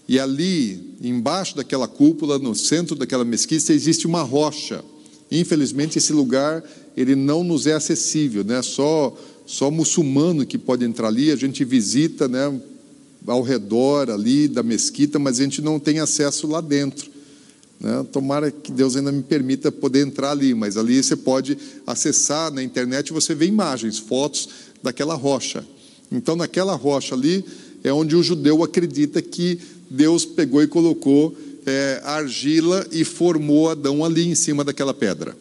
e 0.07 0.19
ali, 0.19 0.95
embaixo 1.01 1.55
daquela 1.55 1.87
cúpula, 1.87 2.37
no 2.37 2.53
centro 2.53 2.95
daquela 2.95 3.23
mesquita, 3.23 3.71
existe 3.71 4.05
uma 4.05 4.21
rocha. 4.21 4.83
Infelizmente, 5.31 5.97
esse 5.97 6.11
lugar 6.11 6.63
ele 6.95 7.15
não 7.15 7.43
nos 7.43 7.65
é 7.65 7.73
acessível, 7.73 8.43
né? 8.43 8.61
Só 8.61 9.17
só 9.45 9.69
muçulmano 9.69 10.45
que 10.45 10.57
pode 10.57 10.85
entrar 10.85 11.07
ali. 11.07 11.31
A 11.31 11.35
gente 11.35 11.63
visita, 11.63 12.27
né? 12.27 12.59
Ao 13.25 13.41
redor 13.41 14.09
ali 14.09 14.47
da 14.47 14.63
mesquita, 14.63 15.17
mas 15.17 15.39
a 15.39 15.43
gente 15.43 15.61
não 15.61 15.79
tem 15.79 15.99
acesso 15.99 16.47
lá 16.47 16.59
dentro. 16.59 17.09
Né? 17.79 18.05
Tomara 18.11 18.51
que 18.51 18.71
Deus 18.71 18.95
ainda 18.95 19.11
me 19.11 19.23
permita 19.23 19.71
poder 19.71 20.05
entrar 20.05 20.31
ali, 20.31 20.53
mas 20.53 20.75
ali 20.75 21.01
você 21.01 21.15
pode 21.15 21.57
acessar 21.87 22.51
na 22.51 22.61
internet 22.61 23.07
e 23.07 23.13
você 23.13 23.33
vê 23.33 23.45
imagens, 23.45 23.97
fotos 23.97 24.49
daquela 24.81 25.15
rocha. 25.15 25.65
Então, 26.11 26.35
naquela 26.35 26.75
rocha 26.75 27.15
ali 27.15 27.45
é 27.83 27.93
onde 27.93 28.15
o 28.15 28.23
judeu 28.23 28.61
acredita 28.61 29.21
que 29.21 29.59
Deus 29.93 30.25
pegou 30.25 30.63
e 30.63 30.67
colocou 30.67 31.37
é, 31.65 32.01
argila 32.03 32.85
e 32.91 33.05
formou 33.05 33.69
Adão 33.69 34.03
ali 34.03 34.27
em 34.27 34.33
cima 34.33 34.63
daquela 34.63 34.93
pedra. 34.93 35.37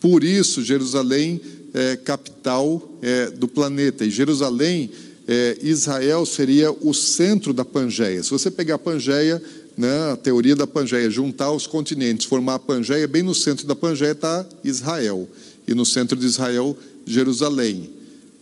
Por 0.00 0.24
isso, 0.24 0.64
Jerusalém 0.64 1.38
é 1.74 1.94
capital 1.96 2.90
é, 3.02 3.30
do 3.30 3.46
planeta. 3.46 4.04
E 4.04 4.10
Jerusalém, 4.10 4.90
é, 5.28 5.58
Israel 5.62 6.24
seria 6.24 6.72
o 6.72 6.94
centro 6.94 7.52
da 7.52 7.66
Pangeia. 7.66 8.22
Se 8.22 8.30
você 8.30 8.50
pegar 8.50 8.76
a 8.76 8.78
Pangeia, 8.78 9.40
né, 9.76 10.12
a 10.12 10.16
teoria 10.16 10.56
da 10.56 10.66
Pangeia, 10.66 11.10
juntar 11.10 11.52
os 11.52 11.66
continentes, 11.66 12.24
formar 12.24 12.54
a 12.54 12.58
Pangeia, 12.58 13.06
bem 13.06 13.22
no 13.22 13.34
centro 13.34 13.66
da 13.66 13.76
Pangeia 13.76 14.12
está 14.12 14.46
Israel. 14.64 15.28
E 15.68 15.74
no 15.74 15.84
centro 15.84 16.18
de 16.18 16.24
Israel, 16.24 16.76
Jerusalém. 17.04 17.90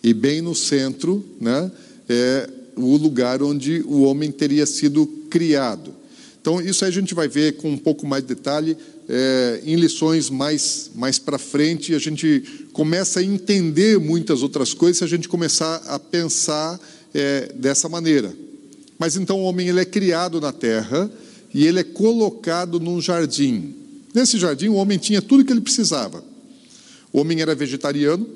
E 0.00 0.14
bem 0.14 0.40
no 0.40 0.54
centro, 0.54 1.24
né, 1.40 1.70
é 2.08 2.48
o 2.78 2.96
lugar 2.96 3.42
onde 3.42 3.82
o 3.86 4.02
homem 4.02 4.30
teria 4.30 4.64
sido 4.64 5.06
criado. 5.28 5.94
Então, 6.40 6.60
isso 6.60 6.84
a 6.84 6.90
gente 6.90 7.14
vai 7.14 7.28
ver 7.28 7.56
com 7.56 7.70
um 7.70 7.76
pouco 7.76 8.06
mais 8.06 8.22
de 8.22 8.34
detalhe 8.34 8.76
é, 9.08 9.60
em 9.64 9.76
lições 9.76 10.30
mais, 10.30 10.90
mais 10.94 11.18
para 11.18 11.38
frente. 11.38 11.94
A 11.94 11.98
gente 11.98 12.68
começa 12.72 13.20
a 13.20 13.22
entender 13.22 13.98
muitas 13.98 14.42
outras 14.42 14.72
coisas 14.72 14.98
se 14.98 15.04
a 15.04 15.08
gente 15.08 15.28
começar 15.28 15.76
a 15.86 15.98
pensar 15.98 16.78
é, 17.12 17.52
dessa 17.54 17.88
maneira. 17.88 18.34
Mas 18.98 19.16
então 19.16 19.40
o 19.40 19.44
homem 19.44 19.68
ele 19.68 19.80
é 19.80 19.84
criado 19.84 20.40
na 20.40 20.52
terra 20.52 21.10
e 21.52 21.66
ele 21.66 21.80
é 21.80 21.84
colocado 21.84 22.78
num 22.80 23.00
jardim. 23.00 23.74
Nesse 24.14 24.38
jardim, 24.38 24.68
o 24.68 24.74
homem 24.74 24.98
tinha 24.98 25.22
tudo 25.22 25.44
que 25.44 25.52
ele 25.52 25.60
precisava. 25.60 26.24
O 27.12 27.20
homem 27.20 27.40
era 27.40 27.54
vegetariano, 27.54 28.26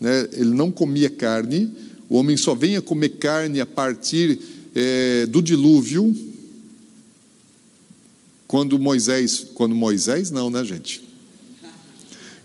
né, 0.00 0.28
ele 0.32 0.50
não 0.50 0.70
comia 0.70 1.10
carne, 1.10 1.70
o 2.12 2.16
homem 2.16 2.36
só 2.36 2.54
vem 2.54 2.76
a 2.76 2.82
comer 2.82 3.08
carne 3.08 3.58
a 3.58 3.64
partir 3.64 4.38
é, 4.74 5.24
do 5.24 5.40
dilúvio, 5.40 6.14
quando 8.46 8.78
Moisés, 8.78 9.46
quando 9.54 9.74
Moisés 9.74 10.30
não, 10.30 10.50
né, 10.50 10.62
gente? 10.62 11.02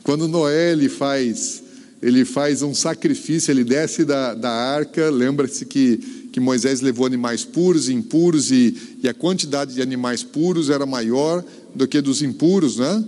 Quando 0.04 0.26
Noé 0.26 0.72
ele 0.72 0.88
faz, 0.88 1.62
ele 2.02 2.24
faz 2.24 2.62
um 2.62 2.74
sacrifício, 2.74 3.52
ele 3.52 3.66
desce 3.66 4.06
da, 4.06 4.34
da 4.34 4.50
arca, 4.50 5.10
lembra-se 5.10 5.66
que, 5.66 5.98
que 6.32 6.40
Moisés 6.40 6.80
levou 6.80 7.06
animais 7.06 7.44
puros 7.44 7.90
e 7.90 7.94
impuros, 7.94 8.52
e, 8.52 8.98
e 9.04 9.10
a 9.10 9.14
quantidade 9.14 9.74
de 9.74 9.82
animais 9.82 10.24
puros 10.24 10.70
era 10.70 10.86
maior 10.86 11.44
do 11.76 11.86
que 11.86 12.00
dos 12.00 12.22
impuros, 12.22 12.78
né? 12.78 13.04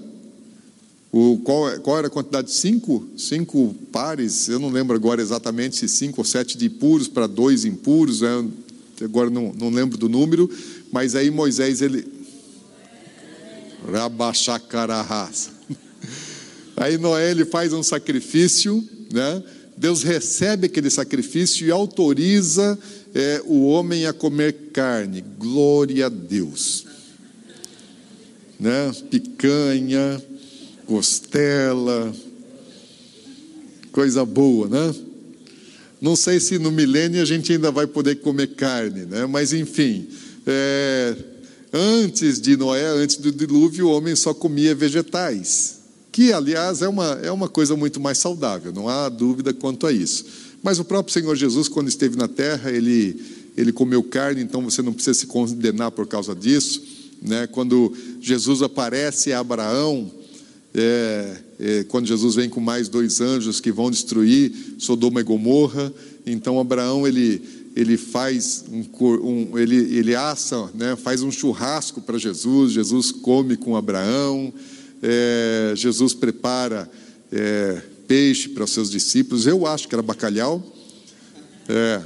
O, 1.12 1.40
qual, 1.44 1.80
qual, 1.82 1.98
era 1.98 2.08
a 2.08 2.10
quantidade? 2.10 2.52
Cinco? 2.52 3.08
Cinco 3.18 3.76
pares, 3.92 4.48
eu 4.48 4.60
não 4.60 4.70
lembro 4.70 4.96
agora 4.96 5.22
exatamente 5.22 5.76
se 5.76 5.88
cinco 5.88 6.22
ou 6.22 6.26
sete 6.26 6.58
de 6.58 6.70
puros 6.70 7.08
para 7.08 7.26
dois 7.26 7.66
impuros, 7.66 8.22
né? 8.22 8.48
agora 9.02 9.30
não, 9.30 9.54
não 9.54 9.70
lembro 9.70 9.98
do 9.98 10.08
número, 10.08 10.50
mas 10.92 11.16
aí 11.16 11.32
Moisés, 11.32 11.82
ele. 11.82 12.06
Rabachacararras. 13.92 15.52
Aí 16.76 16.98
Noé 16.98 17.32
ele 17.32 17.44
faz 17.44 17.74
um 17.74 17.84
sacrifício, 17.84 18.82
né? 19.12 19.44
Deus 19.76 20.04
recebe 20.04 20.68
aquele 20.68 20.90
sacrifício 20.90 21.66
e 21.66 21.72
autoriza 21.72 22.78
é, 23.14 23.42
o 23.46 23.66
homem 23.66 24.06
a 24.06 24.14
comer 24.14 24.72
carne. 24.74 25.24
Glória 25.38 26.06
a 26.06 26.10
Deus. 26.10 26.86
Né? 28.60 28.92
Picanha, 29.10 30.22
costela, 30.90 32.12
coisa 33.92 34.26
boa, 34.26 34.68
né? 34.68 34.96
Não 36.02 36.16
sei 36.16 36.40
se 36.40 36.58
no 36.58 36.72
milênio 36.72 37.22
a 37.22 37.26
gente 37.26 37.52
ainda 37.52 37.72
vai 37.72 37.86
poder 37.86 38.16
comer 38.16 38.56
carne, 38.56 39.06
né? 39.06 39.26
Mas 39.26 39.54
enfim, 39.54 40.08
é, 40.48 41.16
Antes 41.72 42.42
de 42.42 42.58
Noé, 42.58 42.88
antes 42.88 43.18
do 43.18 43.32
dilúvio, 43.32 43.88
o 43.88 43.92
homem 43.92 44.16
só 44.16 44.34
comia 44.34 44.74
vegetais, 44.74 45.82
que, 46.12 46.34
aliás, 46.34 46.82
é 46.82 46.88
uma, 46.88 47.20
é 47.22 47.32
uma 47.32 47.48
coisa 47.48 47.76
muito 47.76 48.00
mais 48.00 48.18
saudável, 48.18 48.74
não 48.74 48.90
há 48.90 49.08
dúvida 49.08 49.54
quanto 49.54 49.86
a 49.86 49.92
isso. 49.92 50.26
Mas 50.64 50.80
o 50.80 50.84
próprio 50.84 51.14
Senhor 51.14 51.36
Jesus, 51.36 51.68
quando 51.68 51.88
esteve 51.88 52.18
na 52.18 52.28
terra, 52.28 52.72
ele, 52.72 53.22
ele 53.56 53.72
comeu 53.72 54.02
carne, 54.02 54.42
então 54.42 54.64
você 54.64 54.82
não 54.82 54.92
precisa 54.92 55.14
se 55.14 55.28
condenar 55.28 55.92
por 55.92 56.08
causa 56.08 56.34
disso. 56.34 56.82
Né? 57.22 57.46
Quando 57.46 57.96
Jesus 58.20 58.64
aparece 58.64 59.32
a 59.32 59.40
Abraão, 59.40 60.12
é, 60.80 61.38
é, 61.60 61.84
quando 61.86 62.08
Jesus 62.08 62.36
vem 62.36 62.50
com 62.50 62.60
mais 62.60 62.88
dois 62.88 63.22
anjos 63.22 63.60
que 63.60 63.72
vão 63.72 63.92
destruir 63.92 64.52
Sodoma 64.78 65.22
e 65.22 65.24
Gomorra, 65.24 65.94
então 66.26 66.60
Abraão 66.60 67.08
ele, 67.08 67.42
ele 67.76 67.98
faz 67.98 68.66
um, 68.72 68.86
um 69.24 69.58
ele, 69.58 69.76
ele 69.98 70.16
assa, 70.16 70.70
né, 70.74 70.96
faz 70.96 71.22
um 71.22 71.32
churrasco 71.32 72.02
para 72.02 72.18
Jesus, 72.18 72.72
Jesus 72.74 73.12
come 73.12 73.58
com 73.58 73.76
Abraão, 73.76 74.54
é, 75.02 75.74
Jesus 75.76 76.14
prepara 76.14 76.90
é, 77.32 77.82
peixe 78.08 78.50
para 78.50 78.64
os 78.64 78.72
seus 78.72 78.90
discípulos, 78.90 79.46
eu 79.46 79.68
acho 79.68 79.88
que 79.88 79.96
era 79.96 80.02
bacalhau, 80.02 80.64
é, 81.68 82.02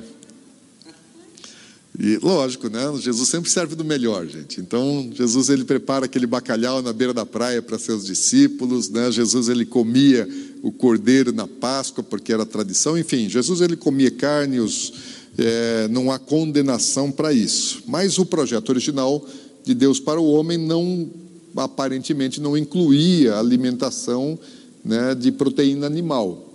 e 1.98 2.18
lógico, 2.18 2.70
né? 2.70 2.82
Jesus 3.00 3.30
sempre 3.30 3.52
serve 3.52 3.76
do 3.76 3.86
melhor, 3.86 4.26
gente. 4.26 4.60
Então, 4.60 5.10
Jesus 5.14 5.50
ele 5.50 5.64
prepara 5.64 6.06
aquele 6.06 6.26
bacalhau 6.26 6.82
na 6.82 6.92
beira 6.92 7.14
da 7.14 7.26
praia 7.26 7.62
para 7.62 7.78
seus 7.78 8.04
discípulos, 8.06 8.90
né? 8.90 9.12
Jesus 9.12 9.48
ele 9.48 9.64
comia 9.64 10.28
o 10.64 10.72
cordeiro 10.72 11.32
na 11.32 11.48
Páscoa 11.48 12.04
porque 12.04 12.34
era 12.34 12.48
tradição. 12.48 12.98
Enfim, 12.98 13.30
Jesus 13.30 13.62
ele 13.62 13.76
comia 13.76 14.10
carne, 14.10 14.60
os, 14.60 14.92
é, 15.38 15.88
não 15.90 16.12
há 16.12 16.18
condenação 16.18 17.12
para 17.12 17.32
isso. 17.32 17.84
Mas 17.88 18.18
o 18.18 18.26
projeto 18.26 18.70
original 18.70 19.24
de 19.64 19.76
Deus 19.76 20.00
para 20.00 20.20
o 20.20 20.32
homem 20.32 20.58
não 20.58 21.12
aparentemente 21.56 22.42
não 22.42 22.58
incluía 22.58 23.38
alimentação 23.38 24.40
né, 24.84 25.14
de 25.14 25.32
proteína 25.32 25.86
animal. 25.86 26.52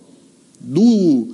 Do 0.60 1.28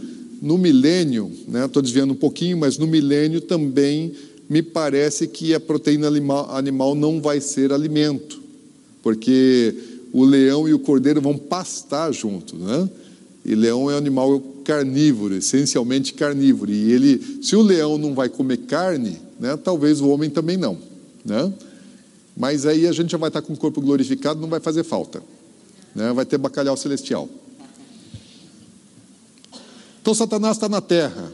no 0.45 0.59
milênio, 0.59 1.33
estou 1.33 1.81
né, 1.81 1.83
desviando 1.83 2.13
um 2.13 2.17
pouquinho, 2.17 2.59
mas 2.59 2.77
no 2.77 2.87
milênio 2.87 3.41
também 3.41 4.13
me 4.47 4.63
parece 4.63 5.27
que 5.27 5.55
a 5.55 5.59
proteína 5.59 6.07
animal, 6.07 6.95
não 6.95 7.19
vai 7.19 7.41
ser 7.41 7.73
alimento, 7.73 8.43
porque 9.03 9.75
o 10.13 10.23
leão 10.23 10.69
e 10.69 10.75
o 10.75 10.79
cordeiro 10.79 11.19
vão 11.23 11.39
pastar 11.39 12.13
juntos, 12.13 12.61
né? 12.61 12.91
E 13.43 13.55
leão 13.55 13.91
é 13.91 13.95
um 13.95 13.97
animal 13.97 14.39
carnívoro, 14.65 15.35
essencialmente 15.35 16.13
carnívoro. 16.13 16.71
E 16.71 16.93
ele, 16.93 17.39
se 17.43 17.57
o 17.57 17.63
leão 17.63 17.97
não 17.97 18.15
vai 18.15 18.29
comer 18.29 18.59
carne, 18.59 19.19
né, 19.41 19.57
talvez 19.57 20.03
o 20.03 20.09
homem 20.11 20.29
também 20.29 20.59
não, 20.59 20.77
né? 21.25 21.51
Mas 22.37 22.67
aí 22.67 22.87
a 22.87 22.93
gente 22.93 23.13
já 23.13 23.19
vai 23.19 23.31
estar 23.31 23.41
com 23.41 23.55
o 23.55 23.57
corpo 23.57 23.81
glorificado, 23.81 24.43
não 24.43 24.49
vai 24.49 24.61
fazer 24.61 24.85
falta, 24.85 25.23
né? 25.95 26.13
Vai 26.13 26.27
ter 26.27 26.37
bacalhau 26.37 26.77
celestial. 26.77 27.31
Então 30.05 30.13
Satanás 30.13 30.59
está 30.59 30.69
na 30.69 30.83
terra. 30.83 31.33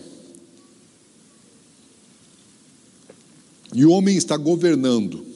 E 3.74 3.84
o 3.84 3.90
homem 3.90 4.16
está 4.16 4.36
governando 4.36 5.26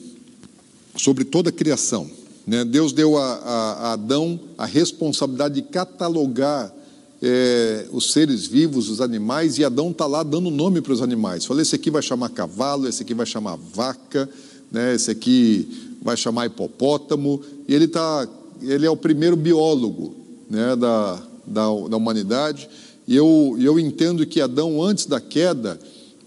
sobre 0.95 1.25
toda 1.25 1.49
a 1.49 1.51
criação. 1.51 2.09
Né? 2.47 2.63
Deus 2.63 2.93
deu 2.93 3.17
a, 3.17 3.33
a, 3.33 3.71
a, 3.89 3.91
Adão 3.91 4.39
a 4.57 4.65
responsabilidade 4.65 5.55
de 5.55 5.63
catalogar 5.63 6.73
é, 7.21 7.85
os 7.91 8.13
seres 8.13 8.47
vivos, 8.47 8.87
os 8.87 9.01
animais, 9.01 9.57
e 9.57 9.65
Adão 9.65 9.91
está 9.91 10.05
lá 10.05 10.23
dando 10.23 10.49
nome 10.49 10.79
para 10.79 10.93
os 10.93 11.01
animais. 11.01 11.43
Falei, 11.43 11.63
esse 11.63 11.75
aqui 11.75 11.91
vai 11.91 12.01
chamar 12.01 12.29
cavalo, 12.29 12.87
esse 12.87 13.03
aqui 13.03 13.13
vai 13.13 13.25
chamar 13.25 13.57
vaca, 13.57 14.29
né? 14.71 14.95
esse 14.95 15.11
aqui 15.11 15.91
vai 16.01 16.15
chamar 16.15 16.45
hipopótamo, 16.45 17.41
e 17.67 17.75
ele, 17.75 17.89
tá, 17.89 18.29
ele 18.61 18.85
é 18.85 18.89
o 18.89 18.95
primeiro 18.95 19.35
biólogo 19.35 20.15
né? 20.49 20.73
da, 20.77 21.21
da, 21.45 21.65
da 21.89 21.97
humanidade. 21.97 22.69
E 23.07 23.15
eu, 23.15 23.55
eu 23.59 23.79
entendo 23.79 24.25
que 24.25 24.41
Adão, 24.41 24.81
antes 24.81 25.05
da 25.05 25.19
queda, 25.19 25.79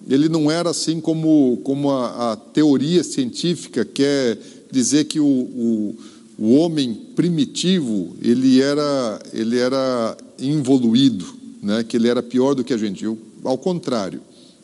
ele 0.09 0.29
não 0.29 0.51
era 0.51 0.71
assim 0.71 1.01
como, 1.01 1.61
como 1.65 1.91
a, 1.91 2.33
a 2.33 2.37
teoria 2.37 3.03
científica 3.03 3.85
quer 3.85 4.39
dizer 4.71 5.05
que 5.05 5.19
o, 5.19 5.27
o, 5.27 5.97
o, 6.39 6.55
homem 6.55 6.95
primitivo 7.17 8.17
ele 8.23 8.61
era, 8.61 9.21
ele 9.33 9.59
era 9.59 10.17
involuído, 10.39 11.27
né? 11.63 11.83
que 11.83 11.97
ele 11.97 12.09
era 12.09 12.23
pior 12.23 12.55
do 12.55 12.63
que 12.63 12.73
a 12.73 12.79
gente. 12.79 13.05
Eu, 13.05 13.19
ao 13.43 13.59
contrário, 13.59 14.21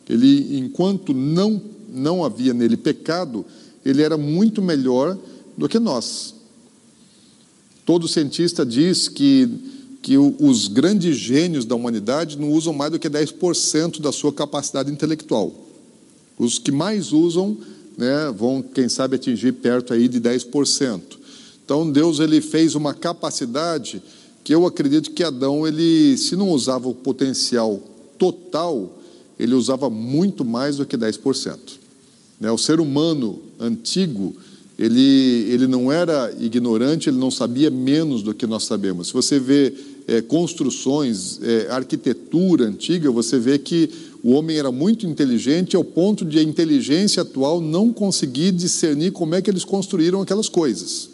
ele, 0.09 0.57
enquanto 0.57 1.13
não, 1.13 1.61
não 1.93 2.23
havia 2.23 2.53
nele 2.53 2.77
pecado, 2.77 3.45
ele 3.85 4.01
era 4.01 4.17
muito 4.17 4.61
melhor 4.61 5.17
do 5.57 5.67
que 5.67 5.79
nós. 5.79 6.33
Todo 7.85 8.07
cientista 8.07 8.65
diz 8.65 9.07
que 9.07 9.47
que 10.05 10.19
os 10.19 10.67
grandes 10.67 11.17
gênios 11.17 11.65
da 11.65 11.73
humanidade 11.73 12.37
não 12.37 12.51
usam 12.51 12.71
mais 12.71 12.91
do 12.91 12.99
que 12.99 13.09
10% 13.09 13.99
da 13.99 14.11
sua 14.11 14.31
capacidade 14.31 14.91
intelectual. 14.91 15.51
Os 16.37 16.59
que 16.59 16.71
mais 16.71 17.11
usam 17.11 17.57
né, 17.97 18.31
vão, 18.37 18.61
quem 18.61 18.87
sabe, 18.87 19.15
atingir 19.15 19.53
perto 19.53 19.95
aí 19.95 20.07
de 20.07 20.21
10%. 20.21 21.01
Então, 21.65 21.91
Deus 21.91 22.19
ele 22.19 22.39
fez 22.39 22.75
uma 22.75 22.93
capacidade 22.93 23.99
que 24.43 24.53
eu 24.53 24.67
acredito 24.67 25.09
que 25.09 25.23
Adão, 25.23 25.67
ele, 25.67 26.15
se 26.19 26.35
não 26.35 26.51
usava 26.51 26.87
o 26.87 26.93
potencial 26.93 27.81
total, 28.19 28.99
ele 29.39 29.55
usava 29.55 29.89
muito 29.89 30.45
mais 30.45 30.77
do 30.77 30.85
que 30.85 30.95
10%. 30.95 31.57
Né, 32.39 32.51
o 32.51 32.59
ser 32.59 32.79
humano 32.79 33.41
antigo, 33.59 34.35
ele, 34.77 35.47
ele 35.49 35.65
não 35.65 35.91
era 35.91 36.31
ignorante, 36.39 37.09
ele 37.09 37.17
não 37.17 37.31
sabia 37.31 37.71
menos 37.71 38.21
do 38.21 38.35
que 38.35 38.45
nós 38.45 38.65
sabemos. 38.65 39.07
Se 39.07 39.13
você 39.13 39.39
vê 39.39 39.73
é, 40.07 40.21
construções, 40.21 41.39
é, 41.41 41.67
arquitetura 41.69 42.65
antiga, 42.65 43.09
você 43.11 43.39
vê 43.39 43.57
que 43.57 43.89
o 44.23 44.31
homem 44.31 44.57
era 44.57 44.71
muito 44.71 45.05
inteligente 45.05 45.75
ao 45.75 45.83
ponto 45.83 46.23
de 46.25 46.39
a 46.39 46.43
inteligência 46.43 47.21
atual 47.21 47.59
não 47.59 47.91
conseguir 47.91 48.51
discernir 48.51 49.11
como 49.11 49.35
é 49.35 49.41
que 49.41 49.49
eles 49.49 49.63
construíram 49.63 50.21
aquelas 50.21 50.49
coisas. 50.49 51.09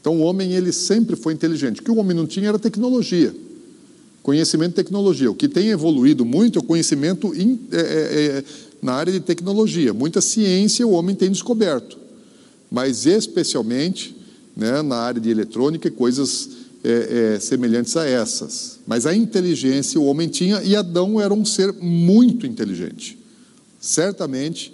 Então 0.00 0.20
o 0.20 0.20
homem 0.20 0.52
ele 0.52 0.72
sempre 0.72 1.16
foi 1.16 1.32
inteligente. 1.32 1.80
O 1.80 1.82
que 1.82 1.90
o 1.90 1.96
homem 1.96 2.16
não 2.16 2.26
tinha 2.26 2.48
era 2.48 2.58
tecnologia, 2.58 3.34
conhecimento 4.22 4.72
e 4.72 4.74
tecnologia. 4.74 5.30
O 5.30 5.34
que 5.34 5.48
tem 5.48 5.68
evoluído 5.68 6.24
muito 6.24 6.58
é 6.58 6.62
o 6.62 6.64
conhecimento 6.64 7.34
in, 7.34 7.58
é, 7.72 7.80
é, 7.80 7.82
é 8.38 8.44
na 8.80 8.92
área 8.92 9.12
de 9.12 9.20
tecnologia. 9.20 9.92
Muita 9.92 10.20
ciência 10.20 10.86
o 10.86 10.92
homem 10.92 11.14
tem 11.14 11.30
descoberto, 11.30 11.98
mas 12.70 13.04
especialmente 13.04 14.14
né, 14.56 14.80
na 14.82 14.96
área 14.96 15.20
de 15.20 15.28
eletrônica 15.28 15.88
e 15.88 15.90
coisas 15.90 16.65
é, 16.86 17.34
é, 17.34 17.40
semelhantes 17.40 17.96
a 17.96 18.06
essas. 18.06 18.78
Mas 18.86 19.06
a 19.06 19.14
inteligência 19.14 20.00
o 20.00 20.04
homem 20.04 20.28
tinha 20.28 20.62
e 20.62 20.76
Adão 20.76 21.20
era 21.20 21.34
um 21.34 21.44
ser 21.44 21.72
muito 21.72 22.46
inteligente. 22.46 23.18
Certamente, 23.80 24.72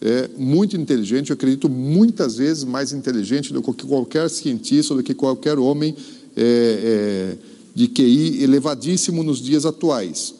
é, 0.00 0.28
muito 0.36 0.76
inteligente, 0.76 1.30
eu 1.30 1.34
acredito 1.34 1.66
muitas 1.70 2.36
vezes 2.36 2.64
mais 2.64 2.92
inteligente 2.92 3.50
do 3.50 3.62
que 3.62 3.86
qualquer 3.86 4.28
cientista, 4.28 4.94
do 4.94 5.02
que 5.02 5.14
qualquer 5.14 5.58
homem 5.58 5.96
é, 6.36 6.42
é, 6.42 7.36
de 7.74 7.88
QI 7.88 8.42
elevadíssimo 8.42 9.22
nos 9.22 9.40
dias 9.40 9.64
atuais. 9.64 10.34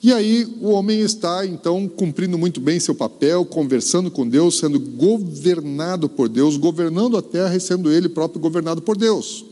E 0.00 0.12
aí 0.12 0.46
o 0.60 0.68
homem 0.70 1.00
está 1.00 1.44
então 1.44 1.88
cumprindo 1.88 2.38
muito 2.38 2.60
bem 2.60 2.78
seu 2.78 2.94
papel, 2.94 3.44
conversando 3.44 4.10
com 4.10 4.28
Deus, 4.28 4.58
sendo 4.58 4.78
governado 4.78 6.08
por 6.08 6.28
Deus, 6.28 6.56
governando 6.56 7.16
a 7.16 7.22
terra 7.22 7.56
e 7.56 7.60
sendo 7.60 7.90
ele 7.90 8.08
próprio 8.08 8.40
governado 8.40 8.80
por 8.80 8.96
Deus. 8.96 9.51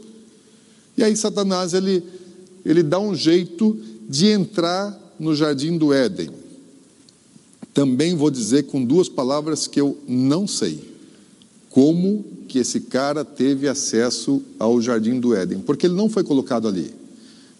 E 1.01 1.03
aí 1.03 1.17
Satanás 1.17 1.73
ele, 1.73 2.03
ele 2.63 2.83
dá 2.83 3.01
um 3.01 3.15
jeito 3.15 3.75
de 4.07 4.27
entrar 4.27 4.95
no 5.19 5.35
jardim 5.35 5.79
do 5.79 5.95
Éden. 5.95 6.29
Também 7.73 8.15
vou 8.15 8.31
dizer 8.31 8.65
com 8.65 8.85
duas 8.85 9.09
palavras 9.09 9.67
que 9.67 9.81
eu 9.81 9.97
não 10.07 10.47
sei. 10.47 10.79
Como 11.71 12.23
que 12.47 12.59
esse 12.59 12.81
cara 12.81 13.25
teve 13.25 13.67
acesso 13.67 14.43
ao 14.59 14.79
jardim 14.79 15.19
do 15.19 15.35
Éden? 15.35 15.61
Porque 15.61 15.87
ele 15.87 15.95
não 15.95 16.11
foi 16.11 16.23
colocado 16.23 16.69
ali. 16.69 16.93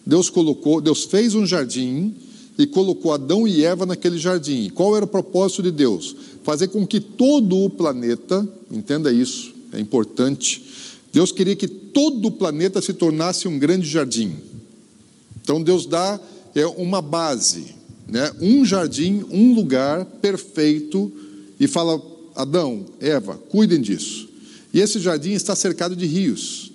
Deus 0.05 0.29
colocou, 0.29 0.79
Deus 0.79 1.05
fez 1.05 1.33
um 1.33 1.43
jardim 1.43 2.13
e 2.59 2.67
colocou 2.67 3.11
Adão 3.11 3.47
e 3.47 3.65
Eva 3.65 3.87
naquele 3.87 4.19
jardim. 4.19 4.69
qual 4.69 4.95
era 4.95 5.05
o 5.05 5.07
propósito 5.07 5.63
de 5.63 5.71
Deus? 5.71 6.15
Fazer 6.43 6.67
com 6.67 6.85
que 6.85 6.99
todo 6.99 7.57
o 7.57 7.71
planeta, 7.71 8.47
entenda 8.69 9.11
isso, 9.11 9.51
é 9.73 9.79
importante, 9.79 10.63
Deus 11.11 11.31
queria 11.31 11.55
que 11.55 11.67
todo 11.67 12.27
o 12.27 12.31
planeta 12.31 12.81
se 12.81 12.93
tornasse 12.93 13.47
um 13.47 13.59
grande 13.59 13.87
jardim. 13.87 14.35
Então 15.41 15.61
Deus 15.61 15.85
dá 15.85 16.19
é 16.55 16.65
uma 16.65 17.01
base, 17.01 17.75
né? 18.07 18.31
um 18.41 18.65
jardim, 18.65 19.25
um 19.29 19.53
lugar 19.53 20.05
perfeito, 20.05 21.11
e 21.59 21.67
fala: 21.67 22.01
Adão, 22.35 22.85
Eva, 22.99 23.37
cuidem 23.49 23.81
disso. 23.81 24.29
E 24.73 24.79
esse 24.79 24.99
jardim 24.99 25.31
está 25.31 25.55
cercado 25.55 25.95
de 25.95 26.05
rios. 26.05 26.71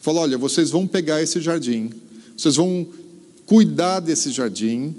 Fala: 0.00 0.20
olha, 0.20 0.38
vocês 0.38 0.70
vão 0.70 0.86
pegar 0.86 1.22
esse 1.22 1.40
jardim, 1.40 1.90
vocês 2.36 2.56
vão 2.56 2.86
cuidar 3.46 4.00
desse 4.00 4.30
jardim, 4.30 4.94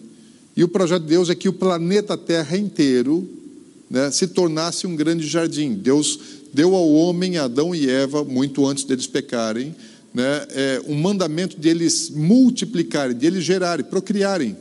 e 0.55 0.63
o 0.63 0.67
projeto 0.67 1.03
de 1.03 1.09
Deus 1.09 1.29
é 1.29 1.35
que 1.35 1.49
o 1.49 1.53
planeta 1.53 2.17
Terra 2.17 2.57
inteiro 2.57 3.27
né, 3.89 4.09
se 4.11 4.27
tornasse 4.27 4.87
um 4.87 4.95
grande 4.95 5.27
jardim. 5.27 5.73
Deus 5.73 6.19
deu 6.55 6.73
ao 6.73 6.89
homem, 6.89 7.37
Adão 7.37 7.75
e 7.75 7.89
Eva, 7.89 8.23
muito 8.23 8.65
antes 8.65 8.85
deles 8.85 9.05
pecarem, 9.05 9.75
né, 10.13 10.47
é, 10.51 10.81
um 10.87 10.95
mandamento 10.95 11.59
de 11.59 11.67
eles 11.67 12.09
multiplicarem, 12.09 13.15
de 13.15 13.25
eles 13.25 13.43
gerarem, 13.43 13.85
procriarem, 13.85 14.55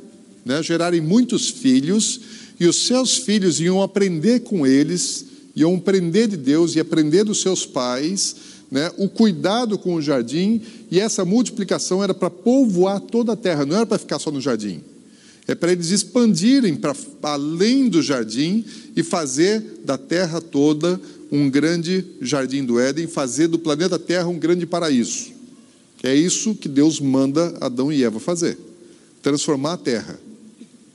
né, 0.45 0.61
gerarem 0.61 1.01
muitos 1.01 1.49
filhos, 1.49 2.21
e 2.59 2.67
os 2.67 2.85
seus 2.87 3.17
filhos 3.17 3.61
iam 3.61 3.81
aprender 3.81 4.41
com 4.41 4.67
eles, 4.67 5.25
iam 5.55 5.77
aprender 5.77 6.27
de 6.27 6.37
Deus 6.37 6.75
e 6.75 6.81
aprender 6.81 7.23
dos 7.23 7.41
seus 7.41 7.65
pais, 7.65 8.35
né, 8.73 8.91
o 8.99 9.09
cuidado 9.09 9.79
com 9.79 9.95
o 9.95 10.03
jardim, 10.03 10.61
e 10.91 10.99
essa 10.99 11.25
multiplicação 11.25 12.03
era 12.03 12.13
para 12.13 12.29
povoar 12.29 12.99
toda 12.99 13.35
a 13.35 13.37
terra, 13.37 13.65
não 13.65 13.77
era 13.77 13.87
para 13.87 13.99
ficar 13.99 14.19
só 14.19 14.33
no 14.33 14.41
jardim. 14.41 14.81
É 15.47 15.55
para 15.55 15.71
eles 15.71 15.91
expandirem 15.91 16.75
para 16.75 16.97
além 17.23 17.89
do 17.89 18.03
jardim 18.03 18.65
e 18.97 19.03
fazer 19.03 19.63
da 19.85 19.99
terra 19.99 20.41
toda 20.41 20.99
um 21.35 21.51
grande 21.51 22.05
jardim 22.21 22.65
do 22.65 22.79
Éden, 22.79 23.09
fazer 23.09 23.49
do 23.49 23.59
planeta 23.59 23.99
Terra 23.99 24.29
um 24.29 24.39
grande 24.39 24.65
paraíso. 24.67 25.33
É 26.03 26.15
isso 26.15 26.55
que 26.55 26.69
Deus 26.69 27.01
manda 27.01 27.57
Adão 27.61 27.93
e 27.93 28.05
Eva 28.05 28.21
fazer: 28.21 28.57
transformar 29.21 29.73
a 29.73 29.77
terra, 29.79 30.21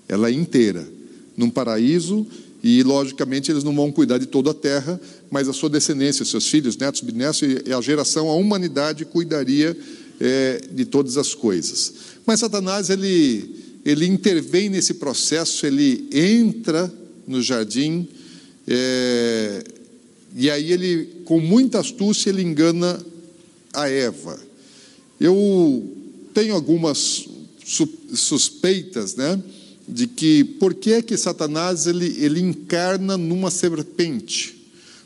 ela 0.08 0.32
inteira, 0.32 0.88
num 1.36 1.50
paraíso. 1.50 2.26
E, 2.62 2.84
logicamente, 2.84 3.50
eles 3.50 3.64
não 3.64 3.74
vão 3.74 3.90
cuidar 3.90 4.18
de 4.18 4.26
toda 4.26 4.52
a 4.52 4.54
terra, 4.54 5.00
mas 5.32 5.48
a 5.48 5.54
sua 5.54 5.70
descendência, 5.70 6.26
seus 6.26 6.46
filhos, 6.46 6.76
netos, 6.76 7.00
bisnetos 7.00 7.42
e 7.42 7.72
a 7.72 7.80
geração, 7.80 8.30
a 8.30 8.36
humanidade 8.36 9.06
cuidaria 9.06 9.78
é, 10.20 10.62
de 10.70 10.84
todas 10.84 11.16
as 11.16 11.34
coisas. 11.34 11.94
Mas 12.26 12.42
Satanás, 12.42 12.90
ele 12.90 13.56
ele 13.86 14.06
intervém 14.06 14.70
nesse 14.70 14.96
processo, 14.96 15.66
ele 15.66 16.10
entra 16.12 16.92
no 17.26 17.42
jardim, 17.42 18.08
é, 18.68 19.64
e 20.36 20.50
aí 20.50 20.72
ele, 20.72 21.24
com 21.26 21.40
muita 21.40 21.80
astúcia, 21.80 22.30
ele 22.30 22.42
engana 22.42 23.04
a 23.74 23.90
Eva. 23.90 24.40
Eu 25.20 25.96
tenho 26.34 26.56
algumas 26.56 27.28
suspeitas, 28.14 29.16
né, 29.16 29.42
de 29.88 30.08
que 30.08 30.44
por 30.44 30.74
que 30.74 30.94
é 30.94 31.02
que 31.02 31.18
Satanás 31.18 31.88
ele, 31.88 32.16
ele 32.24 32.40
encarna 32.40 33.18
numa 33.18 33.52
serpente? 33.52 34.56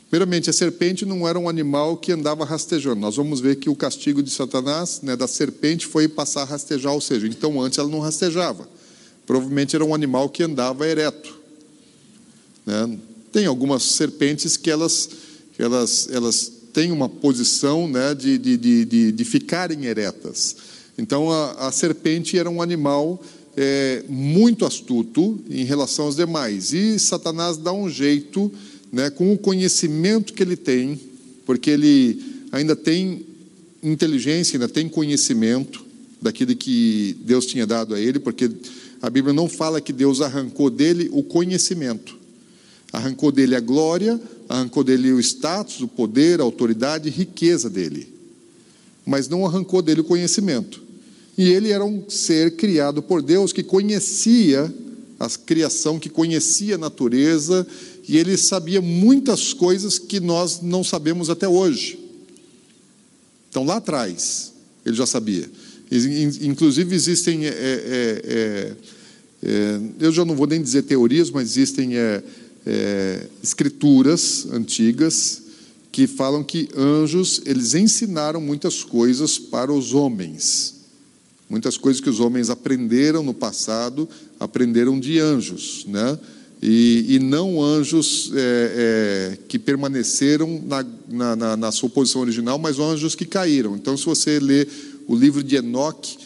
Primeiramente, 0.08 0.48
a 0.48 0.52
serpente 0.52 1.04
não 1.04 1.26
era 1.26 1.38
um 1.38 1.48
animal 1.48 1.96
que 1.96 2.12
andava 2.12 2.44
rastejando. 2.44 3.00
Nós 3.00 3.16
vamos 3.16 3.40
ver 3.40 3.56
que 3.56 3.68
o 3.68 3.74
castigo 3.74 4.22
de 4.22 4.30
Satanás, 4.30 5.00
né, 5.02 5.16
da 5.16 5.26
serpente, 5.26 5.86
foi 5.86 6.06
passar 6.06 6.42
a 6.42 6.44
rastejar, 6.44 6.92
ou 6.92 7.00
seja, 7.00 7.26
então 7.26 7.60
antes 7.60 7.78
ela 7.78 7.88
não 7.88 7.98
rastejava. 7.98 8.68
Provavelmente 9.26 9.74
era 9.74 9.84
um 9.84 9.92
animal 9.92 10.28
que 10.28 10.42
andava 10.42 10.86
ereto. 10.86 11.36
Né? 12.64 12.96
Tem 13.34 13.46
algumas 13.46 13.82
serpentes 13.82 14.56
que 14.56 14.70
elas, 14.70 15.10
elas, 15.58 16.08
elas 16.08 16.52
têm 16.72 16.92
uma 16.92 17.08
posição 17.08 17.88
né, 17.88 18.14
de, 18.14 18.38
de, 18.38 18.56
de, 18.56 19.10
de, 19.10 19.24
ficarem 19.24 19.86
eretas. 19.86 20.54
Então, 20.96 21.32
a, 21.32 21.66
a 21.66 21.72
serpente 21.72 22.38
era 22.38 22.48
um 22.48 22.62
animal 22.62 23.20
é, 23.56 24.04
muito 24.08 24.64
astuto 24.64 25.40
em 25.50 25.64
relação 25.64 26.04
aos 26.04 26.14
demais. 26.14 26.72
E 26.72 26.96
Satanás 26.96 27.56
dá 27.56 27.72
um 27.72 27.90
jeito 27.90 28.52
né, 28.92 29.10
com 29.10 29.32
o 29.32 29.36
conhecimento 29.36 30.32
que 30.32 30.40
ele 30.40 30.56
tem, 30.56 30.96
porque 31.44 31.70
ele 31.70 32.22
ainda 32.52 32.76
tem 32.76 33.26
inteligência, 33.82 34.54
ainda 34.54 34.68
tem 34.68 34.88
conhecimento 34.88 35.84
daquilo 36.22 36.54
que 36.54 37.16
Deus 37.24 37.46
tinha 37.46 37.66
dado 37.66 37.96
a 37.96 38.00
ele, 38.00 38.20
porque 38.20 38.48
a 39.02 39.10
Bíblia 39.10 39.34
não 39.34 39.48
fala 39.48 39.80
que 39.80 39.92
Deus 39.92 40.20
arrancou 40.20 40.70
dele 40.70 41.10
o 41.12 41.24
conhecimento, 41.24 42.22
arrancou 42.94 43.32
dele 43.32 43.56
a 43.56 43.60
glória, 43.60 44.20
arrancou 44.48 44.84
dele 44.84 45.12
o 45.12 45.20
status, 45.20 45.80
o 45.80 45.88
poder, 45.88 46.40
a 46.40 46.44
autoridade, 46.44 47.08
a 47.08 47.12
riqueza 47.12 47.68
dele, 47.68 48.08
mas 49.04 49.28
não 49.28 49.44
arrancou 49.44 49.82
dele 49.82 50.00
o 50.00 50.04
conhecimento. 50.04 50.82
E 51.36 51.48
ele 51.48 51.72
era 51.72 51.84
um 51.84 52.08
ser 52.08 52.54
criado 52.54 53.02
por 53.02 53.20
Deus 53.20 53.52
que 53.52 53.64
conhecia 53.64 54.72
a 55.18 55.28
criação, 55.28 55.98
que 55.98 56.08
conhecia 56.08 56.76
a 56.76 56.78
natureza, 56.78 57.66
e 58.08 58.16
ele 58.16 58.36
sabia 58.36 58.80
muitas 58.80 59.52
coisas 59.52 59.98
que 59.98 60.20
nós 60.20 60.60
não 60.62 60.84
sabemos 60.84 61.28
até 61.28 61.48
hoje. 61.48 61.98
Então, 63.50 63.64
lá 63.64 63.76
atrás, 63.76 64.52
ele 64.86 64.94
já 64.94 65.06
sabia. 65.06 65.50
Inclusive, 66.42 66.94
existem. 66.94 67.46
É, 67.46 67.48
é, 67.48 68.22
é, 68.24 68.72
é, 69.46 69.80
eu 70.00 70.12
já 70.12 70.24
não 70.24 70.34
vou 70.34 70.46
nem 70.46 70.62
dizer 70.62 70.82
teorias, 70.82 71.30
mas 71.30 71.50
existem 71.50 71.92
é, 72.66 73.26
escrituras 73.42 74.46
antigas 74.52 75.42
que 75.92 76.06
falam 76.06 76.42
que 76.42 76.68
anjos 76.76 77.40
eles 77.46 77.74
ensinaram 77.74 78.40
muitas 78.40 78.82
coisas 78.82 79.38
para 79.38 79.72
os 79.72 79.94
homens. 79.94 80.74
Muitas 81.48 81.76
coisas 81.76 82.00
que 82.00 82.10
os 82.10 82.20
homens 82.20 82.50
aprenderam 82.50 83.22
no 83.22 83.34
passado, 83.34 84.08
aprenderam 84.40 84.98
de 84.98 85.20
anjos, 85.20 85.84
né? 85.86 86.18
E, 86.60 87.16
e 87.16 87.18
não 87.18 87.62
anjos 87.62 88.32
é, 88.34 89.36
é, 89.36 89.38
que 89.46 89.58
permaneceram 89.58 90.62
na, 90.66 91.36
na, 91.36 91.56
na, 91.56 91.70
sua 91.70 91.90
posição 91.90 92.22
original, 92.22 92.58
mas 92.58 92.78
anjos 92.78 93.14
que 93.14 93.26
caíram. 93.26 93.76
Então, 93.76 93.96
se 93.96 94.06
você 94.06 94.40
ler 94.40 94.66
o 95.06 95.14
livro 95.14 95.44
de 95.44 95.56
Enoque, 95.56 96.16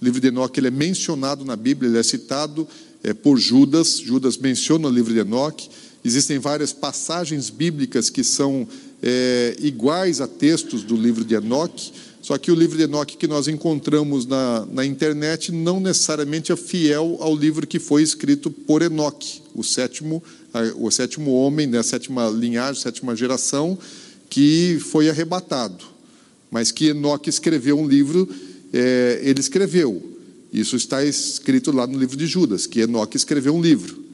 o 0.00 0.04
livro 0.04 0.20
de 0.20 0.28
Enoque 0.28 0.60
ele 0.60 0.68
é 0.68 0.70
mencionado 0.70 1.44
na 1.44 1.56
Bíblia, 1.56 1.90
ele 1.90 1.98
é 1.98 2.02
citado 2.02 2.66
é, 3.02 3.12
por 3.12 3.38
Judas, 3.38 3.98
Judas 3.98 4.36
menciona 4.36 4.86
o 4.86 4.90
livro 4.90 5.12
de 5.12 5.18
Enoque, 5.18 5.68
existem 6.08 6.38
várias 6.38 6.72
passagens 6.72 7.50
bíblicas 7.50 8.08
que 8.08 8.24
são 8.24 8.66
é, 9.02 9.54
iguais 9.60 10.20
a 10.20 10.26
textos 10.26 10.82
do 10.82 10.96
livro 10.96 11.22
de 11.22 11.34
Enoque, 11.34 11.92
só 12.22 12.36
que 12.36 12.50
o 12.50 12.54
livro 12.54 12.76
de 12.76 12.84
Enoque 12.84 13.16
que 13.16 13.28
nós 13.28 13.46
encontramos 13.46 14.26
na, 14.26 14.66
na 14.72 14.84
internet 14.84 15.52
não 15.52 15.78
necessariamente 15.78 16.50
é 16.50 16.56
fiel 16.56 17.18
ao 17.20 17.36
livro 17.36 17.66
que 17.66 17.78
foi 17.78 18.02
escrito 18.02 18.50
por 18.50 18.82
Enoque, 18.82 19.42
o 19.54 19.62
sétimo, 19.62 20.22
o 20.76 20.90
sétimo 20.90 21.32
homem, 21.32 21.66
né, 21.66 21.78
a 21.78 21.82
sétima 21.82 22.28
linhagem, 22.28 22.80
a 22.80 22.84
sétima 22.84 23.14
geração, 23.14 23.78
que 24.30 24.78
foi 24.80 25.10
arrebatado. 25.10 25.84
Mas 26.50 26.72
que 26.72 26.88
Enoque 26.88 27.28
escreveu 27.28 27.78
um 27.78 27.86
livro, 27.86 28.28
é, 28.72 29.20
ele 29.22 29.40
escreveu. 29.40 30.16
Isso 30.50 30.76
está 30.76 31.04
escrito 31.04 31.70
lá 31.70 31.86
no 31.86 31.98
livro 31.98 32.16
de 32.16 32.26
Judas, 32.26 32.66
que 32.66 32.80
Enoque 32.80 33.16
escreveu 33.16 33.54
um 33.54 33.60
livro. 33.60 34.07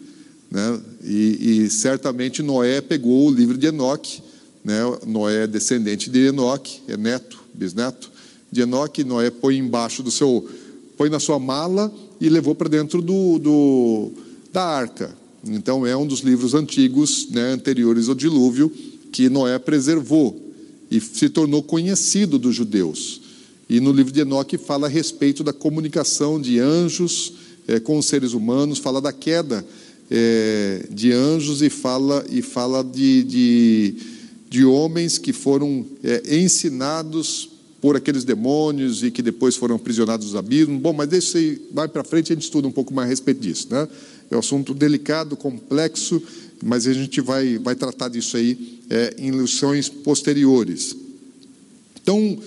Né? 0.54 0.80
E, 1.02 1.64
e 1.64 1.70
certamente 1.70 2.40
Noé 2.40 2.80
pegou 2.80 3.26
o 3.26 3.34
livro 3.34 3.58
de 3.58 3.66
Enoque, 3.66 4.22
né? 4.64 4.82
Noé 5.04 5.42
é 5.42 5.46
descendente 5.48 6.08
de 6.08 6.28
Enoque, 6.28 6.80
é 6.86 6.96
neto 6.96 7.42
bisneto 7.52 8.08
de 8.52 8.60
Enoque, 8.60 9.02
Noé 9.02 9.30
põe 9.30 9.58
embaixo 9.58 10.00
do 10.00 10.12
seu, 10.12 10.48
põe 10.96 11.10
na 11.10 11.18
sua 11.18 11.40
mala 11.40 11.92
e 12.20 12.28
levou 12.28 12.54
para 12.54 12.68
dentro 12.68 13.02
do, 13.02 13.40
do, 13.40 14.12
da 14.52 14.62
arca. 14.62 15.12
Então 15.44 15.84
é 15.84 15.96
um 15.96 16.06
dos 16.06 16.20
livros 16.20 16.54
antigos, 16.54 17.28
né, 17.30 17.50
anteriores 17.50 18.08
ao 18.08 18.14
dilúvio, 18.14 18.70
que 19.10 19.28
Noé 19.28 19.58
preservou 19.58 20.40
e 20.88 21.00
se 21.00 21.28
tornou 21.30 21.64
conhecido 21.64 22.38
dos 22.38 22.54
judeus. 22.54 23.20
E 23.68 23.80
no 23.80 23.90
livro 23.90 24.12
de 24.12 24.20
Enoque 24.20 24.56
fala 24.56 24.86
a 24.86 24.90
respeito 24.90 25.42
da 25.42 25.52
comunicação 25.52 26.40
de 26.40 26.60
anjos 26.60 27.32
é, 27.66 27.80
com 27.80 27.98
os 27.98 28.06
seres 28.06 28.34
humanos, 28.34 28.78
fala 28.78 29.00
da 29.00 29.12
queda 29.12 29.66
é, 30.10 30.86
de 30.90 31.12
anjos 31.12 31.62
e 31.62 31.70
fala, 31.70 32.24
e 32.30 32.42
fala 32.42 32.82
de, 32.82 33.24
de 33.24 33.94
de 34.54 34.64
homens 34.64 35.18
que 35.18 35.32
foram 35.32 35.84
é, 36.00 36.36
ensinados 36.36 37.50
por 37.80 37.96
aqueles 37.96 38.22
demônios 38.22 39.02
e 39.02 39.10
que 39.10 39.20
depois 39.20 39.56
foram 39.56 39.74
aprisionados 39.74 40.26
nos 40.26 40.36
abismos. 40.36 40.80
Bom, 40.80 40.92
mas 40.92 41.08
deixa 41.08 41.38
aí, 41.38 41.60
vai 41.72 41.88
para 41.88 42.04
frente 42.04 42.32
a 42.32 42.36
gente 42.36 42.44
estuda 42.44 42.68
um 42.68 42.70
pouco 42.70 42.94
mais 42.94 43.08
a 43.08 43.10
respeito 43.10 43.40
disso. 43.40 43.66
Né? 43.68 43.88
É 44.30 44.36
um 44.36 44.38
assunto 44.38 44.72
delicado, 44.72 45.36
complexo, 45.36 46.22
mas 46.62 46.86
a 46.86 46.92
gente 46.92 47.20
vai, 47.20 47.58
vai 47.58 47.74
tratar 47.74 48.08
disso 48.10 48.36
aí 48.36 48.78
é, 48.88 49.16
em 49.18 49.32
lições 49.32 49.88
posteriores. 49.88 50.94
Então, 52.00 52.38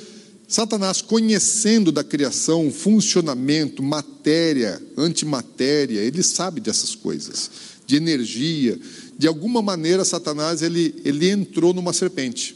Satanás, 0.47 1.01
conhecendo 1.01 1.91
da 1.91 2.05
criação, 2.05 2.71
funcionamento, 2.71 3.83
matéria, 3.83 4.81
antimatéria, 4.95 5.99
ele 5.99 6.23
sabe 6.23 6.61
dessas 6.61 6.95
coisas, 6.95 7.51
de 7.85 7.97
energia, 7.97 8.79
de 9.17 9.27
alguma 9.27 9.61
maneira, 9.61 10.05
Satanás 10.05 10.61
ele, 10.61 10.95
ele 11.03 11.29
entrou 11.29 11.73
numa 11.73 11.91
serpente. 11.91 12.55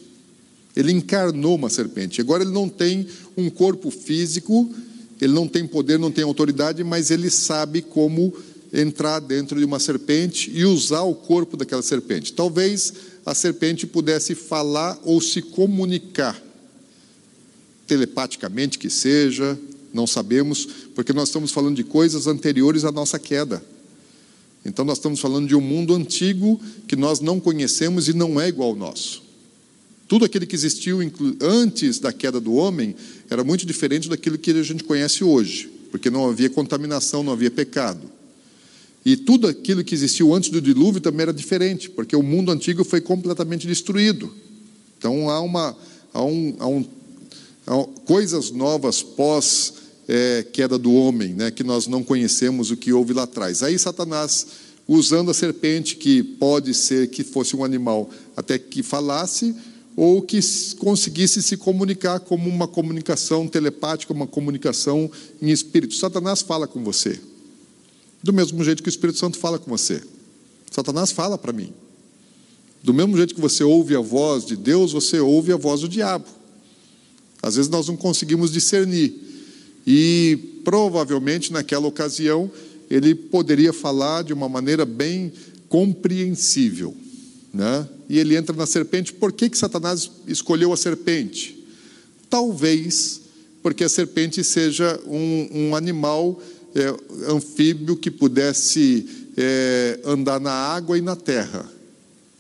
Ele 0.74 0.94
encarnou 0.94 1.56
uma 1.56 1.70
serpente. 1.70 2.22
Agora 2.22 2.44
ele 2.44 2.52
não 2.52 2.70
tem 2.70 3.06
um 3.36 3.50
corpo 3.50 3.92
físico, 3.92 4.70
ele 5.20 5.34
não 5.34 5.46
tem 5.46 5.68
poder, 5.68 6.00
não 6.00 6.12
tem 6.12 6.24
autoridade, 6.24 6.84
mas 6.86 7.12
ele 7.12 7.30
sabe 7.30 7.82
como 7.82 8.34
entrar 8.72 9.20
dentro 9.20 9.60
de 9.60 9.66
uma 9.66 9.80
serpente 9.80 10.50
e 10.54 10.64
usar 10.64 11.02
o 11.02 11.14
corpo 11.14 11.58
daquela 11.58 11.82
serpente. 11.82 12.32
Talvez 12.32 12.94
a 13.26 13.36
serpente 13.36 13.86
pudesse 13.86 14.34
falar 14.34 14.98
ou 15.04 15.20
se 15.20 15.42
comunicar 15.42 16.42
telepaticamente 17.92 18.80
que 18.80 18.90
seja, 18.90 19.60
não 19.94 20.08
sabemos, 20.08 20.66
porque 20.96 21.12
nós 21.12 21.28
estamos 21.28 21.52
falando 21.52 21.76
de 21.76 21.84
coisas 21.84 22.26
anteriores 22.26 22.86
à 22.86 22.92
nossa 22.92 23.20
queda. 23.20 23.62
Então, 24.64 24.86
nós 24.86 24.98
estamos 24.98 25.20
falando 25.20 25.46
de 25.46 25.56
um 25.56 25.60
mundo 25.60 25.94
antigo 25.94 26.58
que 26.88 26.96
nós 26.96 27.20
não 27.20 27.38
conhecemos 27.38 28.08
e 28.08 28.14
não 28.14 28.40
é 28.40 28.48
igual 28.48 28.70
ao 28.70 28.76
nosso. 28.78 29.22
Tudo 30.08 30.24
aquilo 30.24 30.48
que 30.48 30.56
existiu 30.56 31.00
antes 31.42 32.00
da 32.00 32.14
queda 32.14 32.40
do 32.40 32.54
homem 32.54 32.96
era 33.30 33.44
muito 33.44 33.66
diferente 33.66 34.08
daquilo 34.08 34.38
que 34.38 34.52
a 34.52 34.64
gente 34.64 34.86
conhece 34.86 35.22
hoje, 35.22 35.70
porque 35.92 36.10
não 36.10 36.30
havia 36.30 36.50
contaminação, 36.50 37.24
não 37.24 37.34
havia 37.34 37.52
pecado. 37.52 38.10
E 39.04 39.18
tudo 39.18 39.48
aquilo 39.48 39.84
que 39.84 39.94
existiu 39.94 40.34
antes 40.34 40.50
do 40.50 40.62
dilúvio 40.62 41.02
também 41.02 41.24
era 41.24 41.34
diferente, 41.34 41.90
porque 41.90 42.16
o 42.16 42.24
mundo 42.24 42.54
antigo 42.54 42.86
foi 42.86 43.02
completamente 43.02 43.68
destruído. 43.68 44.34
Então 44.98 45.30
há 45.30 45.42
uma 45.42 45.76
há 46.14 46.24
um, 46.24 46.56
há 46.60 46.68
um 46.68 46.86
coisas 48.06 48.52
novas 48.52 49.02
pós 49.02 49.74
é, 50.08 50.44
queda 50.52 50.78
do 50.78 50.94
homem, 50.94 51.34
né, 51.34 51.52
que 51.52 51.64
nós 51.64 51.88
não 51.88 52.04
conhecemos 52.04 52.72
o 52.72 52.78
que 52.78 52.92
houve 52.92 53.14
lá 53.14 53.24
atrás. 53.24 53.64
Aí 53.64 53.78
Satanás, 53.80 54.48
usando 54.88 55.32
a 55.32 55.34
serpente, 55.34 55.96
que 55.96 56.22
pode 56.22 56.74
ser 56.74 57.10
que 57.10 57.24
fosse 57.24 57.56
um 57.56 57.64
animal 57.64 58.10
até 58.36 58.60
que 58.60 58.84
falasse, 58.84 59.56
ou 59.96 60.22
que 60.22 60.40
conseguisse 60.80 61.42
se 61.44 61.58
comunicar 61.58 62.20
como 62.20 62.50
uma 62.50 62.68
comunicação 62.68 63.48
telepática, 63.48 64.14
uma 64.14 64.28
comunicação 64.28 65.12
em 65.42 65.50
espírito. 65.50 65.96
Satanás 65.96 66.42
fala 66.42 66.68
com 66.68 66.84
você. 66.84 67.20
Do 68.24 68.32
mesmo 68.32 68.64
jeito 68.64 68.84
que 68.84 68.90
o 68.90 68.92
Espírito 68.92 69.18
Santo 69.18 69.38
fala 69.38 69.58
com 69.58 69.70
você. 69.70 70.02
Satanás 70.70 71.12
fala 71.12 71.38
para 71.38 71.52
mim. 71.52 71.74
Do 72.84 72.94
mesmo 72.94 73.18
jeito 73.18 73.36
que 73.36 73.42
você 73.42 73.64
ouve 73.64 73.96
a 73.96 74.00
voz 74.00 74.46
de 74.46 74.56
Deus, 74.56 74.92
você 74.92 75.20
ouve 75.20 75.52
a 75.52 75.58
voz 75.58 75.82
do 75.82 75.90
diabo. 75.90 76.26
Às 77.42 77.56
vezes 77.56 77.70
nós 77.70 77.88
não 77.88 77.98
conseguimos 77.98 78.52
discernir. 78.52 79.14
E 79.86 80.62
provavelmente 80.64 81.52
naquela 81.52 81.88
ocasião 81.88 82.52
ele 82.90 83.16
poderia 83.16 83.74
falar 83.74 84.24
de 84.24 84.34
uma 84.34 84.48
maneira 84.48 84.86
bem 84.86 85.32
compreensível. 85.70 86.96
Né? 87.54 87.88
E 88.10 88.20
ele 88.20 88.36
entra 88.36 88.56
na 88.56 88.66
serpente. 88.66 89.14
Por 89.14 89.32
que, 89.32 89.50
que 89.50 89.58
Satanás 89.58 90.10
escolheu 90.28 90.72
a 90.72 90.78
serpente? 90.78 91.58
Talvez 92.30 93.22
porque 93.62 93.84
a 93.84 93.90
serpente 93.90 94.44
seja 94.44 95.00
um, 95.06 95.50
um 95.52 95.76
animal 95.76 96.42
é, 96.74 96.94
anfíbio 97.32 97.96
que 97.96 98.10
pudesse 98.10 99.08
é, 99.38 100.00
andar 100.04 100.40
na 100.40 100.52
água 100.52 100.98
e 100.98 101.02
na 101.02 101.16
terra. 101.16 101.70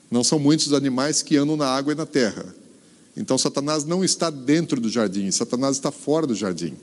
Não 0.09 0.23
são 0.23 0.39
muitos 0.39 0.67
os 0.67 0.73
animais 0.73 1.21
que 1.21 1.37
andam 1.37 1.55
na 1.55 1.67
água 1.67 1.93
e 1.93 1.95
na 1.95 2.05
terra. 2.05 2.53
Então 3.15 3.37
Satanás 3.37 3.83
não 3.83 4.03
está 4.03 4.29
dentro 4.29 4.79
do 4.79 4.89
jardim, 4.89 5.29
Satanás 5.31 5.75
está 5.75 5.91
fora 5.91 6.25
do 6.25 6.35
jardim. 6.35 6.73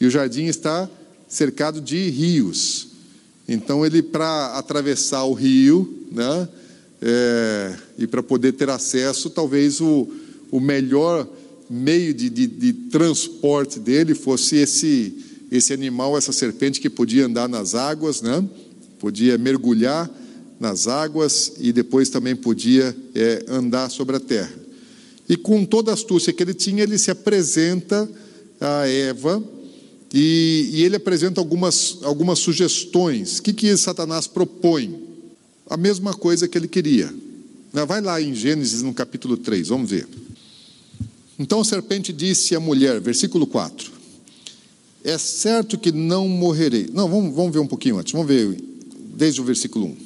E 0.00 0.06
o 0.06 0.10
jardim 0.10 0.44
está 0.44 0.88
cercado 1.28 1.80
de 1.80 2.10
rios. 2.10 2.88
Então 3.48 3.84
ele 3.84 4.02
para 4.02 4.58
atravessar 4.58 5.24
o 5.24 5.32
rio, 5.32 6.06
né, 6.12 6.48
é, 7.00 7.76
e 7.98 8.06
para 8.06 8.22
poder 8.22 8.52
ter 8.52 8.68
acesso, 8.68 9.30
talvez 9.30 9.80
o, 9.80 10.08
o 10.50 10.60
melhor 10.60 11.26
meio 11.68 12.14
de, 12.14 12.30
de, 12.30 12.46
de 12.46 12.72
transporte 12.72 13.78
dele 13.78 14.14
fosse 14.14 14.56
esse 14.56 15.24
esse 15.50 15.72
animal, 15.72 16.16
essa 16.16 16.32
serpente 16.32 16.80
que 16.80 16.90
podia 16.90 17.26
andar 17.26 17.48
nas 17.48 17.74
águas, 17.74 18.20
né? 18.20 18.44
podia 18.98 19.38
mergulhar 19.38 20.10
nas 20.58 20.88
águas 20.88 21.52
e 21.58 21.72
depois 21.72 22.08
também 22.08 22.34
podia 22.34 22.96
é, 23.14 23.44
andar 23.48 23.90
sobre 23.90 24.16
a 24.16 24.20
terra. 24.20 24.52
E 25.28 25.36
com 25.36 25.64
toda 25.64 25.90
a 25.90 25.94
astúcia 25.94 26.32
que 26.32 26.42
ele 26.42 26.54
tinha, 26.54 26.82
ele 26.82 26.98
se 26.98 27.10
apresenta 27.10 28.08
a 28.60 28.88
Eva 28.88 29.42
e, 30.12 30.70
e 30.72 30.84
ele 30.84 30.96
apresenta 30.96 31.40
algumas, 31.40 31.98
algumas 32.02 32.38
sugestões. 32.38 33.38
O 33.38 33.42
que, 33.42 33.52
que 33.52 33.76
Satanás 33.76 34.26
propõe? 34.26 35.04
A 35.68 35.76
mesma 35.76 36.14
coisa 36.14 36.46
que 36.46 36.56
ele 36.56 36.68
queria. 36.68 37.12
Né? 37.72 37.84
Vai 37.84 38.00
lá 38.00 38.20
em 38.20 38.34
Gênesis, 38.34 38.82
no 38.82 38.94
capítulo 38.94 39.36
3, 39.36 39.68
vamos 39.68 39.90
ver. 39.90 40.06
Então 41.38 41.60
a 41.60 41.64
serpente 41.64 42.12
disse 42.12 42.54
à 42.54 42.60
mulher, 42.60 43.00
versículo 43.00 43.46
4: 43.46 43.96
é 45.06 45.18
certo 45.18 45.78
que 45.78 45.92
não 45.92 46.26
morrerei. 46.26 46.88
Não, 46.92 47.08
vamos, 47.08 47.34
vamos 47.34 47.52
ver 47.52 47.60
um 47.60 47.66
pouquinho 47.66 47.98
antes, 47.98 48.12
vamos 48.12 48.26
ver 48.26 48.56
desde 49.14 49.40
o 49.40 49.44
versículo 49.44 49.86
1. 49.86 50.05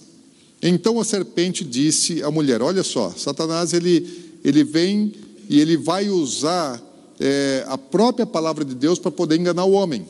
Então 0.61 0.99
a 0.99 1.03
serpente 1.03 1.63
disse 1.63 2.21
à 2.21 2.29
mulher: 2.29 2.61
Olha 2.61 2.83
só, 2.83 3.11
Satanás 3.11 3.73
ele, 3.73 4.37
ele 4.43 4.63
vem 4.63 5.13
e 5.49 5.59
ele 5.59 5.75
vai 5.75 6.09
usar 6.09 6.81
é, 7.19 7.65
a 7.67 7.77
própria 7.77 8.25
palavra 8.25 8.63
de 8.63 8.75
Deus 8.75 8.99
para 8.99 9.11
poder 9.11 9.39
enganar 9.39 9.65
o 9.65 9.71
homem. 9.71 10.05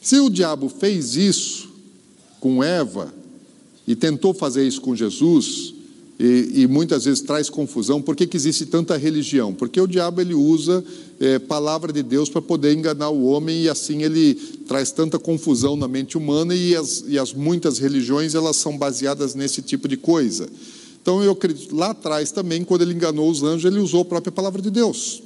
Se 0.00 0.18
o 0.18 0.30
diabo 0.30 0.68
fez 0.68 1.16
isso 1.16 1.70
com 2.40 2.62
Eva 2.64 3.12
e 3.86 3.94
tentou 3.94 4.32
fazer 4.32 4.66
isso 4.66 4.80
com 4.80 4.96
Jesus, 4.96 5.74
e, 6.22 6.64
e, 6.64 6.66
muitas 6.66 7.06
vezes 7.06 7.22
traz 7.22 7.48
confusão. 7.48 8.02
Por 8.02 8.14
que, 8.14 8.26
que 8.26 8.36
existe 8.36 8.66
tanta 8.66 8.94
religião? 8.94 9.54
Porque 9.54 9.80
o 9.80 9.86
diabo 9.86 10.20
ele 10.20 10.34
usa 10.34 10.84
é, 11.18 11.38
palavra 11.38 11.90
de 11.94 12.02
Deus 12.02 12.28
para 12.28 12.42
poder 12.42 12.74
enganar 12.74 13.08
o 13.08 13.24
homem 13.24 13.62
e 13.62 13.70
assim 13.70 14.02
ele 14.02 14.34
traz 14.68 14.90
tanta 14.90 15.18
confusão 15.18 15.76
na 15.76 15.88
mente 15.88 16.18
humana 16.18 16.54
e 16.54 16.76
as, 16.76 17.04
e 17.08 17.18
as 17.18 17.32
muitas 17.32 17.78
religiões 17.78 18.34
elas 18.34 18.56
são 18.56 18.76
baseadas 18.76 19.34
nesse 19.34 19.62
tipo 19.62 19.88
de 19.88 19.96
coisa. 19.96 20.46
Então 21.00 21.24
eu 21.24 21.32
acredito, 21.32 21.74
lá 21.74 21.92
atrás 21.92 22.30
também, 22.30 22.64
quando 22.64 22.82
ele 22.82 22.92
enganou 22.92 23.30
os 23.30 23.42
anjos, 23.42 23.64
ele 23.64 23.80
usou 23.80 24.02
a 24.02 24.04
própria 24.04 24.30
palavra 24.30 24.60
de 24.60 24.70
Deus. 24.70 25.22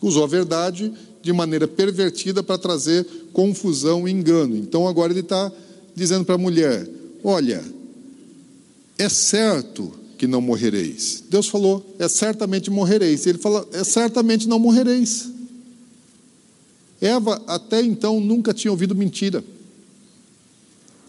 Usou 0.00 0.22
a 0.22 0.28
verdade 0.28 0.92
de 1.20 1.32
maneira 1.32 1.66
pervertida 1.66 2.44
para 2.44 2.58
trazer 2.58 3.04
confusão 3.32 4.06
e 4.06 4.12
engano. 4.12 4.56
Então 4.56 4.86
agora 4.86 5.12
ele 5.12 5.18
está 5.18 5.50
dizendo 5.96 6.24
para 6.24 6.36
a 6.36 6.38
mulher: 6.38 6.88
olha, 7.24 7.76
é 8.98 9.08
certo 9.08 9.92
que 10.18 10.26
não 10.26 10.40
morrereis. 10.40 11.22
Deus 11.30 11.46
falou, 11.48 11.94
é 11.98 12.08
certamente 12.08 12.68
morrereis. 12.68 13.24
Ele 13.24 13.38
fala, 13.38 13.66
é 13.72 13.84
certamente 13.84 14.48
não 14.48 14.58
morrereis. 14.58 15.30
Eva 17.00 17.40
até 17.46 17.80
então 17.80 18.20
nunca 18.20 18.52
tinha 18.52 18.72
ouvido 18.72 18.94
mentira. 18.96 19.42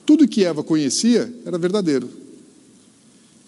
Tudo 0.05 0.27
que 0.27 0.45
Eva 0.45 0.63
conhecia 0.63 1.33
era 1.43 1.57
verdadeiro. 1.57 2.07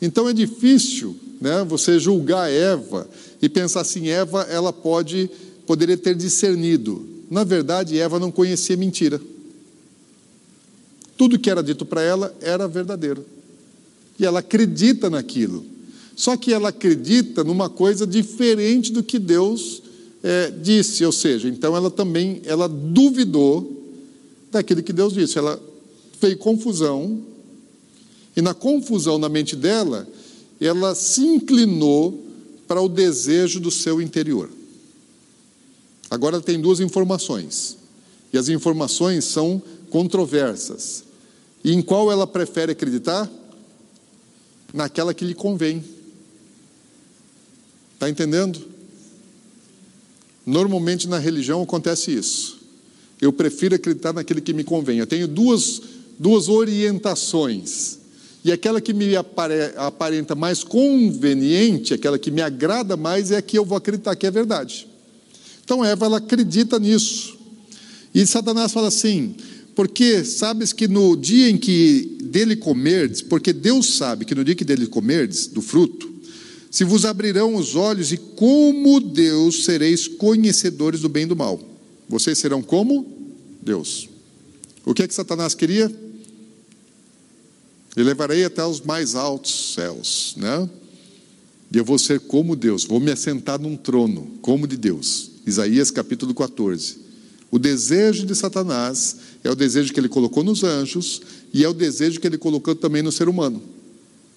Então 0.02 0.28
é 0.28 0.34
difícil, 0.34 1.16
né, 1.40 1.64
você 1.64 2.00
julgar 2.00 2.52
Eva 2.52 3.08
e 3.40 3.48
pensar 3.48 3.82
assim, 3.82 4.08
Eva, 4.08 4.42
ela 4.50 4.74
pode 4.74 5.30
poderia 5.68 5.96
ter 5.96 6.16
discernido. 6.16 7.08
Na 7.30 7.44
verdade, 7.44 8.00
Eva 8.00 8.20
não 8.20 8.32
conhecia 8.32 8.76
mentira. 8.76 9.22
Tudo 11.16 11.38
que 11.38 11.52
era 11.52 11.62
dito 11.62 11.86
para 11.86 12.02
ela 12.02 12.36
era 12.42 12.68
verdadeiro 12.68 13.24
e 14.20 14.26
ela 14.26 14.40
acredita 14.40 15.10
naquilo. 15.10 15.66
Só 16.16 16.38
que 16.38 16.54
ela 16.54 16.70
acredita 16.70 17.44
numa 17.44 17.70
coisa 17.70 18.06
diferente 18.06 18.92
do 18.92 19.02
que 19.02 19.18
Deus 19.18 19.82
é, 20.24 20.52
disse, 20.52 21.04
ou 21.04 21.12
seja, 21.12 21.48
então 21.48 21.76
ela 21.76 21.90
também 21.90 22.42
ela 22.46 22.68
duvidou 22.68 23.82
daquilo 24.52 24.84
que 24.84 24.94
Deus 24.94 25.14
disse. 25.14 25.38
Ela 25.38 25.60
fez 26.20 26.36
confusão 26.38 27.22
e 28.36 28.42
na 28.42 28.54
confusão 28.54 29.18
na 29.18 29.28
mente 29.28 29.56
dela, 29.56 30.08
ela 30.60 30.94
se 30.96 31.22
inclinou 31.22 32.24
para 32.68 32.82
o 32.82 32.88
desejo 32.88 33.60
do 33.60 33.72
seu 33.72 34.02
interior. 34.02 34.50
Agora 36.10 36.36
ela 36.36 36.44
tem 36.44 36.60
duas 36.60 36.80
informações 36.80 37.78
e 38.32 38.38
as 38.38 38.48
informações 38.50 39.26
são 39.26 39.62
controversas. 39.90 41.04
E 41.64 41.74
em 41.74 41.82
qual 41.82 42.12
ela 42.12 42.26
prefere 42.26 42.72
acreditar? 42.72 43.30
Naquela 44.74 45.14
que 45.14 45.26
lhe 45.26 45.34
convém. 45.34 45.84
Está 47.94 48.10
entendendo? 48.10 48.60
Normalmente 50.46 51.08
na 51.08 51.20
religião 51.20 51.62
acontece 51.62 52.12
isso. 52.12 52.60
Eu 53.20 53.32
prefiro 53.32 53.76
acreditar 53.76 54.14
naquele 54.14 54.42
que 54.42 54.54
me 54.54 54.64
convém. 54.64 54.98
Eu 54.98 55.06
tenho 55.06 55.28
duas, 55.28 55.82
duas 56.18 56.50
orientações. 56.50 58.00
E 58.44 58.52
aquela 58.52 58.82
que 58.82 58.92
me 58.92 59.16
aparenta 59.16 60.34
mais 60.34 60.64
conveniente, 60.64 61.94
aquela 61.94 62.18
que 62.18 62.32
me 62.32 62.42
agrada 62.42 62.98
mais, 62.98 63.30
é 63.30 63.38
a 63.38 63.42
que 63.42 63.58
eu 63.58 63.64
vou 63.64 63.78
acreditar 63.78 64.16
que 64.16 64.26
é 64.26 64.32
verdade. 64.32 64.88
Então 65.64 65.86
Eva 65.86 66.08
ela 66.08 66.18
acredita 66.18 66.80
nisso. 66.80 67.38
E 68.14 68.26
Satanás 68.26 68.72
fala 68.72 68.88
assim: 68.88 69.36
porque 69.76 70.24
sabes 70.24 70.74
que 70.74 70.88
no 70.88 71.16
dia 71.16 71.50
em 71.50 71.58
que 71.58 72.18
dele 72.24 72.56
comerdes, 72.56 73.22
porque 73.22 73.54
Deus 73.54 73.96
sabe 73.96 74.26
que 74.26 74.36
no 74.36 74.44
dia 74.44 74.56
que 74.56 74.66
dele 74.66 74.88
comerdes 74.88 75.48
do 75.48 75.62
fruto, 75.62 76.12
se 76.70 76.84
vos 76.84 77.06
abrirão 77.06 77.56
os 77.56 77.76
olhos 77.76 78.12
e 78.12 78.18
como 78.18 79.00
Deus 79.00 79.66
sereis 79.66 80.08
conhecedores 80.08 81.02
do 81.02 81.10
bem 81.10 81.24
e 81.24 81.28
do 81.28 81.36
mal. 81.36 81.60
Vocês 82.08 82.38
serão 82.38 82.62
como 82.62 83.06
Deus. 83.62 84.10
O 84.86 84.94
que 84.94 85.04
é 85.04 85.08
que 85.08 85.14
Satanás 85.14 85.54
queria? 85.54 85.94
Eu 87.96 88.06
levarei 88.06 88.46
até 88.46 88.66
os 88.66 88.80
mais 88.80 89.16
altos 89.16 89.74
céus, 89.74 90.34
né? 90.38 90.70
E 91.74 91.78
eu 91.78 91.86
vou 91.86 91.98
ser 91.98 92.22
como 92.22 92.56
Deus, 92.56 92.86
vou 92.86 93.00
me 93.00 93.12
assentar 93.12 93.60
num 93.60 93.76
trono, 93.76 94.40
como 94.42 94.66
de 94.66 94.78
Deus. 94.78 95.32
Isaías 95.46 95.92
capítulo 95.92 96.34
14. 96.34 96.98
O 97.52 97.60
desejo 97.60 98.26
de 98.26 98.34
Satanás 98.34 99.18
é 99.44 99.52
o 99.52 99.56
desejo 99.56 99.94
que 99.94 100.00
ele 100.00 100.08
colocou 100.08 100.42
nos 100.42 100.64
anjos 100.64 101.22
e 101.54 101.66
é 101.66 101.68
o 101.68 101.74
desejo 101.74 102.20
que 102.20 102.26
ele 102.26 102.38
colocou 102.38 102.74
também 102.74 103.02
no 103.02 103.12
ser 103.12 103.28
humano. 103.28 103.62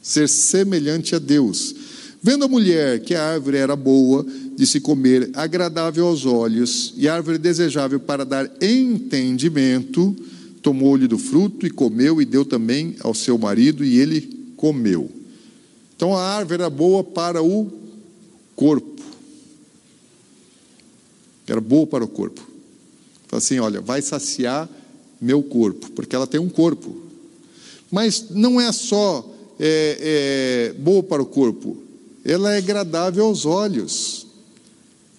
Ser 0.03 0.29
semelhante 0.29 1.15
a 1.15 1.21
Deus. 1.21 1.75
Vendo 2.21 2.45
a 2.45 2.49
mulher 2.49 3.01
que 3.01 3.15
a 3.15 3.23
árvore 3.23 3.57
era 3.57 3.77
boa 3.77 4.27
de 4.57 4.67
se 4.67 4.81
comer, 4.81 5.31
agradável 5.35 6.07
aos 6.07 6.27
olhos 6.27 6.93
e 6.97 7.09
árvore 7.09 7.39
desejável 7.39 8.01
para 8.01 8.25
dar 8.25 8.51
entendimento, 8.61 10.17
tomou-lhe 10.61 11.07
do 11.07 11.19
fruto 11.19 11.67
e 11.67 11.71
comeu 11.71 12.21
e 12.21 12.25
deu 12.25 12.45
também 12.45 12.97
ao 13.01 13.15
seu 13.15 13.39
marido 13.39 13.85
e 13.85 13.99
ele 13.99 14.53
comeu. 14.57 15.11
Então 15.95 16.17
a 16.17 16.23
árvore 16.23 16.63
era 16.63 16.71
boa 16.71 17.05
para 17.05 17.43
o 17.43 17.71
corpo. 18.57 19.03
Era 21.47 21.61
boa 21.61 21.87
para 21.87 22.05
o 22.05 22.09
corpo. 22.09 22.54
Assim: 23.37 23.59
olha, 23.59 23.81
vai 23.81 24.01
saciar 24.03 24.69
meu 25.21 25.43
corpo, 25.43 25.91
porque 25.93 26.15
ela 26.15 26.27
tem 26.27 26.41
um 26.41 26.49
corpo. 26.49 26.97
Mas 27.91 28.27
não 28.31 28.61
é 28.61 28.73
só 28.73 29.29
é, 29.59 30.73
é, 30.73 30.81
boa 30.81 31.03
para 31.03 31.23
o 31.23 31.27
corpo, 31.27 31.77
ela 32.25 32.53
é 32.55 32.59
agradável 32.59 33.25
aos 33.27 33.45
olhos. 33.45 34.27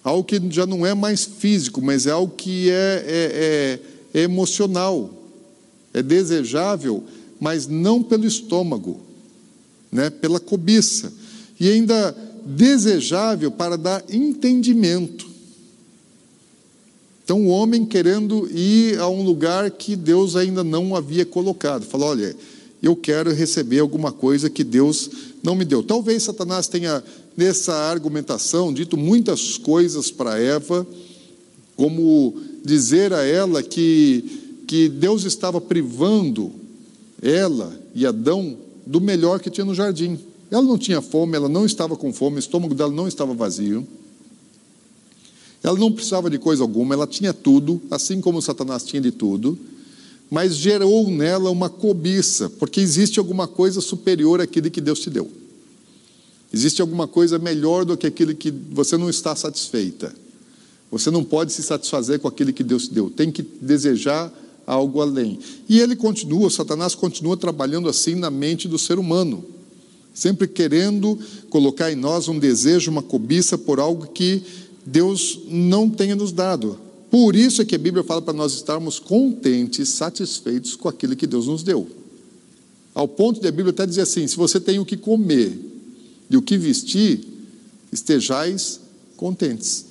Algo 0.02 0.22
que 0.22 0.40
já 0.50 0.66
não 0.66 0.86
é 0.86 0.94
mais 0.94 1.24
físico, 1.24 1.82
mas 1.82 2.06
é 2.06 2.12
algo 2.12 2.34
que 2.36 2.70
é, 2.70 3.04
é, 3.06 3.80
é, 4.14 4.20
é 4.20 4.22
emocional, 4.22 5.12
é 5.92 6.02
desejável, 6.02 7.02
mas 7.40 7.66
não 7.66 8.02
pelo 8.02 8.24
estômago, 8.24 9.00
né? 9.90 10.10
pela 10.10 10.38
cobiça. 10.38 11.12
E 11.58 11.68
ainda 11.68 12.16
desejável 12.44 13.50
para 13.50 13.76
dar 13.76 14.04
entendimento. 14.08 15.35
Então, 17.26 17.44
o 17.44 17.48
homem 17.48 17.84
querendo 17.84 18.48
ir 18.56 19.00
a 19.00 19.08
um 19.08 19.20
lugar 19.20 19.68
que 19.72 19.96
Deus 19.96 20.36
ainda 20.36 20.62
não 20.62 20.94
havia 20.94 21.26
colocado. 21.26 21.84
Falou: 21.84 22.10
olha, 22.10 22.36
eu 22.80 22.94
quero 22.94 23.34
receber 23.34 23.80
alguma 23.80 24.12
coisa 24.12 24.48
que 24.48 24.62
Deus 24.62 25.10
não 25.42 25.56
me 25.56 25.64
deu. 25.64 25.82
Talvez 25.82 26.22
Satanás 26.22 26.68
tenha, 26.68 27.02
nessa 27.36 27.74
argumentação, 27.74 28.72
dito 28.72 28.96
muitas 28.96 29.58
coisas 29.58 30.08
para 30.08 30.38
Eva, 30.38 30.86
como 31.74 32.32
dizer 32.64 33.12
a 33.12 33.24
ela 33.24 33.60
que, 33.60 34.62
que 34.68 34.88
Deus 34.88 35.24
estava 35.24 35.60
privando 35.60 36.52
ela 37.20 37.76
e 37.92 38.06
Adão 38.06 38.56
do 38.86 39.00
melhor 39.00 39.40
que 39.40 39.50
tinha 39.50 39.64
no 39.64 39.74
jardim. 39.74 40.16
Ela 40.48 40.62
não 40.62 40.78
tinha 40.78 41.02
fome, 41.02 41.34
ela 41.34 41.48
não 41.48 41.66
estava 41.66 41.96
com 41.96 42.12
fome, 42.12 42.36
o 42.36 42.38
estômago 42.38 42.72
dela 42.72 42.92
não 42.92 43.08
estava 43.08 43.34
vazio. 43.34 43.84
Ela 45.66 45.76
não 45.76 45.90
precisava 45.90 46.30
de 46.30 46.38
coisa 46.38 46.62
alguma, 46.62 46.94
ela 46.94 47.08
tinha 47.08 47.34
tudo, 47.34 47.82
assim 47.90 48.20
como 48.20 48.40
Satanás 48.40 48.84
tinha 48.84 49.02
de 49.02 49.10
tudo, 49.10 49.58
mas 50.30 50.54
gerou 50.54 51.10
nela 51.10 51.50
uma 51.50 51.68
cobiça, 51.68 52.48
porque 52.48 52.80
existe 52.80 53.18
alguma 53.18 53.48
coisa 53.48 53.80
superior 53.80 54.40
àquilo 54.40 54.70
que 54.70 54.80
Deus 54.80 55.00
te 55.00 55.10
deu. 55.10 55.28
Existe 56.54 56.80
alguma 56.80 57.08
coisa 57.08 57.36
melhor 57.36 57.84
do 57.84 57.96
que 57.96 58.06
aquilo 58.06 58.32
que 58.32 58.54
você 58.70 58.96
não 58.96 59.10
está 59.10 59.34
satisfeita. 59.34 60.14
Você 60.88 61.10
não 61.10 61.24
pode 61.24 61.52
se 61.52 61.64
satisfazer 61.64 62.20
com 62.20 62.28
aquilo 62.28 62.52
que 62.52 62.62
Deus 62.62 62.86
te 62.86 62.94
deu, 62.94 63.10
tem 63.10 63.32
que 63.32 63.42
desejar 63.42 64.32
algo 64.64 65.00
além. 65.00 65.36
E 65.68 65.80
ele 65.80 65.96
continua, 65.96 66.48
Satanás 66.48 66.94
continua 66.94 67.36
trabalhando 67.36 67.88
assim 67.88 68.14
na 68.14 68.30
mente 68.30 68.68
do 68.68 68.78
ser 68.78 69.00
humano, 69.00 69.44
sempre 70.14 70.46
querendo 70.46 71.18
colocar 71.50 71.90
em 71.90 71.96
nós 71.96 72.28
um 72.28 72.38
desejo, 72.38 72.88
uma 72.88 73.02
cobiça 73.02 73.58
por 73.58 73.80
algo 73.80 74.06
que 74.06 74.44
Deus 74.86 75.40
não 75.48 75.90
tenha 75.90 76.14
nos 76.14 76.30
dado. 76.30 76.78
Por 77.10 77.34
isso 77.34 77.60
é 77.60 77.64
que 77.64 77.74
a 77.74 77.78
Bíblia 77.78 78.04
fala 78.04 78.22
para 78.22 78.32
nós 78.32 78.54
estarmos 78.54 78.98
contentes, 78.98 79.88
satisfeitos 79.88 80.76
com 80.76 80.88
aquilo 80.88 81.16
que 81.16 81.26
Deus 81.26 81.48
nos 81.48 81.62
deu. 81.62 81.88
Ao 82.94 83.08
ponto 83.08 83.40
de 83.40 83.48
a 83.48 83.52
Bíblia 83.52 83.70
até 83.70 83.84
dizer 83.84 84.02
assim: 84.02 84.26
se 84.26 84.36
você 84.36 84.60
tem 84.60 84.78
o 84.78 84.84
que 84.84 84.96
comer 84.96 85.58
e 86.30 86.36
o 86.36 86.42
que 86.42 86.56
vestir, 86.56 87.20
estejais 87.92 88.80
contentes. 89.16 89.86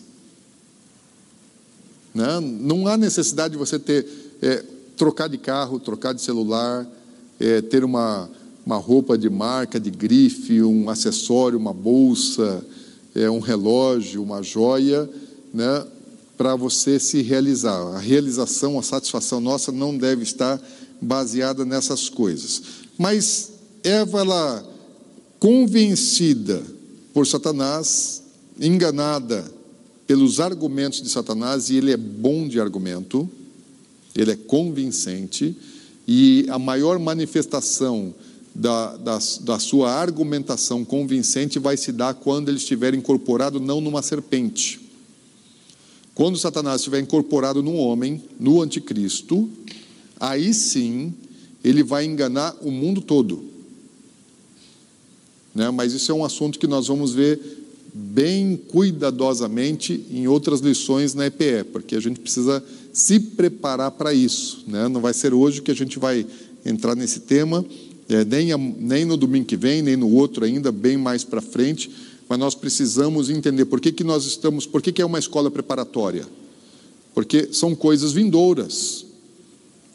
Né? 2.14 2.40
Não 2.40 2.88
há 2.88 2.96
necessidade 2.96 3.52
de 3.52 3.58
você 3.58 3.78
ter 3.78 4.08
é, 4.42 4.64
trocar 4.96 5.28
de 5.28 5.38
carro, 5.38 5.80
trocar 5.80 6.14
de 6.14 6.22
celular, 6.22 6.88
é, 7.40 7.62
ter 7.62 7.84
uma, 7.84 8.30
uma 8.66 8.78
roupa 8.78 9.18
de 9.18 9.30
marca, 9.30 9.80
de 9.80 9.92
grife, 9.92 10.62
um 10.62 10.90
acessório, 10.90 11.60
uma 11.60 11.74
bolsa, 11.74 12.66
é, 13.16 13.30
um 13.30 13.40
relógio, 13.40 14.22
uma 14.22 14.44
joia, 14.44 15.10
né, 15.54 15.86
para 16.38 16.56
você 16.56 17.00
se 17.00 17.22
realizar. 17.22 17.96
A 17.96 18.00
realização, 18.00 18.78
a 18.78 18.84
satisfação 18.84 19.40
nossa 19.40 19.72
não 19.72 19.98
deve 19.98 20.24
estar 20.24 20.62
baseada 21.02 21.64
nessas 21.64 22.10
coisas. 22.10 22.62
Mas 22.98 23.52
Eva, 23.84 24.20
ela, 24.20 24.66
convencida 25.40 26.62
por 27.14 27.26
Satanás, 27.26 28.24
enganada 28.60 29.46
pelos 30.08 30.40
argumentos 30.40 31.02
de 31.02 31.10
Satanás, 31.10 31.70
e 31.70 31.78
ele 31.78 31.92
é 31.92 31.98
bom 31.98 32.48
de 32.48 32.60
argumento, 32.60 33.30
ele 34.16 34.32
é 34.32 34.36
convincente, 34.36 35.56
e 36.08 36.46
a 36.50 36.60
maior 36.60 37.00
manifestação 37.00 38.14
da, 38.56 38.96
da, 38.96 39.20
da, 39.42 39.60
sua 39.60 39.92
argumentação 39.92 40.86
convincente 40.86 41.60
vai 41.60 41.76
se 41.76 41.92
dar 41.92 42.14
quando 42.14 42.48
ele 42.48 42.58
estiver 42.58 42.94
incorporado 42.94 43.60
não 43.60 43.82
numa 43.82 44.02
serpente. 44.02 44.80
Quando 46.14 46.38
Satanás 46.38 46.80
estiver 46.80 47.02
incorporado 47.02 47.62
num 47.62 47.78
homem, 47.78 48.24
no 48.40 48.62
anticristo, 48.62 49.50
aí 50.18 50.54
sim 50.54 51.14
ele 51.62 51.84
vai 51.84 52.06
enganar 52.06 52.56
o 52.62 52.72
mundo 52.72 53.02
todo. 53.02 53.44
Né? 55.54 55.70
Mas 55.72 55.92
isso 55.92 56.10
é 56.10 56.16
um 56.16 56.24
assunto 56.24 56.58
que 56.58 56.68
nós 56.68 56.88
vamos 56.88 57.14
ver 57.14 57.40
bem 57.94 58.56
cuidadosamente 58.56 60.06
em 60.10 60.28
outras 60.28 60.62
lições 60.62 61.14
na 61.14 61.28
EPE, 61.28 61.66
porque 61.74 61.96
a 61.96 62.00
gente 62.00 62.20
precisa 62.20 62.64
se 62.94 63.20
preparar 63.20 63.92
para 63.92 64.14
isso. 64.14 64.64
Né? 64.68 64.88
Não 64.88 65.02
vai 65.02 65.14
ser 65.14 65.34
hoje 65.34 65.62
que 65.62 65.72
a 65.72 65.76
gente 65.76 66.00
vai 66.00 66.26
entrar 66.66 66.96
nesse 66.96 67.22
tema, 67.22 67.66
é, 68.08 68.24
nem, 68.24 68.52
a, 68.52 68.58
nem 68.58 69.06
no 69.06 69.18
domingo 69.18 69.46
que 69.46 69.58
vem, 69.58 69.82
nem 69.82 69.96
no 69.96 70.12
outro 70.12 70.46
ainda, 70.46 70.72
bem 70.72 70.98
mais 70.98 71.24
para 71.24 71.42
frente, 71.42 71.90
mas 72.30 72.40
nós 72.40 72.56
precisamos 72.56 73.30
entender 73.30 73.66
por 73.66 73.80
que, 73.80 73.92
que 73.92 74.04
nós 74.04 74.26
estamos, 74.26 74.66
por 74.66 74.82
que, 74.82 74.92
que 74.92 75.02
é 75.02 75.06
uma 75.06 75.20
escola 75.20 75.50
preparatória? 75.50 76.26
Porque 77.14 77.50
são 77.52 77.76
coisas 77.76 78.12
vindouras. 78.14 79.06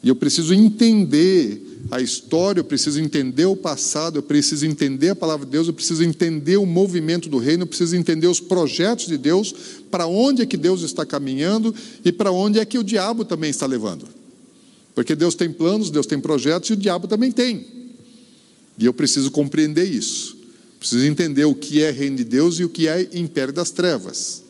E 0.03 0.09
eu 0.09 0.15
preciso 0.15 0.53
entender 0.53 1.61
a 1.91 2.01
história, 2.01 2.59
eu 2.59 2.63
preciso 2.63 2.99
entender 2.99 3.45
o 3.45 3.55
passado, 3.55 4.17
eu 4.17 4.23
preciso 4.23 4.65
entender 4.65 5.09
a 5.09 5.15
palavra 5.15 5.45
de 5.45 5.51
Deus, 5.51 5.67
eu 5.67 5.73
preciso 5.73 6.03
entender 6.03 6.57
o 6.57 6.65
movimento 6.65 7.29
do 7.29 7.37
reino, 7.37 7.63
eu 7.63 7.67
preciso 7.67 7.95
entender 7.95 8.27
os 8.27 8.39
projetos 8.39 9.07
de 9.07 9.17
Deus, 9.17 9.53
para 9.91 10.07
onde 10.07 10.41
é 10.41 10.45
que 10.45 10.57
Deus 10.57 10.81
está 10.81 11.05
caminhando 11.05 11.73
e 12.03 12.11
para 12.11 12.31
onde 12.31 12.59
é 12.59 12.65
que 12.65 12.79
o 12.79 12.83
diabo 12.83 13.23
também 13.23 13.51
está 13.51 13.65
levando. 13.65 14.07
Porque 14.95 15.15
Deus 15.15 15.35
tem 15.35 15.51
planos, 15.51 15.89
Deus 15.89 16.05
tem 16.05 16.19
projetos 16.19 16.69
e 16.69 16.73
o 16.73 16.77
diabo 16.77 17.07
também 17.07 17.31
tem. 17.31 17.80
E 18.81 18.85
eu 18.85 18.93
preciso 18.93 19.29
compreender 19.29 19.85
isso. 19.85 20.35
Preciso 20.79 21.05
entender 21.05 21.45
o 21.45 21.53
que 21.53 21.83
é 21.83 21.91
reino 21.91 22.17
de 22.17 22.23
Deus 22.23 22.59
e 22.59 22.65
o 22.65 22.69
que 22.69 22.87
é 22.87 23.07
império 23.13 23.53
das 23.53 23.69
trevas. 23.69 24.41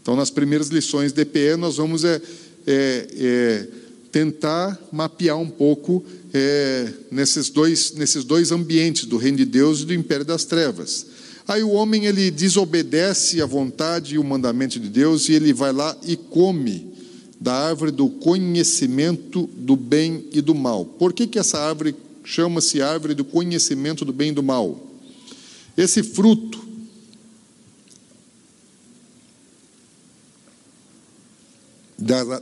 Então, 0.00 0.16
nas 0.16 0.30
primeiras 0.30 0.68
lições 0.68 1.12
de 1.12 1.20
EPE, 1.20 1.56
nós 1.58 1.76
vamos 1.76 2.02
é, 2.02 2.20
é, 2.66 3.06
é, 3.14 3.68
tentar 4.10 4.80
mapear 4.90 5.36
um 5.38 5.50
pouco 5.50 6.02
é, 6.32 6.88
nesses, 7.10 7.50
dois, 7.50 7.92
nesses 7.92 8.24
dois 8.24 8.50
ambientes, 8.50 9.04
do 9.04 9.18
reino 9.18 9.36
de 9.36 9.44
Deus 9.44 9.82
e 9.82 9.84
do 9.84 9.92
império 9.92 10.24
das 10.24 10.46
trevas. 10.46 11.06
Aí 11.46 11.62
o 11.62 11.72
homem 11.72 12.06
ele 12.06 12.30
desobedece 12.30 13.42
à 13.42 13.46
vontade 13.46 14.14
e 14.14 14.18
o 14.18 14.24
mandamento 14.24 14.80
de 14.80 14.88
Deus 14.88 15.28
e 15.28 15.34
ele 15.34 15.52
vai 15.52 15.74
lá 15.74 15.94
e 16.06 16.16
come 16.16 16.90
da 17.38 17.52
árvore 17.52 17.90
do 17.90 18.08
conhecimento 18.08 19.46
do 19.54 19.76
bem 19.76 20.24
e 20.32 20.40
do 20.40 20.54
mal. 20.54 20.86
Por 20.86 21.12
que, 21.12 21.26
que 21.26 21.38
essa 21.38 21.58
árvore 21.58 21.94
chama-se 22.24 22.80
árvore 22.80 23.14
do 23.14 23.24
conhecimento 23.24 24.04
do 24.04 24.12
bem 24.12 24.30
e 24.30 24.32
do 24.32 24.42
mal. 24.42 24.80
Esse 25.76 26.02
fruto 26.02 26.64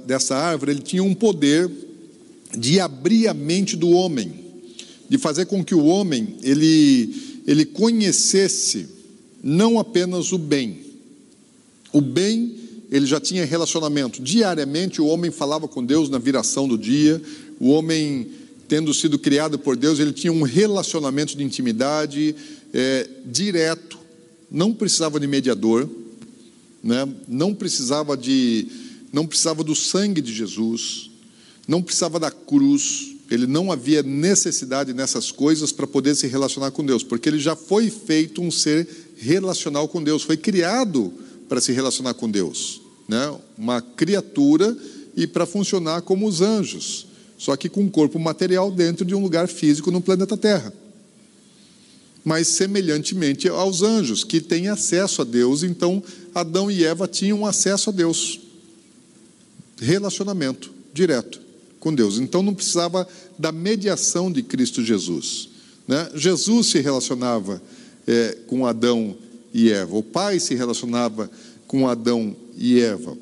dessa 0.06 0.36
árvore, 0.36 0.72
ele 0.72 0.82
tinha 0.82 1.02
um 1.02 1.14
poder 1.14 1.70
de 2.56 2.80
abrir 2.80 3.28
a 3.28 3.34
mente 3.34 3.76
do 3.76 3.90
homem, 3.90 4.32
de 5.08 5.18
fazer 5.18 5.46
com 5.46 5.64
que 5.64 5.74
o 5.74 5.84
homem 5.84 6.36
ele, 6.42 7.42
ele 7.46 7.64
conhecesse 7.64 8.88
não 9.42 9.78
apenas 9.78 10.32
o 10.32 10.38
bem. 10.38 10.80
O 11.92 12.00
bem, 12.00 12.54
ele 12.90 13.06
já 13.06 13.20
tinha 13.20 13.44
relacionamento. 13.44 14.22
Diariamente 14.22 15.00
o 15.00 15.06
homem 15.06 15.30
falava 15.30 15.66
com 15.68 15.84
Deus 15.84 16.08
na 16.08 16.18
viração 16.18 16.68
do 16.68 16.78
dia, 16.78 17.20
o 17.58 17.70
homem, 17.70 18.28
tendo 18.68 18.92
sido 18.94 19.18
criado 19.18 19.58
por 19.58 19.76
Deus, 19.76 19.98
ele 19.98 20.12
tinha 20.12 20.32
um 20.32 20.42
relacionamento 20.42 21.36
de 21.36 21.44
intimidade 21.44 22.34
é, 22.72 23.08
direto, 23.26 23.98
não 24.50 24.72
precisava 24.72 25.18
de 25.20 25.26
mediador, 25.26 25.88
né? 26.82 27.08
não 27.28 27.54
precisava 27.54 28.16
de 28.16 28.66
não 29.12 29.26
precisava 29.26 29.62
do 29.62 29.74
sangue 29.74 30.22
de 30.22 30.32
Jesus, 30.32 31.10
não 31.68 31.82
precisava 31.82 32.18
da 32.18 32.30
cruz, 32.30 33.14
ele 33.30 33.46
não 33.46 33.70
havia 33.70 34.02
necessidade 34.02 34.94
nessas 34.94 35.30
coisas 35.30 35.70
para 35.70 35.86
poder 35.86 36.14
se 36.14 36.26
relacionar 36.26 36.70
com 36.70 36.84
Deus, 36.84 37.02
porque 37.02 37.28
ele 37.28 37.38
já 37.38 37.54
foi 37.54 37.90
feito 37.90 38.40
um 38.40 38.50
ser 38.50 38.88
relacional 39.18 39.86
com 39.86 40.02
Deus, 40.02 40.22
foi 40.22 40.36
criado 40.36 41.12
para 41.48 41.60
se 41.60 41.72
relacionar 41.72 42.14
com 42.14 42.30
Deus, 42.30 42.80
né? 43.06 43.34
Uma 43.58 43.82
criatura 43.82 44.76
e 45.16 45.26
para 45.26 45.44
funcionar 45.44 46.02
como 46.02 46.26
os 46.26 46.40
anjos, 46.40 47.06
só 47.42 47.56
que 47.56 47.68
com 47.68 47.80
um 47.80 47.88
corpo 47.88 48.20
material 48.20 48.70
dentro 48.70 49.04
de 49.04 49.16
um 49.16 49.20
lugar 49.20 49.48
físico 49.48 49.90
no 49.90 50.00
planeta 50.00 50.36
Terra. 50.36 50.72
Mas 52.24 52.46
semelhantemente 52.46 53.48
aos 53.48 53.82
anjos, 53.82 54.22
que 54.22 54.40
têm 54.40 54.68
acesso 54.68 55.22
a 55.22 55.24
Deus, 55.24 55.64
então 55.64 56.00
Adão 56.32 56.70
e 56.70 56.84
Eva 56.84 57.08
tinham 57.08 57.44
acesso 57.44 57.90
a 57.90 57.92
Deus 57.92 58.38
relacionamento 59.76 60.72
direto 60.94 61.40
com 61.80 61.92
Deus. 61.92 62.20
Então 62.20 62.44
não 62.44 62.54
precisava 62.54 63.08
da 63.36 63.50
mediação 63.50 64.30
de 64.30 64.44
Cristo 64.44 64.80
Jesus. 64.84 65.48
Né? 65.88 66.10
Jesus 66.14 66.68
se 66.68 66.78
relacionava 66.78 67.60
é, 68.06 68.38
com 68.46 68.64
Adão 68.64 69.16
e 69.52 69.68
Eva, 69.72 69.96
o 69.96 70.02
Pai 70.04 70.38
se 70.38 70.54
relacionava 70.54 71.28
com 71.66 71.88
Adão 71.88 72.36
e 72.56 72.80
Eva. 72.80 73.18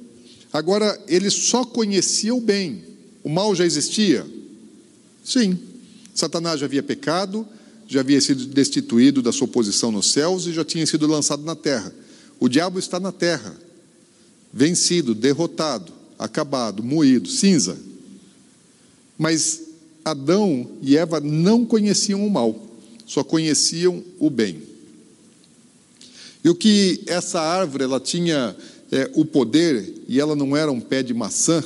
Agora, 0.52 1.02
ele 1.08 1.30
só 1.30 1.64
conhecia 1.64 2.34
o 2.34 2.40
bem, 2.40 2.89
o 3.22 3.28
mal 3.28 3.54
já 3.54 3.64
existia? 3.64 4.26
Sim. 5.24 5.58
Satanás 6.14 6.60
já 6.60 6.66
havia 6.66 6.82
pecado, 6.82 7.46
já 7.86 8.00
havia 8.00 8.20
sido 8.20 8.46
destituído 8.46 9.22
da 9.22 9.32
sua 9.32 9.48
posição 9.48 9.90
nos 9.90 10.12
céus 10.12 10.46
e 10.46 10.52
já 10.52 10.64
tinha 10.64 10.86
sido 10.86 11.06
lançado 11.06 11.42
na 11.42 11.54
terra. 11.54 11.92
O 12.38 12.48
diabo 12.48 12.78
está 12.78 12.98
na 12.98 13.12
terra, 13.12 13.56
vencido, 14.52 15.14
derrotado 15.14 16.00
acabado, 16.20 16.84
moído, 16.84 17.30
cinza. 17.30 17.78
Mas 19.16 19.62
Adão 20.04 20.70
e 20.82 20.96
Eva 20.96 21.18
não 21.18 21.64
conheciam 21.64 22.26
o 22.26 22.30
mal, 22.30 22.68
só 23.06 23.24
conheciam 23.24 24.04
o 24.18 24.28
bem. 24.28 24.62
E 26.44 26.50
o 26.50 26.54
que 26.54 27.02
essa 27.06 27.40
árvore 27.40 27.84
ela 27.84 27.98
tinha 27.98 28.54
é, 28.92 29.10
o 29.14 29.24
poder, 29.24 29.94
e 30.06 30.20
ela 30.20 30.36
não 30.36 30.54
era 30.54 30.70
um 30.70 30.80
pé 30.80 31.02
de 31.02 31.14
maçã, 31.14 31.64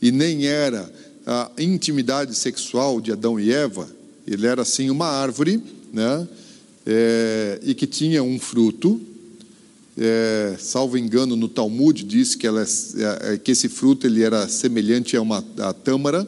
e 0.00 0.12
nem 0.12 0.46
era 0.46 0.90
a 1.26 1.50
intimidade 1.58 2.34
sexual 2.34 3.00
de 3.00 3.12
Adão 3.12 3.38
e 3.38 3.52
Eva, 3.52 3.86
ele 4.26 4.46
era 4.46 4.62
assim 4.62 4.88
uma 4.88 5.06
árvore, 5.06 5.62
né? 5.92 6.26
É, 6.86 7.60
e 7.62 7.74
que 7.74 7.86
tinha 7.86 8.22
um 8.22 8.38
fruto, 8.38 8.98
é, 9.98 10.56
salvo 10.58 10.96
engano, 10.96 11.36
no 11.36 11.48
Talmud 11.48 12.02
diz 12.02 12.34
que, 12.34 12.46
ela, 12.46 12.62
é, 12.62 13.34
é, 13.34 13.38
que 13.38 13.50
esse 13.50 13.68
fruto 13.68 14.06
ele 14.06 14.22
era 14.22 14.48
semelhante 14.48 15.16
a 15.16 15.20
uma 15.20 15.44
a 15.58 15.72
tâmara, 15.74 16.26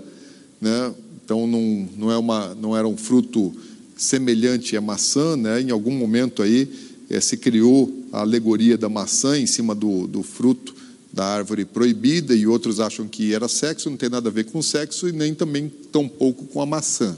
né? 0.60 0.94
então 1.24 1.46
não, 1.46 1.88
não, 1.96 2.10
é 2.10 2.18
uma, 2.18 2.54
não 2.54 2.76
era 2.76 2.86
um 2.86 2.96
fruto 2.96 3.54
semelhante 3.96 4.76
à 4.76 4.82
maçã, 4.82 5.34
né? 5.34 5.62
em 5.62 5.70
algum 5.70 5.92
momento 5.92 6.42
aí 6.42 6.68
é, 7.08 7.20
se 7.20 7.38
criou 7.38 7.90
a 8.12 8.20
alegoria 8.20 8.76
da 8.76 8.88
maçã 8.90 9.38
em 9.38 9.46
cima 9.46 9.74
do, 9.74 10.06
do 10.06 10.22
fruto 10.22 10.74
da 11.12 11.24
árvore 11.24 11.64
proibida, 11.64 12.34
e 12.34 12.46
outros 12.46 12.78
acham 12.78 13.08
que 13.08 13.34
era 13.34 13.48
sexo, 13.48 13.90
não 13.90 13.96
tem 13.96 14.08
nada 14.08 14.28
a 14.28 14.32
ver 14.32 14.44
com 14.44 14.62
sexo, 14.62 15.08
e 15.08 15.12
nem 15.12 15.34
também 15.34 15.70
tão 15.90 16.08
pouco 16.08 16.44
com 16.46 16.60
a 16.60 16.66
maçã. 16.66 17.16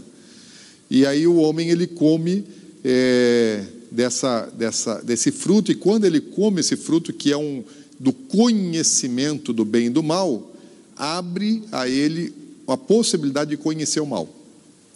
E 0.91 1.07
aí 1.07 1.27
o 1.27 1.37
homem 1.37 1.69
ele 1.69 1.87
come 1.87 2.45
é, 2.85 3.65
dessa, 3.91 4.47
dessa, 4.57 5.03
desse 5.03 5.31
fruto, 5.31 5.71
e 5.71 5.75
quando 5.75 6.05
ele 6.05 6.21
come 6.21 6.61
esse 6.61 6.77
fruto, 6.77 7.13
que 7.13 7.33
é 7.33 7.37
um 7.37 7.63
do 7.99 8.13
conhecimento 8.13 9.53
do 9.53 9.65
bem 9.65 9.87
e 9.87 9.91
do 9.91 10.03
mal, 10.03 10.51
abre 10.97 11.63
a 11.71 11.89
ele 11.89 12.33
a 12.67 12.77
possibilidade 12.77 13.51
de 13.51 13.57
conhecer 13.57 14.01
o 14.01 14.07
mal. 14.07 14.29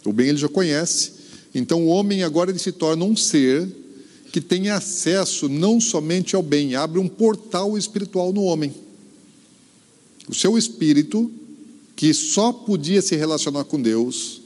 O 0.05 0.11
bem 0.11 0.29
ele 0.29 0.37
já 0.37 0.49
conhece, 0.49 1.11
então 1.53 1.85
o 1.85 1.87
homem 1.87 2.23
agora 2.23 2.49
ele 2.49 2.59
se 2.59 2.71
torna 2.71 3.05
um 3.05 3.15
ser 3.15 3.67
que 4.31 4.41
tem 4.41 4.69
acesso 4.69 5.47
não 5.47 5.79
somente 5.79 6.35
ao 6.35 6.41
bem, 6.41 6.75
abre 6.75 6.99
um 6.99 7.07
portal 7.07 7.77
espiritual 7.77 8.33
no 8.33 8.43
homem. 8.43 8.73
O 10.27 10.33
seu 10.33 10.57
espírito, 10.57 11.31
que 11.95 12.13
só 12.13 12.51
podia 12.51 13.01
se 13.01 13.15
relacionar 13.15 13.63
com 13.63 13.81
Deus, 13.81 14.41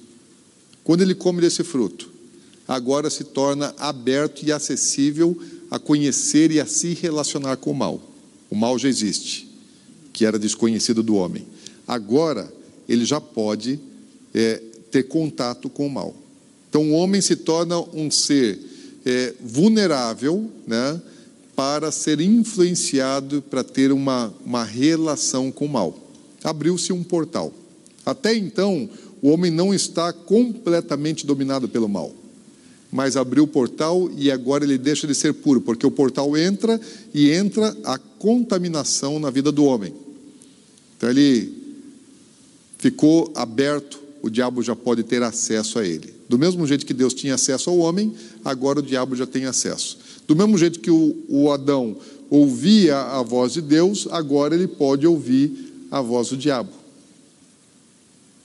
quando 0.83 1.01
ele 1.01 1.15
come 1.15 1.41
desse 1.41 1.63
fruto, 1.63 2.09
agora 2.67 3.09
se 3.09 3.23
torna 3.23 3.73
aberto 3.77 4.43
e 4.43 4.51
acessível 4.51 5.37
a 5.69 5.79
conhecer 5.79 6.51
e 6.51 6.59
a 6.59 6.65
se 6.65 6.93
relacionar 6.93 7.57
com 7.57 7.71
o 7.71 7.75
mal. 7.75 8.01
O 8.49 8.55
mal 8.55 8.77
já 8.77 8.89
existe, 8.89 9.47
que 10.13 10.25
era 10.25 10.37
desconhecido 10.37 11.01
do 11.01 11.15
homem. 11.15 11.45
Agora 11.87 12.51
ele 12.87 13.05
já 13.05 13.19
pode 13.19 13.79
é, 14.33 14.61
ter 14.91 15.03
contato 15.03 15.69
com 15.69 15.87
o 15.87 15.89
mal. 15.89 16.15
Então 16.69 16.91
o 16.91 16.93
homem 16.93 17.21
se 17.21 17.35
torna 17.37 17.79
um 17.79 18.11
ser 18.11 18.59
é, 19.05 19.33
vulnerável, 19.41 20.49
né, 20.67 21.01
para 21.55 21.91
ser 21.91 22.19
influenciado, 22.21 23.41
para 23.41 23.63
ter 23.63 23.91
uma, 23.91 24.33
uma 24.45 24.63
relação 24.63 25.51
com 25.51 25.65
o 25.65 25.69
mal. 25.69 25.97
Abriu-se 26.43 26.91
um 26.91 27.03
portal. 27.03 27.53
Até 28.05 28.35
então, 28.35 28.89
o 29.21 29.29
homem 29.29 29.51
não 29.51 29.73
está 29.73 30.11
completamente 30.11 31.25
dominado 31.25 31.67
pelo 31.67 31.87
mal 31.87 32.15
mas 32.91 33.15
abriu 33.15 33.45
o 33.45 33.47
portal 33.47 34.11
e 34.17 34.29
agora 34.29 34.65
ele 34.65 34.77
deixa 34.77 35.07
de 35.07 35.15
ser 35.15 35.33
puro, 35.33 35.61
porque 35.61 35.87
o 35.87 35.91
portal 35.91 36.35
entra 36.35 36.79
e 37.13 37.31
entra 37.31 37.75
a 37.85 37.97
contaminação 37.97 39.17
na 39.17 39.29
vida 39.29 39.51
do 39.51 39.63
homem. 39.63 39.93
Então 40.97 41.09
ele 41.09 41.53
ficou 42.77 43.31
aberto, 43.33 44.01
o 44.21 44.29
diabo 44.29 44.61
já 44.61 44.75
pode 44.75 45.03
ter 45.03 45.23
acesso 45.23 45.79
a 45.79 45.87
ele. 45.87 46.13
Do 46.27 46.37
mesmo 46.37 46.67
jeito 46.67 46.85
que 46.85 46.93
Deus 46.93 47.13
tinha 47.13 47.35
acesso 47.35 47.69
ao 47.69 47.77
homem, 47.77 48.13
agora 48.43 48.79
o 48.79 48.83
diabo 48.83 49.15
já 49.15 49.25
tem 49.25 49.45
acesso. 49.45 49.99
Do 50.27 50.35
mesmo 50.35 50.57
jeito 50.57 50.79
que 50.79 50.91
o, 50.91 51.15
o 51.27 51.51
Adão 51.51 51.97
ouvia 52.29 52.97
a 52.97 53.21
voz 53.21 53.53
de 53.53 53.61
Deus, 53.61 54.07
agora 54.09 54.55
ele 54.55 54.67
pode 54.67 55.05
ouvir 55.05 55.85
a 55.91 56.01
voz 56.01 56.29
do 56.29 56.37
diabo. 56.37 56.71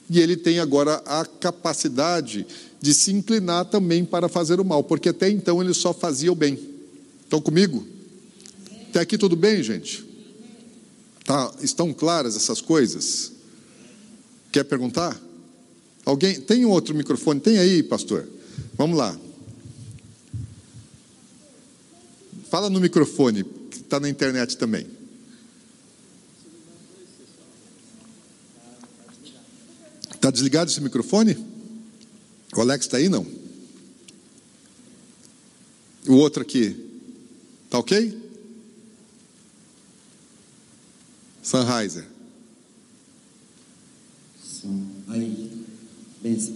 E 0.09 0.19
ele 0.19 0.35
tem 0.37 0.59
agora 0.59 1.01
a 1.05 1.25
capacidade 1.25 2.45
de 2.81 2.93
se 2.93 3.11
inclinar 3.11 3.65
também 3.65 4.05
para 4.05 4.29
fazer 4.29 4.59
o 4.59 4.65
mal, 4.65 4.83
porque 4.83 5.09
até 5.09 5.29
então 5.29 5.61
ele 5.61 5.73
só 5.73 5.93
fazia 5.93 6.31
o 6.31 6.35
bem. 6.35 6.59
Estão 7.23 7.41
comigo? 7.41 7.85
Até 8.89 9.01
aqui 9.01 9.17
tudo 9.17 9.35
bem, 9.35 9.61
gente? 9.61 10.05
Tá, 11.25 11.53
estão 11.61 11.93
claras 11.93 12.35
essas 12.35 12.61
coisas? 12.61 13.33
Quer 14.51 14.63
perguntar? 14.63 15.19
Alguém 16.05 16.39
tem 16.39 16.63
outro 16.65 16.95
microfone? 16.95 17.39
Tem 17.39 17.57
aí, 17.57 17.83
pastor? 17.83 18.27
Vamos 18.77 18.97
lá. 18.97 19.17
Fala 22.49 22.69
no 22.69 22.79
microfone, 22.79 23.43
que 23.43 23.77
está 23.77 23.99
na 23.99 24.09
internet 24.09 24.57
também. 24.57 24.87
Está 30.13 30.31
desligado 30.31 30.69
esse 30.69 30.81
microfone? 30.81 31.37
O 32.55 32.61
Alex 32.61 32.85
está 32.85 32.97
aí, 32.97 33.07
não? 33.07 33.25
O 36.07 36.13
outro 36.15 36.41
aqui, 36.41 36.75
tá 37.69 37.79
ok? 37.79 38.27
Sunriser. 41.43 42.05
Som. 44.43 44.85
Aí, 45.09 45.65
pensa. 46.21 46.51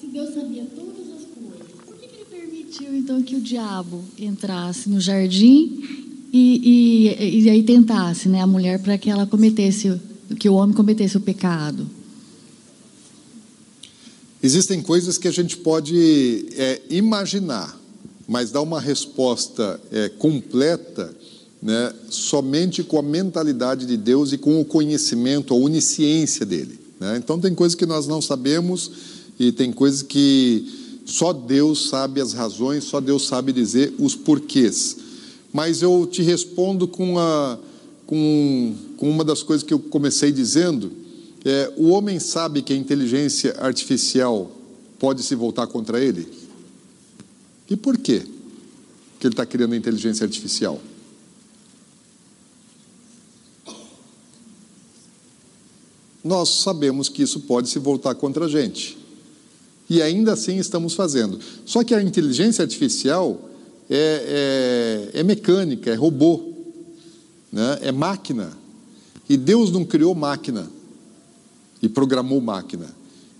Se 0.00 0.06
Deus 0.08 0.34
sabia 0.34 0.66
todas 0.66 1.08
as 1.08 1.24
coisas, 1.24 1.66
por 1.86 1.96
que 1.96 2.04
ele 2.04 2.24
permitiu 2.72 2.96
então 2.96 3.22
que 3.22 3.36
o 3.36 3.40
diabo 3.40 4.02
entrasse 4.18 4.88
no 4.88 4.98
jardim 4.98 6.08
e, 6.32 7.10
e, 7.20 7.40
e 7.42 7.50
aí 7.50 7.62
tentasse 7.62 8.30
né, 8.30 8.40
a 8.40 8.46
mulher 8.46 8.78
para 8.78 8.96
que 8.96 9.10
ela 9.10 9.26
cometesse 9.26 10.00
que 10.40 10.48
o 10.48 10.54
homem 10.54 10.74
cometesse 10.74 11.18
o 11.18 11.20
pecado? 11.20 11.86
Existem 14.42 14.80
coisas 14.80 15.18
que 15.18 15.28
a 15.28 15.30
gente 15.30 15.58
pode 15.58 16.46
é, 16.56 16.80
imaginar, 16.88 17.78
mas 18.26 18.50
dar 18.50 18.62
uma 18.62 18.80
resposta 18.80 19.78
é, 19.90 20.08
completa 20.08 21.14
né, 21.60 21.92
somente 22.08 22.82
com 22.82 22.98
a 22.98 23.02
mentalidade 23.02 23.84
de 23.84 23.98
Deus 23.98 24.32
e 24.32 24.38
com 24.38 24.58
o 24.58 24.64
conhecimento, 24.64 25.52
a 25.52 25.56
onisciência 25.56 26.46
dele. 26.46 26.78
Né? 26.98 27.18
Então, 27.18 27.38
tem 27.38 27.54
coisas 27.54 27.74
que 27.74 27.84
nós 27.84 28.06
não 28.06 28.22
sabemos 28.22 28.90
e 29.38 29.52
tem 29.52 29.70
coisas 29.70 30.02
que 30.02 30.81
só 31.04 31.32
Deus 31.32 31.88
sabe 31.88 32.20
as 32.20 32.32
razões, 32.32 32.84
só 32.84 33.00
Deus 33.00 33.26
sabe 33.26 33.52
dizer 33.52 33.94
os 33.98 34.14
porquês. 34.14 34.96
Mas 35.52 35.82
eu 35.82 36.06
te 36.10 36.22
respondo 36.22 36.86
com, 36.88 37.18
a, 37.18 37.58
com, 38.06 38.74
com 38.96 39.10
uma 39.10 39.24
das 39.24 39.42
coisas 39.42 39.66
que 39.66 39.74
eu 39.74 39.78
comecei 39.78 40.32
dizendo. 40.32 40.92
É, 41.44 41.72
o 41.76 41.88
homem 41.88 42.18
sabe 42.20 42.62
que 42.62 42.72
a 42.72 42.76
inteligência 42.76 43.56
artificial 43.58 44.50
pode 44.98 45.22
se 45.22 45.34
voltar 45.34 45.66
contra 45.66 46.02
ele? 46.02 46.26
E 47.68 47.76
por 47.76 47.98
quê 47.98 48.22
que 49.18 49.26
ele 49.26 49.34
está 49.34 49.44
criando 49.44 49.72
a 49.72 49.76
inteligência 49.76 50.24
artificial? 50.24 50.80
Nós 56.22 56.48
sabemos 56.48 57.08
que 57.08 57.22
isso 57.22 57.40
pode 57.40 57.68
se 57.68 57.80
voltar 57.80 58.14
contra 58.14 58.44
a 58.44 58.48
gente. 58.48 59.01
E 59.92 60.00
ainda 60.00 60.32
assim 60.32 60.56
estamos 60.56 60.94
fazendo. 60.94 61.38
Só 61.66 61.84
que 61.84 61.94
a 61.94 62.02
inteligência 62.02 62.62
artificial 62.62 63.38
é, 63.90 65.10
é, 65.12 65.20
é 65.20 65.22
mecânica, 65.22 65.90
é 65.90 65.94
robô, 65.94 66.54
né? 67.52 67.78
é 67.82 67.92
máquina. 67.92 68.56
E 69.28 69.36
Deus 69.36 69.70
não 69.70 69.84
criou 69.84 70.14
máquina 70.14 70.66
e 71.82 71.90
programou 71.90 72.40
máquina. 72.40 72.86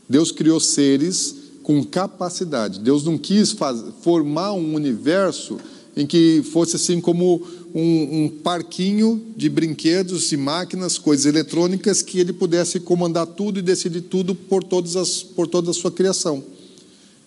Deus 0.07 0.31
criou 0.31 0.61
seres 0.61 1.35
com 1.63 1.83
capacidade. 1.83 2.81
Deus 2.81 3.03
não 3.03 3.17
quis 3.17 3.53
faz, 3.53 3.83
formar 4.03 4.53
um 4.53 4.75
universo 4.75 5.57
em 5.97 6.07
que 6.07 6.43
fosse 6.53 6.77
assim 6.77 7.01
como 7.01 7.41
um, 7.75 8.25
um, 8.25 8.29
parquinho 8.29 9.23
de 9.37 9.49
brinquedos 9.49 10.31
e 10.33 10.37
máquinas, 10.37 10.99
coisas 10.99 11.27
eletrônicas, 11.27 12.03
que 12.03 12.19
ele 12.19 12.33
pudesse 12.33 12.81
comandar 12.81 13.27
tudo 13.27 13.59
e 13.59 13.63
decidir 13.63 14.03
tudo 14.03 14.35
por, 14.35 14.63
todas 14.63 14.97
as, 14.97 15.23
por 15.23 15.47
toda 15.47 15.71
a 15.71 15.75
sua 15.75 15.91
criação. 15.91 16.43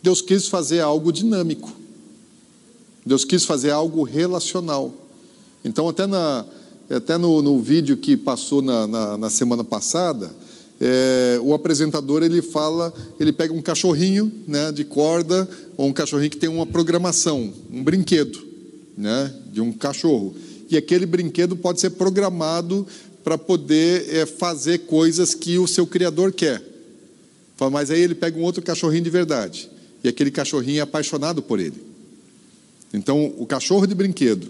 Deus 0.02 0.22
quis 0.22 0.48
fazer 0.48 0.82
algo 0.82 1.12
dinâmico. 1.12 1.72
Deus 3.06 3.26
quis 3.26 3.44
fazer 3.44 3.72
algo 3.72 4.04
relacional. 4.04 4.94
Então, 5.64 5.90
até, 5.90 6.06
na, 6.06 6.46
até 6.90 7.18
no, 7.18 7.42
no 7.42 7.60
vídeo 7.60 7.98
que 7.98 8.16
passou 8.16 8.62
na, 8.62 8.86
na, 8.86 9.18
na 9.18 9.30
semana 9.30 9.64
passada, 9.64 10.32
é, 10.80 11.40
o 11.42 11.54
apresentador 11.54 12.22
ele 12.22 12.42
fala, 12.42 12.94
ele 13.20 13.32
pega 13.32 13.54
um 13.54 13.62
cachorrinho 13.62 14.32
né, 14.48 14.72
de 14.72 14.84
corda 14.84 15.48
ou 15.78 15.88
um 15.88 15.94
cachorrinho 15.94 16.30
que 16.30 16.38
tem 16.38 16.50
uma 16.50 16.66
programação, 16.66 17.54
um 17.72 17.84
brinquedo, 17.84 18.46
né, 18.98 19.34
de 19.56 19.62
um 19.62 19.72
cachorro. 19.72 20.36
E 20.70 20.76
aquele 20.76 21.06
brinquedo 21.06 21.56
pode 21.56 21.80
ser 21.80 21.92
programado 21.92 22.86
para 23.24 23.38
poder 23.38 24.14
é, 24.14 24.26
fazer 24.26 24.80
coisas 24.80 25.34
que 25.34 25.58
o 25.58 25.66
seu 25.66 25.88
criador 25.88 26.34
quer. 26.34 26.62
Mas 27.72 27.90
aí 27.90 28.02
ele 28.02 28.14
pega 28.14 28.38
um 28.38 28.44
outro 28.44 28.62
cachorrinho 28.62 29.06
de 29.06 29.10
verdade. 29.10 29.70
E 30.04 30.10
aquele 30.10 30.30
cachorrinho 30.30 30.80
é 30.80 30.82
apaixonado 30.82 31.42
por 31.42 31.58
ele. 31.58 31.82
Então, 32.94 33.34
o 33.38 33.46
cachorro 33.46 33.88
de 33.88 33.96
brinquedo, 33.96 34.50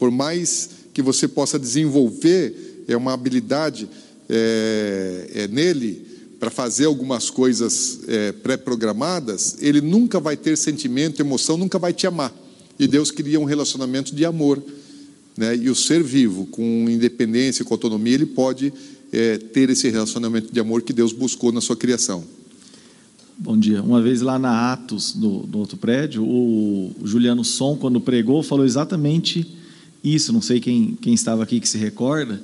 por 0.00 0.10
mais 0.10 0.70
que 0.92 1.00
você 1.00 1.28
possa 1.28 1.56
desenvolver 1.56 2.84
é 2.88 2.96
uma 2.96 3.12
habilidade 3.12 3.88
é, 4.28 5.30
é 5.32 5.48
nele 5.48 6.04
para 6.40 6.50
fazer 6.50 6.86
algumas 6.86 7.30
coisas 7.30 8.00
é, 8.08 8.32
pré-programadas, 8.32 9.58
ele 9.60 9.80
nunca 9.80 10.18
vai 10.18 10.36
ter 10.36 10.56
sentimento, 10.56 11.20
emoção, 11.20 11.56
nunca 11.56 11.78
vai 11.78 11.92
te 11.92 12.08
amar. 12.08 12.34
E 12.80 12.88
Deus 12.88 13.10
cria 13.10 13.38
um 13.38 13.44
relacionamento 13.44 14.14
de 14.14 14.24
amor. 14.24 14.62
Né? 15.36 15.54
E 15.56 15.68
o 15.68 15.74
ser 15.74 16.02
vivo, 16.02 16.46
com 16.46 16.88
independência, 16.88 17.64
com 17.64 17.74
autonomia, 17.74 18.14
ele 18.14 18.26
pode 18.26 18.72
é, 19.12 19.36
ter 19.36 19.68
esse 19.68 19.88
relacionamento 19.90 20.52
de 20.52 20.58
amor 20.58 20.80
que 20.80 20.92
Deus 20.92 21.12
buscou 21.12 21.52
na 21.52 21.60
sua 21.60 21.76
criação. 21.76 22.24
Bom 23.36 23.58
dia. 23.58 23.82
Uma 23.82 24.00
vez 24.00 24.22
lá 24.22 24.38
na 24.38 24.72
Atos, 24.72 25.12
do, 25.12 25.40
do 25.40 25.58
outro 25.58 25.76
prédio, 25.76 26.22
o 26.22 26.94
Juliano 27.04 27.44
Som, 27.44 27.76
quando 27.76 28.00
pregou, 28.00 28.42
falou 28.42 28.64
exatamente 28.64 29.46
isso. 30.02 30.32
Não 30.32 30.40
sei 30.40 30.58
quem, 30.58 30.96
quem 31.00 31.12
estava 31.12 31.42
aqui 31.42 31.60
que 31.60 31.68
se 31.68 31.76
recorda 31.78 32.42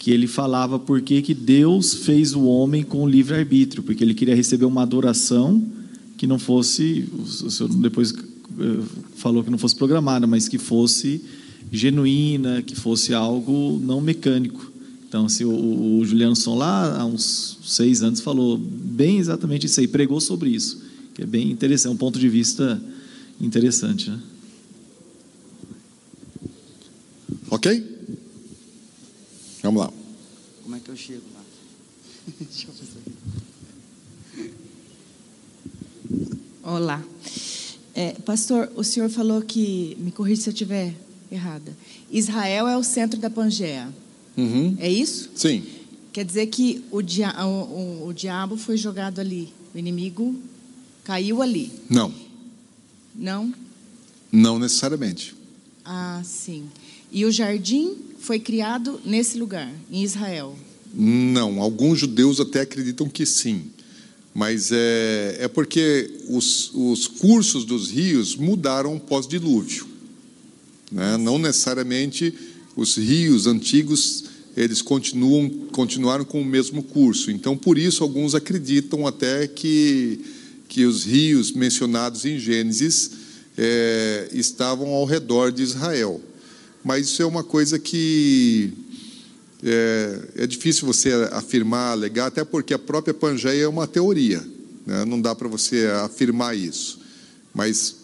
que 0.00 0.10
ele 0.10 0.26
falava 0.26 0.78
por 0.78 1.02
que 1.02 1.34
Deus 1.34 1.92
fez 1.92 2.34
o 2.34 2.44
homem 2.44 2.82
com 2.82 3.06
livre-arbítrio, 3.06 3.82
porque 3.82 4.02
ele 4.02 4.14
queria 4.14 4.34
receber 4.34 4.64
uma 4.64 4.80
adoração 4.80 5.62
que 6.16 6.26
não 6.26 6.38
fosse, 6.38 7.06
o 7.18 7.50
senhor 7.50 7.68
depois 7.74 8.10
falou 9.16 9.42
que 9.44 9.50
não 9.50 9.58
fosse 9.58 9.76
programada, 9.76 10.26
mas 10.26 10.48
que 10.48 10.58
fosse 10.58 11.22
genuína, 11.70 12.62
que 12.62 12.74
fosse 12.74 13.14
algo 13.14 13.80
não 13.82 14.00
mecânico. 14.00 14.70
Então, 15.08 15.26
assim, 15.26 15.44
o, 15.44 15.98
o 15.98 16.04
Juliano 16.04 16.36
Son 16.36 16.56
lá, 16.56 17.00
há 17.00 17.04
uns 17.04 17.58
seis 17.64 18.02
anos, 18.02 18.20
falou 18.20 18.56
bem 18.56 19.18
exatamente 19.18 19.66
isso 19.66 19.80
aí, 19.80 19.88
pregou 19.88 20.20
sobre 20.20 20.50
isso, 20.50 20.82
que 21.14 21.22
é 21.22 21.26
bem 21.26 21.50
interessante, 21.50 21.90
é 21.90 21.94
um 21.94 21.96
ponto 21.96 22.18
de 22.18 22.28
vista 22.28 22.80
interessante. 23.40 24.10
Né? 24.10 24.20
Ok? 27.50 27.98
Vamos 29.62 29.82
lá. 29.82 29.92
Como 30.62 30.76
é 30.76 30.80
que 30.80 30.90
eu 30.90 30.96
chego 30.96 31.22
lá? 31.34 31.44
Deixa 32.40 32.68
eu 32.68 32.74
aqui. 32.74 33.10
Olá. 36.62 37.04
É, 38.00 38.12
pastor, 38.24 38.72
o 38.76 38.82
senhor 38.82 39.10
falou 39.10 39.42
que, 39.42 39.94
me 40.00 40.10
corrija 40.10 40.40
se 40.40 40.48
eu 40.48 40.54
estiver 40.54 40.94
errada, 41.30 41.76
Israel 42.10 42.66
é 42.66 42.74
o 42.74 42.82
centro 42.82 43.20
da 43.20 43.28
Pangeia. 43.28 43.92
Uhum. 44.38 44.74
É 44.78 44.90
isso? 44.90 45.28
Sim. 45.34 45.62
Quer 46.10 46.24
dizer 46.24 46.46
que 46.46 46.82
o, 46.90 47.02
dia, 47.02 47.30
o, 47.44 47.46
o, 47.46 48.06
o 48.08 48.14
diabo 48.14 48.56
foi 48.56 48.78
jogado 48.78 49.20
ali, 49.20 49.52
o 49.74 49.78
inimigo 49.78 50.34
caiu 51.04 51.42
ali. 51.42 51.70
Não. 51.90 52.10
Não? 53.14 53.52
Não 54.32 54.58
necessariamente. 54.58 55.34
Ah, 55.84 56.22
sim. 56.24 56.70
E 57.12 57.26
o 57.26 57.30
jardim 57.30 57.98
foi 58.18 58.40
criado 58.40 58.98
nesse 59.04 59.36
lugar, 59.38 59.70
em 59.90 60.02
Israel? 60.02 60.56
Não, 60.94 61.60
alguns 61.60 61.98
judeus 61.98 62.40
até 62.40 62.62
acreditam 62.62 63.10
que 63.10 63.26
sim. 63.26 63.70
Mas 64.40 64.72
é, 64.72 65.36
é 65.40 65.48
porque 65.48 66.10
os, 66.26 66.70
os 66.72 67.06
cursos 67.06 67.66
dos 67.66 67.90
rios 67.90 68.34
mudaram 68.34 68.98
pós-dilúvio. 68.98 69.86
Né? 70.90 71.18
Não 71.18 71.38
necessariamente 71.38 72.32
os 72.74 72.96
rios 72.96 73.46
antigos 73.46 74.24
eles 74.56 74.80
continuam 74.80 75.50
continuaram 75.70 76.24
com 76.24 76.40
o 76.40 76.44
mesmo 76.44 76.82
curso. 76.82 77.30
Então, 77.30 77.54
por 77.54 77.76
isso, 77.76 78.02
alguns 78.02 78.34
acreditam 78.34 79.06
até 79.06 79.46
que, 79.46 80.24
que 80.70 80.86
os 80.86 81.04
rios 81.04 81.52
mencionados 81.52 82.24
em 82.24 82.38
Gênesis 82.38 83.10
é, 83.58 84.30
estavam 84.32 84.88
ao 84.88 85.04
redor 85.04 85.52
de 85.52 85.62
Israel 85.62 86.18
mas 86.82 87.08
isso 87.08 87.22
é 87.22 87.26
uma 87.26 87.44
coisa 87.44 87.78
que 87.78 88.72
é, 89.62 90.20
é 90.36 90.46
difícil 90.46 90.86
você 90.86 91.12
afirmar, 91.32 91.92
alegar, 91.92 92.26
até 92.26 92.44
porque 92.44 92.72
a 92.72 92.78
própria 92.78 93.12
Pangeia 93.12 93.64
é 93.64 93.68
uma 93.68 93.86
teoria, 93.86 94.42
né? 94.86 95.04
não 95.04 95.20
dá 95.20 95.34
para 95.34 95.48
você 95.48 95.86
afirmar 96.02 96.56
isso. 96.56 97.00
Mas 97.54 97.96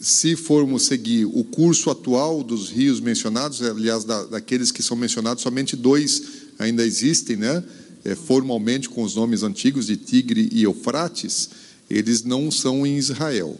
se 0.00 0.36
formos 0.36 0.86
seguir 0.86 1.24
o 1.24 1.44
curso 1.44 1.90
atual 1.90 2.42
dos 2.42 2.70
rios 2.70 3.00
mencionados, 3.00 3.62
aliás, 3.62 4.04
da, 4.04 4.24
daqueles 4.24 4.70
que 4.70 4.82
são 4.82 4.96
mencionados, 4.96 5.42
somente 5.42 5.76
dois 5.76 6.22
ainda 6.58 6.84
existem, 6.84 7.36
né? 7.36 7.62
É, 8.04 8.14
formalmente 8.14 8.88
com 8.88 9.02
os 9.02 9.16
nomes 9.16 9.42
antigos 9.42 9.86
de 9.86 9.96
Tigre 9.96 10.48
e 10.52 10.62
Eufrates, 10.62 11.50
eles 11.90 12.22
não 12.22 12.50
são 12.50 12.86
em 12.86 12.96
Israel, 12.96 13.58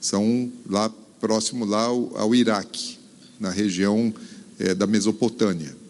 são 0.00 0.50
lá 0.68 0.88
próximo 1.20 1.64
lá 1.64 1.82
ao, 1.82 2.16
ao 2.16 2.34
Iraque 2.34 2.96
na 3.40 3.50
região 3.50 4.14
é, 4.58 4.72
da 4.74 4.86
Mesopotâmia. 4.86 5.81